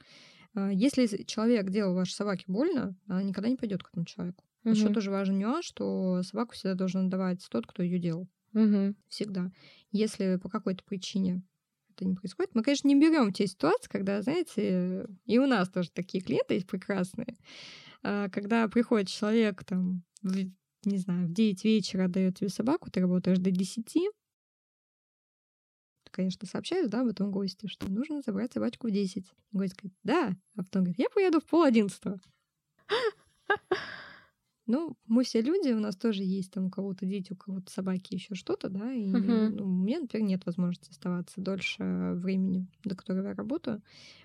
А, 0.56 0.72
Если 0.72 1.24
человек 1.26 1.70
делал 1.70 1.96
вашей 1.96 2.14
собаке 2.14 2.46
больно, 2.48 2.96
она 3.08 3.24
никогда 3.24 3.50
не 3.50 3.58
пойдет 3.58 3.84
к 3.84 3.90
этому 3.90 4.06
человеку. 4.06 4.46
Еще 4.70 4.90
Мгм. 4.90 4.92
тоже 4.92 5.12
важный 5.12 5.38
нюанс, 5.38 5.66
что 5.66 6.24
собаку 6.24 6.54
всегда 6.54 6.76
должен 6.76 7.10
давать 7.10 7.46
тот, 7.52 7.68
кто 7.68 7.84
ее 7.84 8.00
делал. 8.00 8.28
Мгм. 8.58 8.96
Всегда. 9.08 9.52
Если 9.92 10.38
по 10.38 10.50
какой-то 10.50 10.84
причине 10.84 11.44
это 11.92 12.06
не 12.06 12.16
происходит, 12.16 12.56
мы, 12.56 12.64
конечно, 12.64 12.88
не 12.88 12.96
берем 12.96 13.32
те 13.32 13.46
ситуации, 13.46 13.88
когда, 13.90 14.22
знаете, 14.24 15.06
и 15.26 15.38
у 15.38 15.46
нас 15.46 15.70
тоже 15.70 15.92
такие 15.92 16.24
клиенты 16.24 16.56
есть 16.56 16.68
прекрасные, 16.68 17.38
а, 18.04 18.30
когда 18.30 18.68
приходит 18.68 19.10
человек 19.10 19.64
там, 19.64 20.04
в, 20.24 20.36
не 20.86 20.98
знаю, 20.98 21.28
в 21.28 21.34
9 21.34 21.64
вечера 21.66 22.08
дает 22.08 22.38
тебе 22.40 22.50
собаку, 22.50 22.90
ты 22.92 23.02
работаешь 23.02 23.40
до 23.40 23.52
10, 23.52 24.10
ты, 26.04 26.12
конечно, 26.12 26.48
сообщаешь, 26.48 26.88
да, 26.90 27.02
об 27.02 27.08
этом 27.08 27.32
госте, 27.32 27.68
что 27.68 27.88
нужно 27.92 28.22
забрать 28.22 28.54
собачку 28.54 28.88
в 28.88 28.92
10. 28.92 29.34
И 29.52 29.58
гость 29.58 29.76
говорит, 29.76 29.98
да, 30.04 30.36
а 30.56 30.64
потом 30.64 30.84
говорит, 30.84 31.00
я 31.00 31.10
поеду 31.10 31.40
в 31.40 31.46
пол 31.46 31.64
одиннадцатого. 31.64 32.20
Ну, 34.68 34.98
мы 35.06 35.24
все 35.24 35.42
люди, 35.42 35.72
у 35.72 35.80
нас 35.80 35.96
тоже 35.96 36.24
есть 36.24 36.52
там 36.52 36.66
у 36.66 36.70
кого-то 36.70 37.06
дети, 37.06 37.32
у 37.32 37.38
кого-то 37.38 37.72
собаки, 37.72 38.16
еще 38.16 38.36
что-то, 38.36 38.68
да, 38.70 38.92
и 38.92 39.06
Мгм. 39.14 39.54
ну, 39.56 39.64
у 39.64 39.68
меня, 39.68 40.02
например, 40.02 40.28
нет 40.28 40.46
возможности 40.46 40.92
оставаться 40.92 41.40
дольше 41.40 42.12
времени, 42.16 42.68
до 42.84 42.96
которого 42.96 43.30
я 43.30 43.34
работаю. 43.34 43.82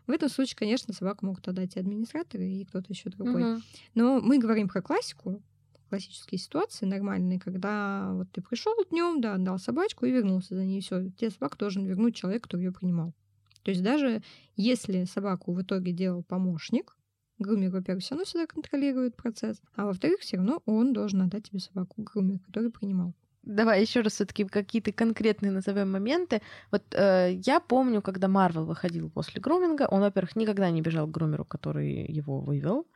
В 0.09 0.11
этом 0.11 0.29
случае, 0.29 0.57
конечно, 0.57 0.93
собаку 0.93 1.27
могут 1.27 1.47
отдать 1.47 1.77
и 1.77 1.81
администраторы, 1.81 2.45
и 2.51 2.65
кто-то 2.65 2.87
еще 2.93 3.09
другой. 3.09 3.43
Мгм. 3.43 3.63
Но 3.95 4.21
мы 4.21 4.39
говорим 4.39 4.69
про 4.69 4.83
классику, 4.83 5.43
классические 5.89 6.39
ситуации 6.41 6.87
нормальные, 6.87 7.39
когда 7.39 8.13
вот 8.13 8.33
ты 8.33 8.43
пришел 8.43 8.75
днем, 8.91 9.21
да, 9.21 9.35
отдал 9.35 9.59
собачку 9.61 10.07
и 10.07 10.11
вернулся 10.11 10.57
за 10.57 10.65
ней, 10.65 10.81
все, 10.81 11.09
тебе 11.11 11.31
собаку 11.31 11.57
должен 11.57 11.85
вернуть 11.85 12.17
человек, 12.17 12.43
который 12.45 12.63
ее 12.65 12.73
принимал. 12.73 13.15
То 13.63 13.71
есть 13.71 13.83
даже 13.83 14.23
если 14.57 15.05
собаку 15.05 15.53
в 15.53 15.63
итоге 15.63 15.93
делал 15.93 16.25
помощник, 16.25 16.97
грумер, 17.39 17.71
во-первых, 17.71 18.03
все 18.03 18.15
равно 18.15 18.25
всегда 18.25 18.47
контролирует 18.47 19.17
процесс, 19.17 19.61
а 19.77 19.87
во-вторых, 19.87 20.21
все 20.21 20.37
равно 20.37 20.63
он 20.67 20.93
должен 20.93 21.23
отдать 21.23 21.51
тебе 21.51 21.61
собаку 21.61 22.03
грумер, 22.03 22.39
который 22.41 22.71
принимал. 22.71 23.15
Давай 23.43 23.81
еще 23.81 24.03
раз 24.03 24.13
все-таки 24.13 24.45
какие-то 24.45 24.93
конкретные 24.93 25.51
назовем 25.51 25.91
моменты. 25.91 26.43
Вот 26.71 26.83
э, 26.93 27.41
я 27.45 27.59
помню, 27.59 28.01
когда 28.01 28.29
Марвел 28.29 28.67
выходил 28.67 29.11
после 29.11 29.41
груминга, 29.41 29.89
он, 29.91 30.01
во-первых, 30.01 30.37
никогда 30.37 30.71
не 30.71 30.81
бежал 30.81 31.09
к 31.09 31.11
грумеру, 31.11 31.45
который 31.45 32.07
его 32.07 32.41
вывел. 32.41 32.87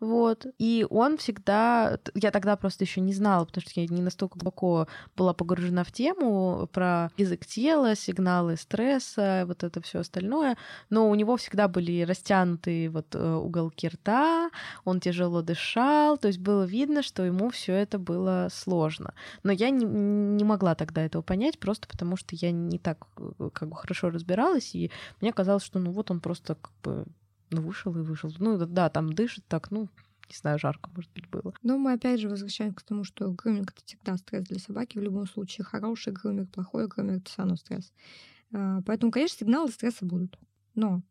Вот. 0.00 0.46
И 0.58 0.86
он 0.88 1.18
всегда... 1.18 1.98
Я 2.14 2.30
тогда 2.30 2.56
просто 2.56 2.84
еще 2.84 3.02
не 3.02 3.12
знала, 3.12 3.44
потому 3.44 3.62
что 3.62 3.80
я 3.80 3.86
не 3.86 4.00
настолько 4.00 4.38
глубоко 4.38 4.88
была 5.14 5.34
погружена 5.34 5.84
в 5.84 5.92
тему 5.92 6.68
про 6.72 7.10
язык 7.18 7.44
тела, 7.44 7.94
сигналы 7.94 8.56
стресса, 8.56 9.44
вот 9.46 9.62
это 9.62 9.82
все 9.82 10.00
остальное. 10.00 10.56
Но 10.88 11.10
у 11.10 11.14
него 11.14 11.36
всегда 11.36 11.68
были 11.68 12.02
растянутые 12.02 12.88
вот 12.88 13.14
э, 13.14 13.34
уголки 13.34 13.88
рта, 13.88 14.50
он 14.84 15.00
тяжело 15.00 15.42
дышал, 15.42 16.16
то 16.16 16.28
есть 16.28 16.40
было 16.40 16.64
видно, 16.64 17.02
что 17.02 17.22
ему 17.22 17.50
все 17.50 17.74
это 17.74 17.98
было 17.98 18.48
сложно. 18.50 19.12
Но 19.42 19.52
я 19.52 19.68
не, 19.68 19.84
не 19.84 20.44
могла 20.44 20.74
тогда 20.74 21.04
этого 21.04 21.20
понять, 21.20 21.58
просто 21.58 21.86
потому 21.88 22.16
что 22.16 22.34
я 22.36 22.52
не 22.52 22.78
так 22.78 23.06
э, 23.18 23.50
как 23.52 23.68
бы 23.68 23.76
хорошо 23.76 24.08
разбиралась, 24.08 24.74
и 24.74 24.90
мне 25.20 25.32
казалось, 25.32 25.62
что 25.62 25.78
ну 25.78 25.90
вот 25.90 26.10
он 26.10 26.20
просто 26.20 26.54
как 26.54 26.72
бы 26.82 27.04
ну, 27.50 27.62
вышел 27.62 27.96
и 27.96 28.02
вышел. 28.02 28.32
Ну 28.38 28.58
да, 28.66 28.88
там 28.90 29.12
дышит 29.12 29.44
так, 29.48 29.70
ну, 29.70 29.88
не 30.28 30.36
знаю, 30.36 30.58
жарко, 30.58 30.90
может 30.94 31.10
быть, 31.12 31.28
было. 31.28 31.52
Но 31.62 31.76
мы 31.76 31.92
опять 31.92 32.20
же 32.20 32.28
возвращаемся 32.28 32.76
к 32.76 32.82
тому, 32.82 33.04
что 33.04 33.30
груминг 33.32 33.72
это 33.72 33.84
всегда 33.84 34.16
стресс 34.16 34.44
для 34.44 34.58
собаки 34.60 34.98
в 34.98 35.02
любом 35.02 35.26
случае. 35.26 35.64
Хороший 35.64 36.12
груминг, 36.12 36.50
плохой 36.50 36.86
груминг 36.86 37.22
это 37.22 37.30
все 37.30 37.42
равно 37.42 37.56
стресс. 37.56 37.92
А, 38.52 38.80
Поэтому, 38.82 39.10
конечно, 39.10 39.38
сигналы 39.38 39.70
стресса 39.70 40.06
будут. 40.06 40.38
Но 40.74 41.02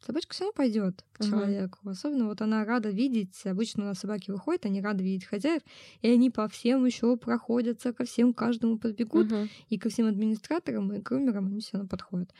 собачка 0.00 0.32
все 0.34 0.44
равно 0.44 0.54
пойдет 0.54 1.04
к 1.12 1.24
человеку. 1.24 1.78
Особенно 1.88 2.26
вот 2.26 2.40
она 2.40 2.64
рада 2.64 2.90
видеть. 2.90 3.38
Обычно 3.44 3.84
у 3.84 3.86
нас 3.86 3.98
собаки 3.98 4.30
выходят, 4.30 4.64
они 4.64 4.80
рады 4.80 5.04
видеть 5.04 5.26
хозяев, 5.26 5.62
и 6.00 6.08
они 6.08 6.30
по 6.30 6.48
всем 6.48 6.84
еще 6.86 7.16
проходятся, 7.16 7.92
ко 7.92 8.04
всем 8.04 8.32
каждому 8.32 8.78
подбегут. 8.78 9.30
Мгм. 9.30 9.48
и 9.68 9.78
ко 9.78 9.90
всем 9.90 10.06
администраторам 10.06 10.92
и 10.92 10.98
грумерам 10.98 11.46
они 11.46 11.60
все 11.60 11.72
равно 11.74 11.88
подходят. 11.88 12.32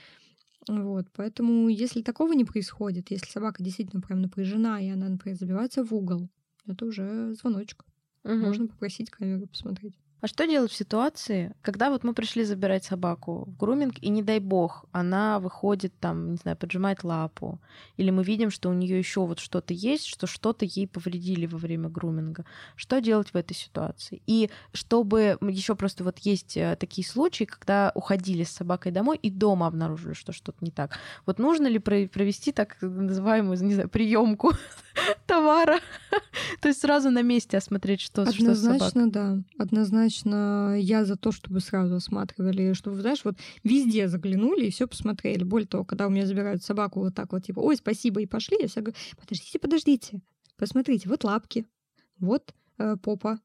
Вот, 0.69 1.07
поэтому 1.13 1.69
если 1.69 2.03
такого 2.03 2.33
не 2.35 2.45
происходит, 2.45 3.11
если 3.11 3.27
собака 3.29 3.63
действительно 3.63 4.01
прям 4.01 4.21
напряжена, 4.23 4.81
и 4.81 4.89
она, 4.89 5.09
например, 5.09 5.37
забивается 5.37 5.85
в 5.85 5.93
угол, 5.93 6.29
это 6.67 6.87
уже 6.87 7.35
звоночек. 7.35 7.85
Мгм. 8.25 8.43
Можно 8.47 8.69
попросить 8.69 9.11
камеру 9.11 9.47
посмотреть. 9.49 9.99
А 10.23 10.29
что 10.29 10.47
делать 10.47 10.71
в 10.71 10.77
ситуации, 10.77 11.53
когда 11.63 11.91
вот 11.91 12.05
мы 12.05 12.15
пришли 12.15 12.45
забирать 12.45 12.85
собаку 12.85 13.45
в 13.49 13.57
груминг, 13.57 13.95
и 14.01 14.09
не 14.09 14.23
дай 14.23 14.39
бог, 14.39 14.85
она 14.93 15.41
выходит 15.41 15.93
там, 15.99 16.31
не 16.31 16.37
знаю, 16.37 16.57
поджимает 16.57 17.03
лапу, 17.03 17.59
или 17.97 18.11
мы 18.11 18.23
видим, 18.23 18.53
что 18.53 18.71
у 18.71 18.73
нее 18.73 18.97
еще 18.97 19.27
вот 19.27 19.41
что-то 19.41 19.75
есть, 19.75 20.07
что 20.07 20.29
что-то 20.29 20.65
ей 20.65 20.87
повредили 20.87 21.47
во 21.47 21.59
время 21.59 21.89
груминга. 21.89 22.45
Что 22.77 23.01
делать 23.01 23.31
в 23.31 23.37
этой 23.37 23.55
ситуации? 23.55 24.23
И 24.29 24.49
чтобы 24.73 25.39
еще 25.41 25.75
просто 25.75 26.05
вот 26.05 26.19
есть 26.19 26.57
э, 26.57 26.77
такие 26.79 27.05
случаи, 27.05 27.43
когда 27.43 27.91
уходили 27.97 28.45
с 28.45 28.51
собакой 28.53 28.93
домой 28.93 29.19
и 29.21 29.29
дома 29.29 29.67
обнаружили, 29.67 30.13
что 30.13 30.31
что-то 30.33 30.59
не 30.65 30.71
так. 30.71 31.01
Вот 31.27 31.41
нужно 31.41 31.67
ли 31.67 31.81
про- 31.81 32.07
провести 32.07 32.53
так 32.53 32.77
называемую, 32.81 33.61
не 33.61 33.75
знаю, 33.75 33.89
приемку 33.89 34.53
товара, 35.27 35.81
то 36.61 36.69
есть 36.69 36.81
сразу 36.81 37.11
на 37.11 37.23
месте 37.23 37.57
осмотреть, 37.57 38.03
что, 38.03 38.25
что 38.31 38.55
с 38.55 38.61
собакой. 38.61 38.87
Однозначно, 38.87 39.11
да. 39.11 39.39
Однозначно 39.59 40.12
я 40.25 41.05
за 41.05 41.17
то, 41.17 41.33
чтобы 41.33 41.61
сразу 41.61 41.97
осматривали, 41.97 42.73
чтобы, 42.73 43.01
знаешь, 43.01 43.25
вот 43.25 43.37
везде 43.65 44.09
заглянули 44.09 44.67
и 44.67 44.71
все 44.71 44.87
посмотрели. 44.87 45.45
Более 45.45 45.67
того, 45.67 45.85
когда 45.85 46.07
у 46.07 46.11
меня 46.11 46.27
забирают 46.27 46.63
собаку 46.63 47.01
вот 47.01 47.15
так 47.15 47.33
вот, 47.33 47.45
типа, 47.45 47.61
ой, 47.61 47.77
спасибо, 47.77 48.21
и 48.21 48.27
пошли, 48.27 48.59
я 48.61 48.69
всегда 48.69 48.91
говорю, 48.91 48.99
подождите, 49.19 49.59
подождите, 49.59 50.21
посмотрите, 50.57 51.09
вот 51.09 51.25
лапки, 51.25 51.67
вот 52.19 52.55
э, 52.79 52.97
попа, 52.97 53.41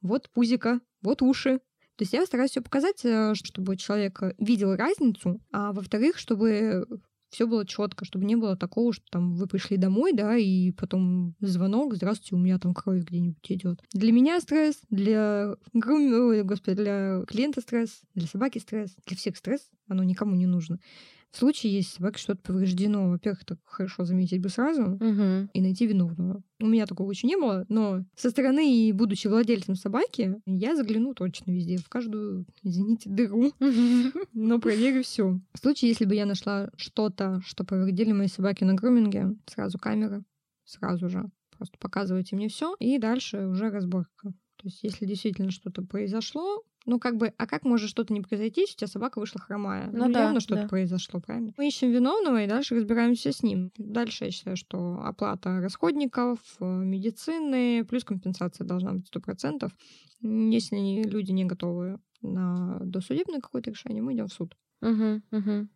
вот 0.00 0.30
пузика, 0.30 0.80
вот 1.02 1.22
уши. 1.22 1.58
То 1.96 2.02
есть 2.04 2.12
я 2.12 2.24
стараюсь 2.24 2.52
все 2.52 2.62
показать, 2.62 3.04
э, 3.04 3.34
чтобы 3.34 3.76
человек 3.76 4.22
э, 4.22 4.34
видел 4.38 4.74
разницу, 4.74 5.40
а 5.52 5.72
во-вторых, 5.72 6.18
чтобы 6.18 6.86
все 7.30 7.46
было 7.46 7.64
четко, 7.64 8.04
чтобы 8.04 8.24
не 8.24 8.36
было 8.36 8.56
такого, 8.56 8.92
что 8.92 9.04
там 9.10 9.34
вы 9.34 9.46
пришли 9.46 9.76
домой, 9.76 10.12
да, 10.12 10.36
и 10.36 10.72
потом 10.72 11.34
звонок, 11.40 11.94
здравствуйте, 11.94 12.34
у 12.34 12.38
меня 12.38 12.58
там 12.58 12.74
кровь 12.74 13.04
где-нибудь 13.04 13.38
идет. 13.48 13.80
Для 13.92 14.12
меня 14.12 14.40
стресс, 14.40 14.80
для 14.90 15.54
господи, 15.72 16.74
для 16.74 17.22
клиента 17.26 17.60
стресс, 17.60 18.02
для 18.14 18.26
собаки 18.26 18.58
стресс, 18.58 18.94
для 19.06 19.16
всех 19.16 19.36
стресс, 19.36 19.70
оно 19.88 20.02
никому 20.02 20.34
не 20.34 20.46
нужно. 20.46 20.78
В 21.32 21.36
случае, 21.38 21.72
если 21.74 21.96
собаке 21.96 22.18
что-то 22.18 22.40
повреждено, 22.42 23.08
во-первых, 23.08 23.42
это 23.42 23.56
хорошо 23.64 24.04
заметить 24.04 24.40
бы 24.40 24.48
сразу 24.48 24.82
Мгм. 25.00 25.48
и 25.54 25.60
найти 25.60 25.86
виновного. 25.86 26.42
У 26.60 26.66
меня 26.66 26.86
такого 26.86 27.10
еще 27.12 27.26
не 27.28 27.36
было, 27.36 27.64
но 27.68 28.04
со 28.16 28.30
стороны, 28.30 28.88
и 28.88 28.92
будучи 28.92 29.28
владельцем 29.28 29.76
собаки, 29.76 30.40
я 30.44 30.74
загляну 30.74 31.14
точно 31.14 31.52
везде, 31.52 31.76
в 31.76 31.88
каждую, 31.88 32.46
извините, 32.62 33.08
дыру, 33.10 33.52
но 34.32 34.58
проверю 34.58 35.02
все. 35.04 35.40
В 35.54 35.58
случае, 35.58 35.90
если 35.90 36.04
бы 36.04 36.14
я 36.16 36.26
нашла 36.26 36.70
что-то, 36.76 37.40
что 37.44 37.64
повредили 37.64 38.12
мои 38.12 38.26
собаки 38.26 38.64
на 38.64 38.74
груминге, 38.74 39.36
сразу 39.46 39.78
камера, 39.78 40.24
сразу 40.64 41.08
же. 41.08 41.30
Просто 41.56 41.76
показывайте 41.78 42.36
мне 42.36 42.48
все, 42.48 42.74
и 42.80 42.98
дальше 42.98 43.46
уже 43.46 43.70
разборка. 43.70 44.32
То 44.56 44.64
есть, 44.66 44.82
если 44.82 45.06
действительно 45.06 45.50
что-то 45.50 45.82
произошло, 45.82 46.62
ну, 46.86 46.98
как 46.98 47.16
бы, 47.16 47.32
а 47.36 47.46
как 47.46 47.64
может 47.64 47.90
что-то 47.90 48.12
не 48.12 48.20
произойти, 48.20 48.62
если 48.62 48.74
у 48.74 48.78
тебя 48.78 48.88
собака 48.88 49.18
вышла 49.20 49.40
хромая? 49.40 49.88
Ну 49.92 50.06
Ну, 50.06 50.12
да, 50.12 50.20
явно 50.20 50.40
что-то 50.40 50.62
да. 50.62 50.68
произошло, 50.68 51.20
правильно? 51.20 51.52
Мы 51.56 51.68
ищем 51.68 51.90
виновного 51.90 52.42
и 52.42 52.46
дальше 52.46 52.74
разбираемся 52.74 53.32
с 53.32 53.42
ним. 53.42 53.70
Дальше 53.76 54.24
я 54.26 54.30
считаю, 54.30 54.56
что 54.56 55.00
оплата 55.04 55.60
расходников, 55.60 56.38
э, 56.60 56.64
медицины, 56.64 57.84
плюс 57.84 58.04
компенсация 58.04 58.66
должна 58.66 58.92
быть 58.94 59.06
100%. 59.08 59.72
М, 60.22 60.50
Если 60.50 61.02
люди 61.04 61.32
не 61.32 61.44
готовы 61.44 61.98
на 62.22 62.78
досудебное 62.80 63.40
какое-то 63.40 63.70
решение, 63.70 64.02
мы 64.02 64.14
идем 64.14 64.26
в 64.28 64.32
суд. 64.32 64.56
Мгм, 64.80 65.22
мгм. 65.30 65.68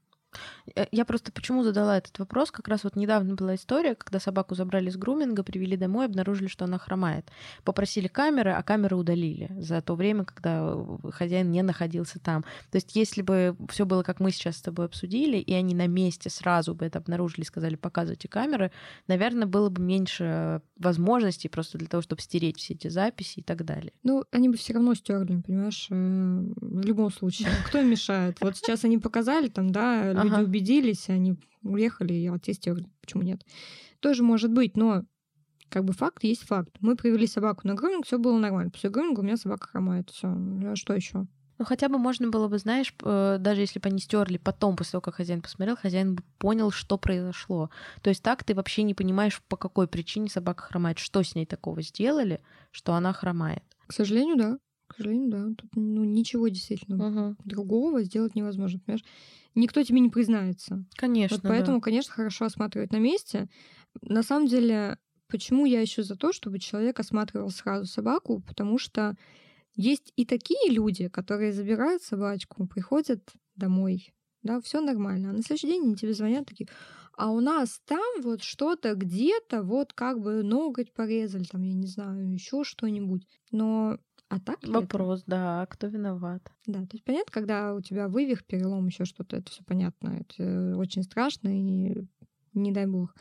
Э, 0.74 0.86
Я 0.92 1.04
просто 1.04 1.32
почему 1.32 1.62
задала 1.62 1.98
этот 1.98 2.18
вопрос? 2.18 2.50
Как 2.50 2.68
раз 2.68 2.84
вот 2.84 2.96
недавно 2.96 3.34
была 3.34 3.54
история, 3.54 3.94
когда 3.94 4.20
собаку 4.20 4.54
забрали 4.54 4.90
с 4.90 4.96
груминга, 4.96 5.42
привели 5.42 5.76
домой, 5.76 6.06
обнаружили, 6.06 6.48
что 6.48 6.64
она 6.64 6.78
хромает. 6.78 7.30
Попросили 7.64 8.08
камеры, 8.08 8.52
а 8.52 8.62
камеры 8.62 8.96
удалили 8.96 9.50
за 9.58 9.80
то 9.80 9.94
время, 9.94 10.24
когда 10.24 10.74
э, 10.74 11.10
хозяин 11.10 11.50
не 11.50 11.62
находился 11.62 12.18
там. 12.18 12.42
То 12.70 12.76
есть 12.76 12.96
если 12.96 13.22
бы 13.22 13.56
все 13.68 13.86
было, 13.86 14.02
как 14.02 14.20
мы 14.20 14.30
сейчас 14.30 14.56
с 14.56 14.62
тобой 14.62 14.86
обсудили, 14.86 15.38
и 15.38 15.52
они 15.52 15.74
на 15.74 15.86
месте 15.86 16.30
сразу 16.30 16.74
бы 16.74 16.84
это 16.86 16.98
обнаружили 16.98 17.44
сказали, 17.44 17.76
показывайте 17.76 18.28
камеры, 18.28 18.70
наверное, 19.08 19.46
было 19.46 19.68
бы 19.68 19.82
меньше 19.82 20.60
возможностей 20.78 21.48
просто 21.48 21.78
для 21.78 21.86
того, 21.86 22.02
чтобы 22.02 22.20
стереть 22.22 22.58
все 22.58 22.74
эти 22.74 22.88
записи 22.88 23.40
и 23.40 23.42
так 23.42 23.64
далее. 23.64 23.92
Ну, 24.02 24.24
они 24.30 24.48
бы 24.48 24.56
все 24.56 24.72
равно 24.74 24.94
стерли, 24.94 25.40
понимаешь, 25.40 25.86
э, 25.90 26.44
в 26.56 26.80
любом 26.84 27.12
случае. 27.12 27.48
Кто 27.66 27.80
им 27.80 27.90
мешает? 27.90 28.38
Вот 28.40 28.56
сейчас 28.56 28.84
они 28.84 28.98
показали, 28.98 29.48
там, 29.48 29.70
да, 29.70 30.12
люди 30.24 30.34
Ага. 30.34 30.44
убедились, 30.44 31.08
они 31.08 31.36
уехали, 31.62 32.12
и 32.14 32.38
те 32.40 32.52
стерли. 32.52 32.86
Почему 33.00 33.22
нет? 33.22 33.42
Тоже 34.00 34.22
может 34.22 34.52
быть, 34.52 34.76
но 34.76 35.04
как 35.68 35.84
бы 35.84 35.92
факт 35.92 36.24
есть 36.24 36.42
факт. 36.42 36.70
Мы 36.80 36.96
привели 36.96 37.26
собаку 37.26 37.66
на 37.66 37.74
груминг, 37.74 38.06
все 38.06 38.18
было 38.18 38.38
нормально. 38.38 38.70
После 38.70 38.90
груминга 38.90 39.20
у 39.20 39.22
меня 39.22 39.36
собака 39.36 39.68
хромает. 39.68 40.10
Все. 40.10 40.28
А 40.28 40.76
что 40.76 40.94
еще? 40.94 41.26
Ну, 41.56 41.64
хотя 41.64 41.88
бы 41.88 41.98
можно 41.98 42.28
было 42.30 42.48
бы, 42.48 42.58
знаешь, 42.58 42.92
э, 43.04 43.36
даже 43.38 43.60
если 43.60 43.78
бы 43.78 43.88
они 43.88 44.00
стерли 44.00 44.38
потом, 44.38 44.74
после 44.74 44.92
того, 44.92 45.02
как 45.02 45.14
хозяин 45.14 45.40
посмотрел, 45.40 45.76
хозяин 45.76 46.16
бы 46.16 46.24
понял, 46.38 46.72
что 46.72 46.98
произошло. 46.98 47.70
То 48.02 48.10
есть 48.10 48.22
так 48.24 48.42
ты 48.42 48.54
вообще 48.54 48.82
не 48.82 48.92
понимаешь, 48.92 49.40
по 49.48 49.56
какой 49.56 49.86
причине 49.86 50.28
собака 50.28 50.64
хромает, 50.64 50.98
что 50.98 51.22
с 51.22 51.36
ней 51.36 51.46
такого 51.46 51.80
сделали, 51.82 52.40
что 52.72 52.94
она 52.94 53.12
хромает. 53.12 53.62
К 53.86 53.92
сожалению, 53.92 54.36
да. 54.36 54.58
К 54.94 54.96
сожалению, 54.98 55.30
да. 55.30 55.48
Тут 55.56 55.70
ну, 55.74 56.04
ничего 56.04 56.48
действительно 56.48 56.96
Мгм. 57.04 57.36
другого 57.44 58.02
сделать 58.02 58.34
невозможно, 58.34 58.80
понимаешь? 58.80 59.04
Никто 59.54 59.82
тебе 59.82 60.00
не 60.00 60.08
признается. 60.10 60.84
Конечно. 60.96 61.36
Вот 61.36 61.42
да. 61.42 61.48
поэтому, 61.48 61.80
конечно, 61.80 62.12
хорошо 62.12 62.44
осматривать 62.44 62.92
на 62.92 62.98
месте. 62.98 63.48
На 64.02 64.22
самом 64.22 64.46
деле, 64.46 64.98
почему 65.28 65.66
я 65.66 65.80
еще 65.80 66.02
за 66.02 66.16
то, 66.16 66.32
чтобы 66.32 66.58
человек 66.58 67.00
осматривал 67.00 67.50
сразу 67.50 67.86
собаку, 67.86 68.40
потому 68.46 68.78
что 68.78 69.16
есть 69.76 70.12
и 70.16 70.24
такие 70.24 70.70
люди, 70.70 71.08
которые 71.08 71.52
забирают 71.52 72.02
собачку, 72.02 72.66
приходят 72.66 73.30
домой, 73.56 74.12
да, 74.42 74.60
все 74.60 74.80
нормально, 74.80 75.30
а 75.30 75.32
на 75.32 75.42
следующий 75.42 75.68
день 75.68 75.82
они 75.84 75.96
тебе 75.96 76.12
звонят 76.14 76.46
такие, 76.46 76.68
а 77.16 77.30
у 77.30 77.40
нас 77.40 77.80
там 77.86 78.22
вот 78.22 78.42
что-то 78.42 78.94
где-то, 78.94 79.62
вот 79.62 79.92
как 79.92 80.20
бы 80.20 80.42
ноготь 80.42 80.92
порезали, 80.92 81.44
там, 81.44 81.62
я 81.62 81.74
не 81.74 81.86
знаю, 81.86 82.30
еще 82.32 82.64
что-нибудь. 82.64 83.26
Но 83.52 83.98
а 84.34 84.40
так 84.40 84.62
ли 84.64 84.70
это? 84.70 84.80
Вопрос, 84.80 85.22
да, 85.26 85.62
а 85.62 85.66
кто 85.66 85.86
виноват? 85.86 86.50
Да, 86.66 86.80
то 86.80 86.88
есть 86.92 87.04
понятно, 87.04 87.32
когда 87.32 87.74
у 87.74 87.80
тебя 87.80 88.08
вывих, 88.08 88.44
перелом, 88.44 88.86
еще 88.86 89.04
что-то, 89.04 89.36
это 89.36 89.50
все 89.50 89.62
понятно, 89.64 90.20
это 90.20 90.76
очень 90.76 91.02
страшно 91.02 91.48
и 91.48 92.06
не 92.52 92.72
дай 92.72 92.86
бог. 92.86 93.14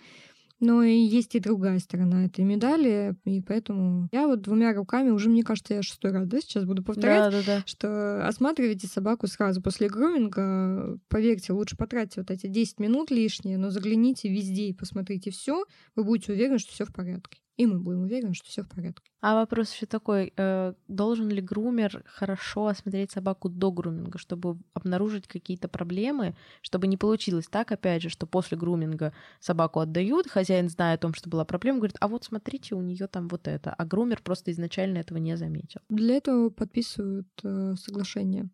Но 0.60 0.82
и 0.82 0.96
есть 0.96 1.36
и 1.36 1.42
другая 1.42 1.80
сторона 1.80 2.26
этой 2.26 2.46
медали, 2.46 3.18
и 3.26 3.42
поэтому 3.42 4.08
я 4.14 4.28
вот 4.28 4.42
двумя 4.42 4.74
руками 4.74 5.10
уже, 5.10 5.30
мне 5.30 5.44
кажется, 5.44 5.74
я 5.74 5.84
шестой 5.84 6.12
раз, 6.12 6.26
да, 6.26 6.40
сейчас 6.40 6.64
буду 6.64 6.82
повторять, 6.84 7.32
Да, 7.32 7.42
да, 7.42 7.46
да. 7.46 7.64
что 7.66 8.26
осматривайте 8.26 8.88
собаку 8.88 9.28
сразу 9.28 9.62
после 9.62 9.90
груминга. 9.90 10.98
Поверьте, 11.10 11.52
лучше 11.52 11.76
потратьте 11.76 12.22
вот 12.22 12.32
эти 12.32 12.48
10 12.48 12.80
минут 12.80 13.12
лишние, 13.12 13.58
но 13.58 13.72
загляните 13.72 14.30
везде 14.30 14.68
и 14.70 14.74
посмотрите 14.74 15.32
все, 15.32 15.66
вы 15.96 16.06
будете 16.06 16.32
уверены, 16.32 16.60
что 16.60 16.72
все 16.72 16.86
в 16.86 16.94
порядке. 16.94 17.40
И 17.58 17.66
мы 17.68 17.80
будем 17.80 18.02
уверены, 18.02 18.34
что 18.34 18.48
все 18.48 18.64
в 18.64 18.70
порядке. 18.70 19.04
А 19.22 19.36
вопрос 19.36 19.72
еще 19.74 19.86
такой, 19.86 20.34
э, 20.36 20.74
должен 20.88 21.30
ли 21.30 21.40
грумер 21.40 22.04
хорошо 22.08 22.68
осмотреть 22.68 23.12
собаку 23.12 23.48
до 23.48 23.72
груминга, 23.72 24.18
чтобы 24.18 24.58
обнаружить 24.74 25.28
какие-то 25.28 25.68
проблемы, 25.68 26.36
чтобы 26.62 26.88
не 26.88 26.98
получилось 26.98 27.48
так, 27.48 27.72
опять 27.72 28.02
же, 28.02 28.10
что 28.10 28.26
после 28.26 28.58
груминга 28.58 29.14
собаку 29.40 29.80
отдают, 29.80 30.28
хозяин, 30.28 30.68
зная 30.68 30.96
о 30.96 30.98
том, 30.98 31.14
что 31.14 31.30
была 31.30 31.46
проблема, 31.46 31.78
говорит, 31.78 31.98
а 32.00 32.08
вот 32.08 32.24
смотрите, 32.24 32.76
у 32.76 32.82
нее 32.82 33.08
там 33.08 33.28
вот 33.28 33.48
это, 33.48 33.74
а 33.74 33.86
грумер 33.86 34.22
просто 34.24 34.52
изначально 34.52 34.98
этого 34.98 35.20
не 35.20 35.38
заметил. 35.38 35.82
Для 35.90 36.16
этого 36.16 36.50
подписывают 36.50 37.28
э, 37.44 37.76
соглашение. 37.78 38.50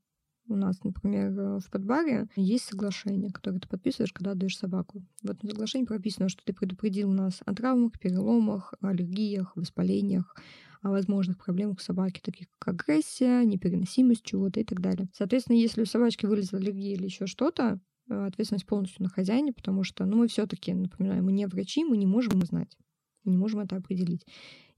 У 0.50 0.56
нас, 0.56 0.84
например, 0.84 1.32
э, 1.40 1.60
в 1.60 1.70
подбаре 1.70 2.28
есть 2.36 2.66
соглашение, 2.66 3.32
которое 3.32 3.60
ты 3.60 3.68
подписываешь, 3.68 4.12
когда 4.12 4.32
отдаешь 4.32 4.58
собаку. 4.58 5.04
В 5.22 5.30
этом 5.30 5.48
соглашении 5.48 5.86
прописано, 5.86 6.28
что 6.28 6.44
ты 6.44 6.54
предупредил 6.54 7.12
нас 7.12 7.42
о 7.46 7.54
травмах, 7.54 8.00
переломах, 8.00 8.74
аллергиях, 8.82 9.56
воспалениях, 9.56 10.36
о 10.82 10.90
возможных 10.90 11.38
проблемах 11.38 11.82
собаки, 11.82 12.20
таких 12.20 12.48
как 12.58 12.82
агрессия, 12.82 13.44
непереносимость 13.44 14.24
чего-то 14.24 14.60
и 14.60 14.64
так 14.64 14.82
далее. 14.82 15.08
Соответственно, 15.14 15.58
если 15.58 15.84
у 15.84 15.86
собачки 15.86 16.26
вылезла 16.26 16.58
аллергия 16.58 16.96
или 16.96 17.06
еще 17.06 17.28
что-то, 17.28 17.80
э, 18.10 18.26
ответственность 18.26 18.66
полностью 18.66 19.04
на 19.04 19.10
хозяине, 19.10 19.54
потому 19.54 19.84
что, 19.84 20.06
ну, 20.06 20.18
мы 20.18 20.28
все-таки, 20.28 20.74
напоминаю, 20.74 21.24
мы 21.24 21.32
не 21.32 21.46
врачи, 21.46 21.84
мы 21.84 21.96
не 21.96 22.08
можем 22.08 22.42
знать, 22.44 22.76
не 23.24 23.38
можем 23.38 23.60
это 23.60 23.76
определить. 23.76 24.26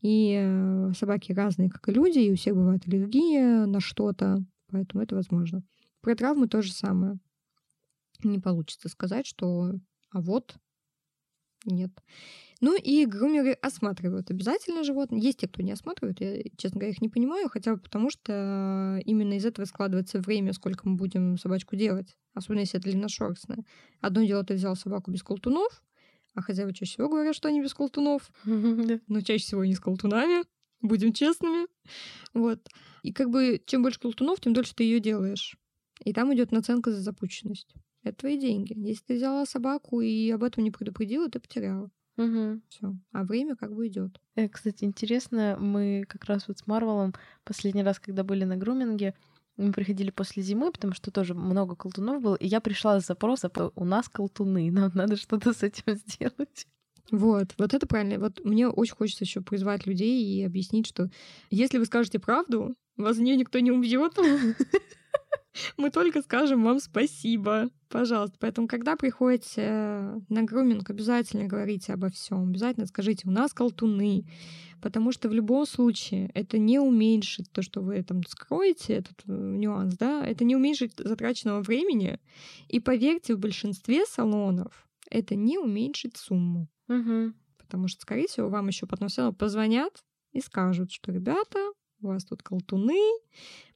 И 0.02 0.36
э, 0.38 0.92
собаки 0.98 1.32
разные, 1.32 1.70
как 1.70 1.88
и 1.88 1.94
люди, 1.94 2.20
и 2.20 2.32
у 2.34 2.36
всех 2.36 2.56
бывает 2.56 2.86
аллергия 2.86 3.66
на 3.66 3.80
что-то, 3.80 4.44
поэтому 4.72 5.04
это 5.04 5.16
возможно. 5.16 5.64
Про 6.02 6.16
травмы 6.16 6.48
то 6.48 6.62
же 6.62 6.72
самое. 6.72 7.20
Не 8.24 8.40
получится 8.40 8.90
сказать, 8.90 9.26
что 9.26 9.74
а 10.12 10.22
вот 10.22 10.56
нет. 11.66 11.92
Ну 12.60 12.76
и 12.78 13.06
грумеры 13.06 13.54
осматривают 13.54 14.30
обязательно 14.30 14.84
животных. 14.84 15.24
Есть 15.24 15.40
те, 15.40 15.48
кто 15.48 15.62
не 15.62 15.72
осматривает, 15.72 16.20
я, 16.22 16.44
честно 16.58 16.80
говоря, 16.80 16.92
их 16.92 17.02
не 17.02 17.10
понимаю, 17.10 17.50
хотя 17.50 17.76
бы 17.76 17.82
потому, 17.82 18.10
что 18.10 19.00
именно 19.06 19.34
из 19.34 19.46
этого 19.46 19.66
складывается 19.66 20.20
время, 20.20 20.54
сколько 20.54 20.88
мы 20.88 20.96
будем 20.96 21.38
собачку 21.38 21.76
делать, 21.76 22.18
особенно 22.34 22.62
если 22.62 22.80
это 22.80 22.90
длинношерстная. 22.90 23.64
Одно 24.00 24.24
дело, 24.24 24.44
ты 24.44 24.56
взял 24.56 24.76
собаку 24.76 25.12
без 25.12 25.24
колтунов, 25.24 25.84
а 26.36 26.42
хозяева 26.42 26.74
чаще 26.74 26.94
всего 26.94 27.10
говорят, 27.10 27.36
что 27.36 27.48
они 27.48 27.62
без 27.62 27.74
колтунов 27.74 28.32
но 28.46 29.22
чаще 29.22 29.44
всего 29.44 29.66
не 29.66 29.76
с 29.76 29.80
колтунами, 29.80 30.44
будем 30.88 31.14
честными. 31.14 31.68
Вот. 32.34 32.68
И 33.04 33.14
как 33.14 33.30
бы 33.30 33.62
чем 33.66 33.84
больше 33.84 34.00
колтунов, 34.00 34.40
тем 34.40 34.54
дольше 34.54 34.76
ты 34.76 34.84
ее 34.84 35.00
делаешь. 35.00 35.58
И 36.04 36.14
там 36.14 36.34
идет 36.34 36.52
наценка 36.52 36.92
за 36.92 37.02
запущенность. 37.02 37.74
Это 38.04 38.18
твои 38.18 38.40
деньги. 38.40 38.74
Если 38.76 39.04
ты 39.06 39.16
взяла 39.16 39.46
собаку 39.46 40.02
и 40.02 40.30
об 40.32 40.44
этом 40.44 40.64
не 40.64 40.72
предупредила, 40.72 41.30
ты 41.30 41.40
потеряла. 41.40 41.92
Мгм. 42.18 42.62
Все. 42.70 42.96
А 43.12 43.24
время 43.24 43.56
как 43.56 43.74
бы 43.74 43.88
идет. 43.88 44.20
Э, 44.36 44.50
Кстати, 44.50 44.84
интересно, 44.84 45.58
мы 45.60 46.04
как 46.08 46.26
раз 46.26 46.48
вот 46.48 46.60
с 46.60 46.68
Марвелом 46.68 47.14
последний 47.44 47.84
раз, 47.84 48.00
когда 48.00 48.24
были 48.24 48.44
на 48.44 48.58
груминге, 48.58 49.14
мы 49.58 49.72
приходили 49.72 50.12
после 50.12 50.44
зимы, 50.44 50.72
потому 50.72 50.94
что 50.94 51.12
тоже 51.12 51.34
много 51.34 51.76
колтунов 51.76 52.22
было, 52.22 52.36
и 52.36 52.48
я 52.48 52.62
пришла 52.62 53.00
с 53.00 53.06
запроса, 53.06 53.52
у 53.76 53.86
нас 53.86 54.10
колтуны, 54.10 54.72
нам 54.72 54.92
надо 54.94 55.16
что-то 55.18 55.54
с 55.54 55.62
этим 55.62 55.84
сделать. 56.08 56.68
Вот, 57.12 57.54
вот 57.58 57.74
это 57.74 57.86
правильно. 57.86 58.20
Вот 58.20 58.44
мне 58.44 58.68
очень 58.68 58.96
хочется 58.96 59.26
еще 59.26 59.42
призвать 59.42 59.86
людей 59.86 60.24
и 60.24 60.44
объяснить, 60.44 60.88
что 60.88 61.10
если 61.50 61.78
вы 61.78 61.86
скажете 61.86 62.20
правду, 62.20 62.74
вас 62.96 63.18
за 63.18 63.24
нее 63.24 63.36
никто 63.36 63.60
не 63.60 63.72
убьет. 63.72 64.18
Мы 65.78 65.90
только 65.90 66.22
скажем 66.22 66.64
вам 66.64 66.80
спасибо, 66.80 67.70
пожалуйста. 67.90 68.38
Поэтому, 68.40 68.68
когда 68.68 68.96
приходите 68.96 70.22
на 70.30 70.44
груминг, 70.44 70.90
обязательно 70.90 71.46
говорите 71.46 71.94
обо 71.94 72.10
всем. 72.10 72.50
Обязательно 72.50 72.86
скажите, 72.86 73.28
у 73.28 73.32
нас 73.32 73.54
колтуны. 73.54 74.26
Потому 74.82 75.12
что 75.12 75.28
в 75.28 75.34
любом 75.34 75.66
случае 75.66 76.32
это 76.34 76.58
не 76.58 76.80
уменьшит 76.80 77.52
то, 77.52 77.62
что 77.62 77.82
вы 77.82 78.02
там 78.02 78.24
скроете, 78.24 78.94
этот 78.94 79.22
э, 79.28 79.32
нюанс, 79.32 79.96
да, 79.96 80.26
это 80.26 80.44
не 80.44 80.56
уменьшит 80.56 80.94
затраченного 80.98 81.62
времени. 81.62 82.20
И 82.68 82.80
поверьте, 82.80 83.36
в 83.36 83.40
большинстве 83.40 84.06
салонов 84.08 84.88
это 85.12 85.36
не 85.36 85.60
уменьшит 85.60 86.18
сумму. 86.18 86.68
Мгм. 86.92 87.36
Потому 87.58 87.88
что, 87.88 88.02
скорее 88.02 88.28
всего, 88.28 88.50
вам 88.50 88.68
еще 88.68 88.86
потом 88.86 89.08
все 89.08 89.22
равно 89.22 89.38
позвонят 89.38 90.04
и 90.34 90.42
скажут, 90.42 90.92
что, 90.92 91.12
ребята, 91.12 91.72
у 92.02 92.08
вас 92.08 92.26
тут 92.26 92.44
колтуны, 92.44 93.00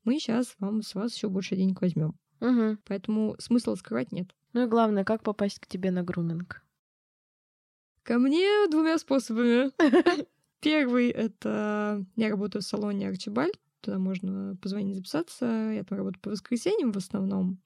мы 0.03 0.19
сейчас 0.19 0.55
вам 0.59 0.81
с 0.81 0.95
вас 0.95 1.15
еще 1.15 1.29
больше 1.29 1.55
денег 1.55 1.81
возьмем. 1.81 2.15
Мгм. 2.41 2.79
Поэтому 2.85 3.35
смысла 3.39 3.75
скрывать 3.75 4.11
нет. 4.11 4.35
Ну 4.51 4.63
и 4.63 4.67
главное, 4.67 5.05
как 5.05 5.23
попасть 5.23 5.59
к 5.59 5.67
тебе 5.67 5.91
на 5.91 6.03
груминг? 6.03 6.61
Ко 8.03 8.19
мне 8.19 8.67
двумя 8.69 8.97
способами. 8.97 9.71
Первый— 10.59 11.09
это 11.11 12.05
я 12.17 12.29
работаю 12.29 12.61
в 12.61 12.65
салоне 12.65 13.07
Арчибальд. 13.07 13.57
Туда 13.79 13.97
можно 13.97 14.57
позвонить, 14.61 14.95
записаться. 14.95 15.45
Я 15.45 15.83
там 15.85 15.97
работаю 15.97 16.21
по 16.21 16.31
воскресеньям 16.31 16.91
в 16.91 16.97
основном. 16.97 17.61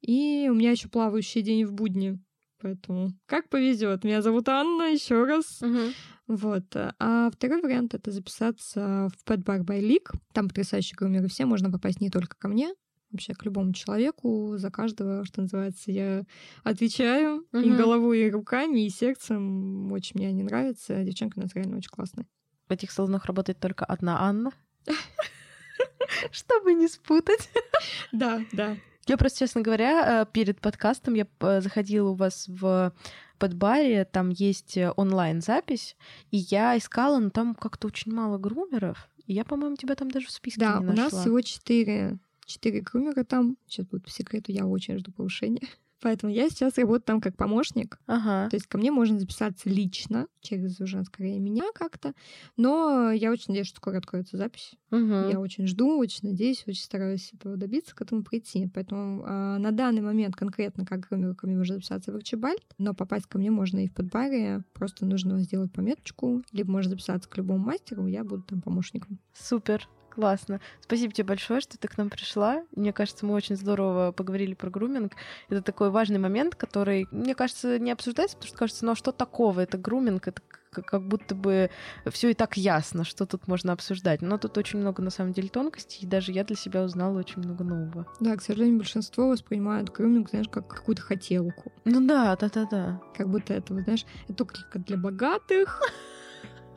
И 0.00 0.48
у 0.50 0.54
меня 0.54 0.72
еще 0.72 0.88
плавающий 0.88 1.42
день 1.42 1.64
в 1.64 1.72
будни. 1.72 2.18
Поэтому 2.62 3.12
как 3.26 3.48
повезет. 3.48 4.04
Меня 4.04 4.22
зовут 4.22 4.48
Анна, 4.48 4.92
еще 4.92 5.24
раз. 5.24 5.60
Мгм. 5.62 5.92
Вот. 6.26 6.64
А 6.76 7.30
второй 7.30 7.62
вариант— 7.62 7.94
это 7.94 8.10
записаться 8.10 9.08
в 9.16 9.28
Pet 9.28 9.42
Bar 9.42 9.64
by 9.64 9.80
League. 9.80 10.10
Там 10.32 10.48
потрясающие 10.48 10.96
грумеры 10.96 11.28
все, 11.28 11.46
можно 11.46 11.70
попасть 11.72 12.00
не 12.00 12.10
только 12.10 12.36
ко 12.36 12.48
мне, 12.48 12.72
вообще 13.10 13.32
к 13.34 13.44
любому 13.44 13.72
человеку, 13.72 14.54
за 14.56 14.70
каждого, 14.70 15.24
что 15.24 15.40
называется, 15.40 15.90
я 15.90 16.22
отвечаю 16.62 17.46
Мгм. 17.52 17.62
и 17.64 17.70
головой, 17.76 18.20
и 18.20 18.30
руками, 18.30 18.86
и 18.86 18.90
сердцем. 18.90 19.90
Очень 19.90 20.18
мне 20.18 20.28
они 20.28 20.42
нравятся. 20.42 21.02
Девчонки 21.02 21.38
у 21.38 21.42
нас 21.42 21.54
реально 21.54 21.78
очень 21.78 21.90
классные. 21.90 22.26
В 22.68 22.72
этих 22.72 22.90
салонах 22.92 23.24
работает 23.24 23.58
только 23.58 23.84
одна 23.84 24.20
Анна. 24.20 24.52
Чтобы 26.30 26.74
не 26.74 26.88
спутать. 26.88 27.48
Да, 28.12 28.40
да. 28.52 28.76
Я 29.06 29.16
просто, 29.16 29.40
честно 29.40 29.62
говоря, 29.62 30.22
э, 30.22 30.26
перед 30.32 30.60
подкастом 30.60 31.14
я 31.14 31.26
э, 31.40 31.60
заходила 31.60 32.10
у 32.10 32.14
вас 32.14 32.46
в 32.48 32.92
подбаре, 33.38 34.04
там 34.04 34.28
есть 34.30 34.76
э, 34.76 34.92
онлайн-запись, 34.96 35.96
и 36.30 36.36
я 36.36 36.76
искала, 36.76 37.18
но 37.18 37.30
там 37.30 37.54
как-то 37.54 37.88
очень 37.88 38.12
мало 38.12 38.38
грумеров. 38.38 39.08
И 39.26 39.32
я, 39.32 39.44
по-моему, 39.44 39.76
тебя 39.76 39.94
там 39.94 40.10
даже 40.10 40.26
в 40.26 40.30
списке 40.30 40.60
Да, 40.60 40.78
не 40.78 40.86
у 40.86 40.88
нашла. 40.88 41.04
нас 41.04 41.12
всего 41.14 41.40
четыре, 41.40 42.18
четыре 42.44 42.80
грумера 42.80 43.24
там. 43.24 43.56
Сейчас 43.66 43.86
будет 43.86 44.04
по 44.04 44.10
секрету, 44.10 44.52
я 44.52 44.66
очень 44.66 44.98
жду 44.98 45.12
повышения. 45.12 45.66
Поэтому 46.00 46.32
я 46.32 46.48
сейчас 46.48 46.78
работаю 46.78 47.02
там 47.02 47.20
как 47.20 47.36
помощник. 47.36 47.98
Ага. 48.06 48.48
То 48.48 48.56
есть 48.56 48.66
ко 48.66 48.78
мне 48.78 48.90
можно 48.90 49.18
записаться 49.18 49.68
лично, 49.68 50.26
через 50.40 50.80
уже 50.80 51.04
скорее 51.04 51.38
меня 51.38 51.64
как-то. 51.74 52.14
Но 52.56 53.10
я 53.10 53.30
очень 53.30 53.46
надеюсь, 53.48 53.68
что 53.68 53.76
скоро 53.76 53.98
откроется 53.98 54.36
запись. 54.36 54.72
Мгм. 54.90 55.28
Я 55.28 55.40
очень 55.40 55.66
жду, 55.66 55.98
очень 55.98 56.28
надеюсь, 56.28 56.64
очень 56.66 56.82
стараюсь 56.82 57.30
этого 57.32 57.56
добиться, 57.56 57.94
к 57.94 58.00
этому 58.00 58.22
прийти. 58.22 58.68
Поэтому 58.74 59.22
а, 59.26 59.58
на 59.58 59.72
данный 59.72 60.00
момент 60.00 60.36
конкретно 60.36 60.86
как 60.86 61.08
грумер 61.08 61.34
ко 61.34 61.46
мне 61.46 61.56
можно 61.56 61.74
записаться 61.74 62.12
в 62.12 62.16
Арчибальд, 62.16 62.64
но 62.78 62.94
попасть 62.94 63.26
ко 63.26 63.38
мне 63.38 63.50
можно 63.50 63.84
и 63.84 63.88
в 63.88 63.94
подбаре. 63.94 64.62
Просто 64.72 65.04
нужно 65.06 65.40
сделать 65.40 65.72
пометочку, 65.72 66.42
либо 66.52 66.70
можно 66.70 66.90
записаться 66.90 67.28
к 67.28 67.36
любому 67.36 67.64
мастеру, 67.64 68.06
я 68.06 68.24
буду 68.24 68.42
там 68.42 68.60
помощником. 68.62 69.18
Супер. 69.34 69.88
Классно. 70.10 70.60
Спасибо 70.80 71.12
тебе 71.12 71.26
большое, 71.26 71.60
что 71.60 71.78
ты 71.78 71.88
к 71.88 71.96
нам 71.96 72.10
пришла. 72.10 72.64
Мне 72.74 72.92
кажется, 72.92 73.24
мы 73.24 73.34
очень 73.34 73.56
здорово 73.56 74.12
поговорили 74.12 74.54
про 74.54 74.68
груминг. 74.70 75.12
Это 75.48 75.62
такой 75.62 75.90
важный 75.90 76.18
момент, 76.18 76.56
который, 76.56 77.06
мне 77.10 77.34
кажется, 77.34 77.78
не 77.78 77.92
обсуждается, 77.92 78.36
потому 78.36 78.48
что 78.48 78.58
кажется, 78.58 78.84
ну 78.84 78.92
а 78.92 78.96
что 78.96 79.12
такого? 79.12 79.60
Это 79.60 79.78
груминг, 79.78 80.28
это 80.28 80.42
как 80.70 81.02
будто 81.02 81.34
бы 81.34 81.70
все 82.10 82.30
и 82.30 82.34
так 82.34 82.56
ясно, 82.56 83.04
что 83.04 83.26
тут 83.26 83.48
можно 83.48 83.72
обсуждать. 83.72 84.22
Но 84.22 84.38
тут 84.38 84.56
очень 84.58 84.78
много, 84.78 85.02
на 85.02 85.10
самом 85.10 85.32
деле, 85.32 85.48
тонкостей, 85.48 86.00
и 86.02 86.06
даже 86.06 86.32
я 86.32 86.44
для 86.44 86.56
себя 86.56 86.82
узнала 86.82 87.18
очень 87.18 87.42
много 87.42 87.64
нового. 87.64 88.06
Да, 88.20 88.36
к 88.36 88.42
сожалению, 88.42 88.78
большинство 88.78 89.28
воспринимают 89.28 89.90
груминг, 89.90 90.30
знаешь, 90.30 90.48
как 90.48 90.68
какую-то 90.68 91.02
хотелку. 91.02 91.72
Ну 91.84 92.06
да, 92.06 92.36
да-да-да. 92.36 93.00
Как 93.16 93.28
будто 93.28 93.54
это, 93.54 93.74
знаешь, 93.74 94.06
это 94.28 94.44
только 94.44 94.78
для 94.78 94.96
богатых. 94.96 95.80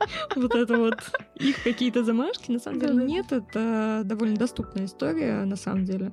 Вот 0.36 0.54
это 0.54 0.76
вот 0.76 1.10
их 1.36 1.62
какие-то 1.62 2.04
замашки. 2.04 2.50
На 2.50 2.58
самом 2.58 2.80
деле 2.80 3.04
нет, 3.04 3.32
это 3.32 4.02
довольно 4.04 4.36
доступная 4.36 4.86
история, 4.86 5.44
на 5.44 5.56
самом 5.56 5.84
деле. 5.84 6.12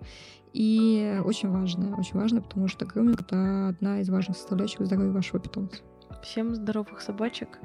И 0.54 1.20
очень 1.24 1.50
важная, 1.50 1.96
очень 1.96 2.20
важная, 2.20 2.42
потому 2.42 2.68
что 2.68 2.86
груминг— 2.86 3.22
это 3.22 3.70
одна 3.70 4.02
из 4.02 4.10
важных 4.10 4.38
составляющих 4.38 4.86
здоровья 4.86 5.12
вашего 5.12 5.40
питомца. 5.40 5.82
Всем 6.24 6.54
здоровых 6.56 7.02
собачек 7.02 7.60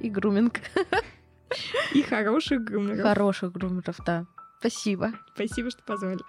и 0.00 0.08
груминг. 0.08 0.60
И 1.94 2.02
хороших 2.02 2.62
грумеров. 2.62 3.02
Хороших 3.02 3.52
грумеров, 3.52 3.96
да. 4.06 4.24
Спасибо. 4.60 5.12
Спасибо, 5.34 5.70
что 5.70 5.82
позвали. 5.82 6.20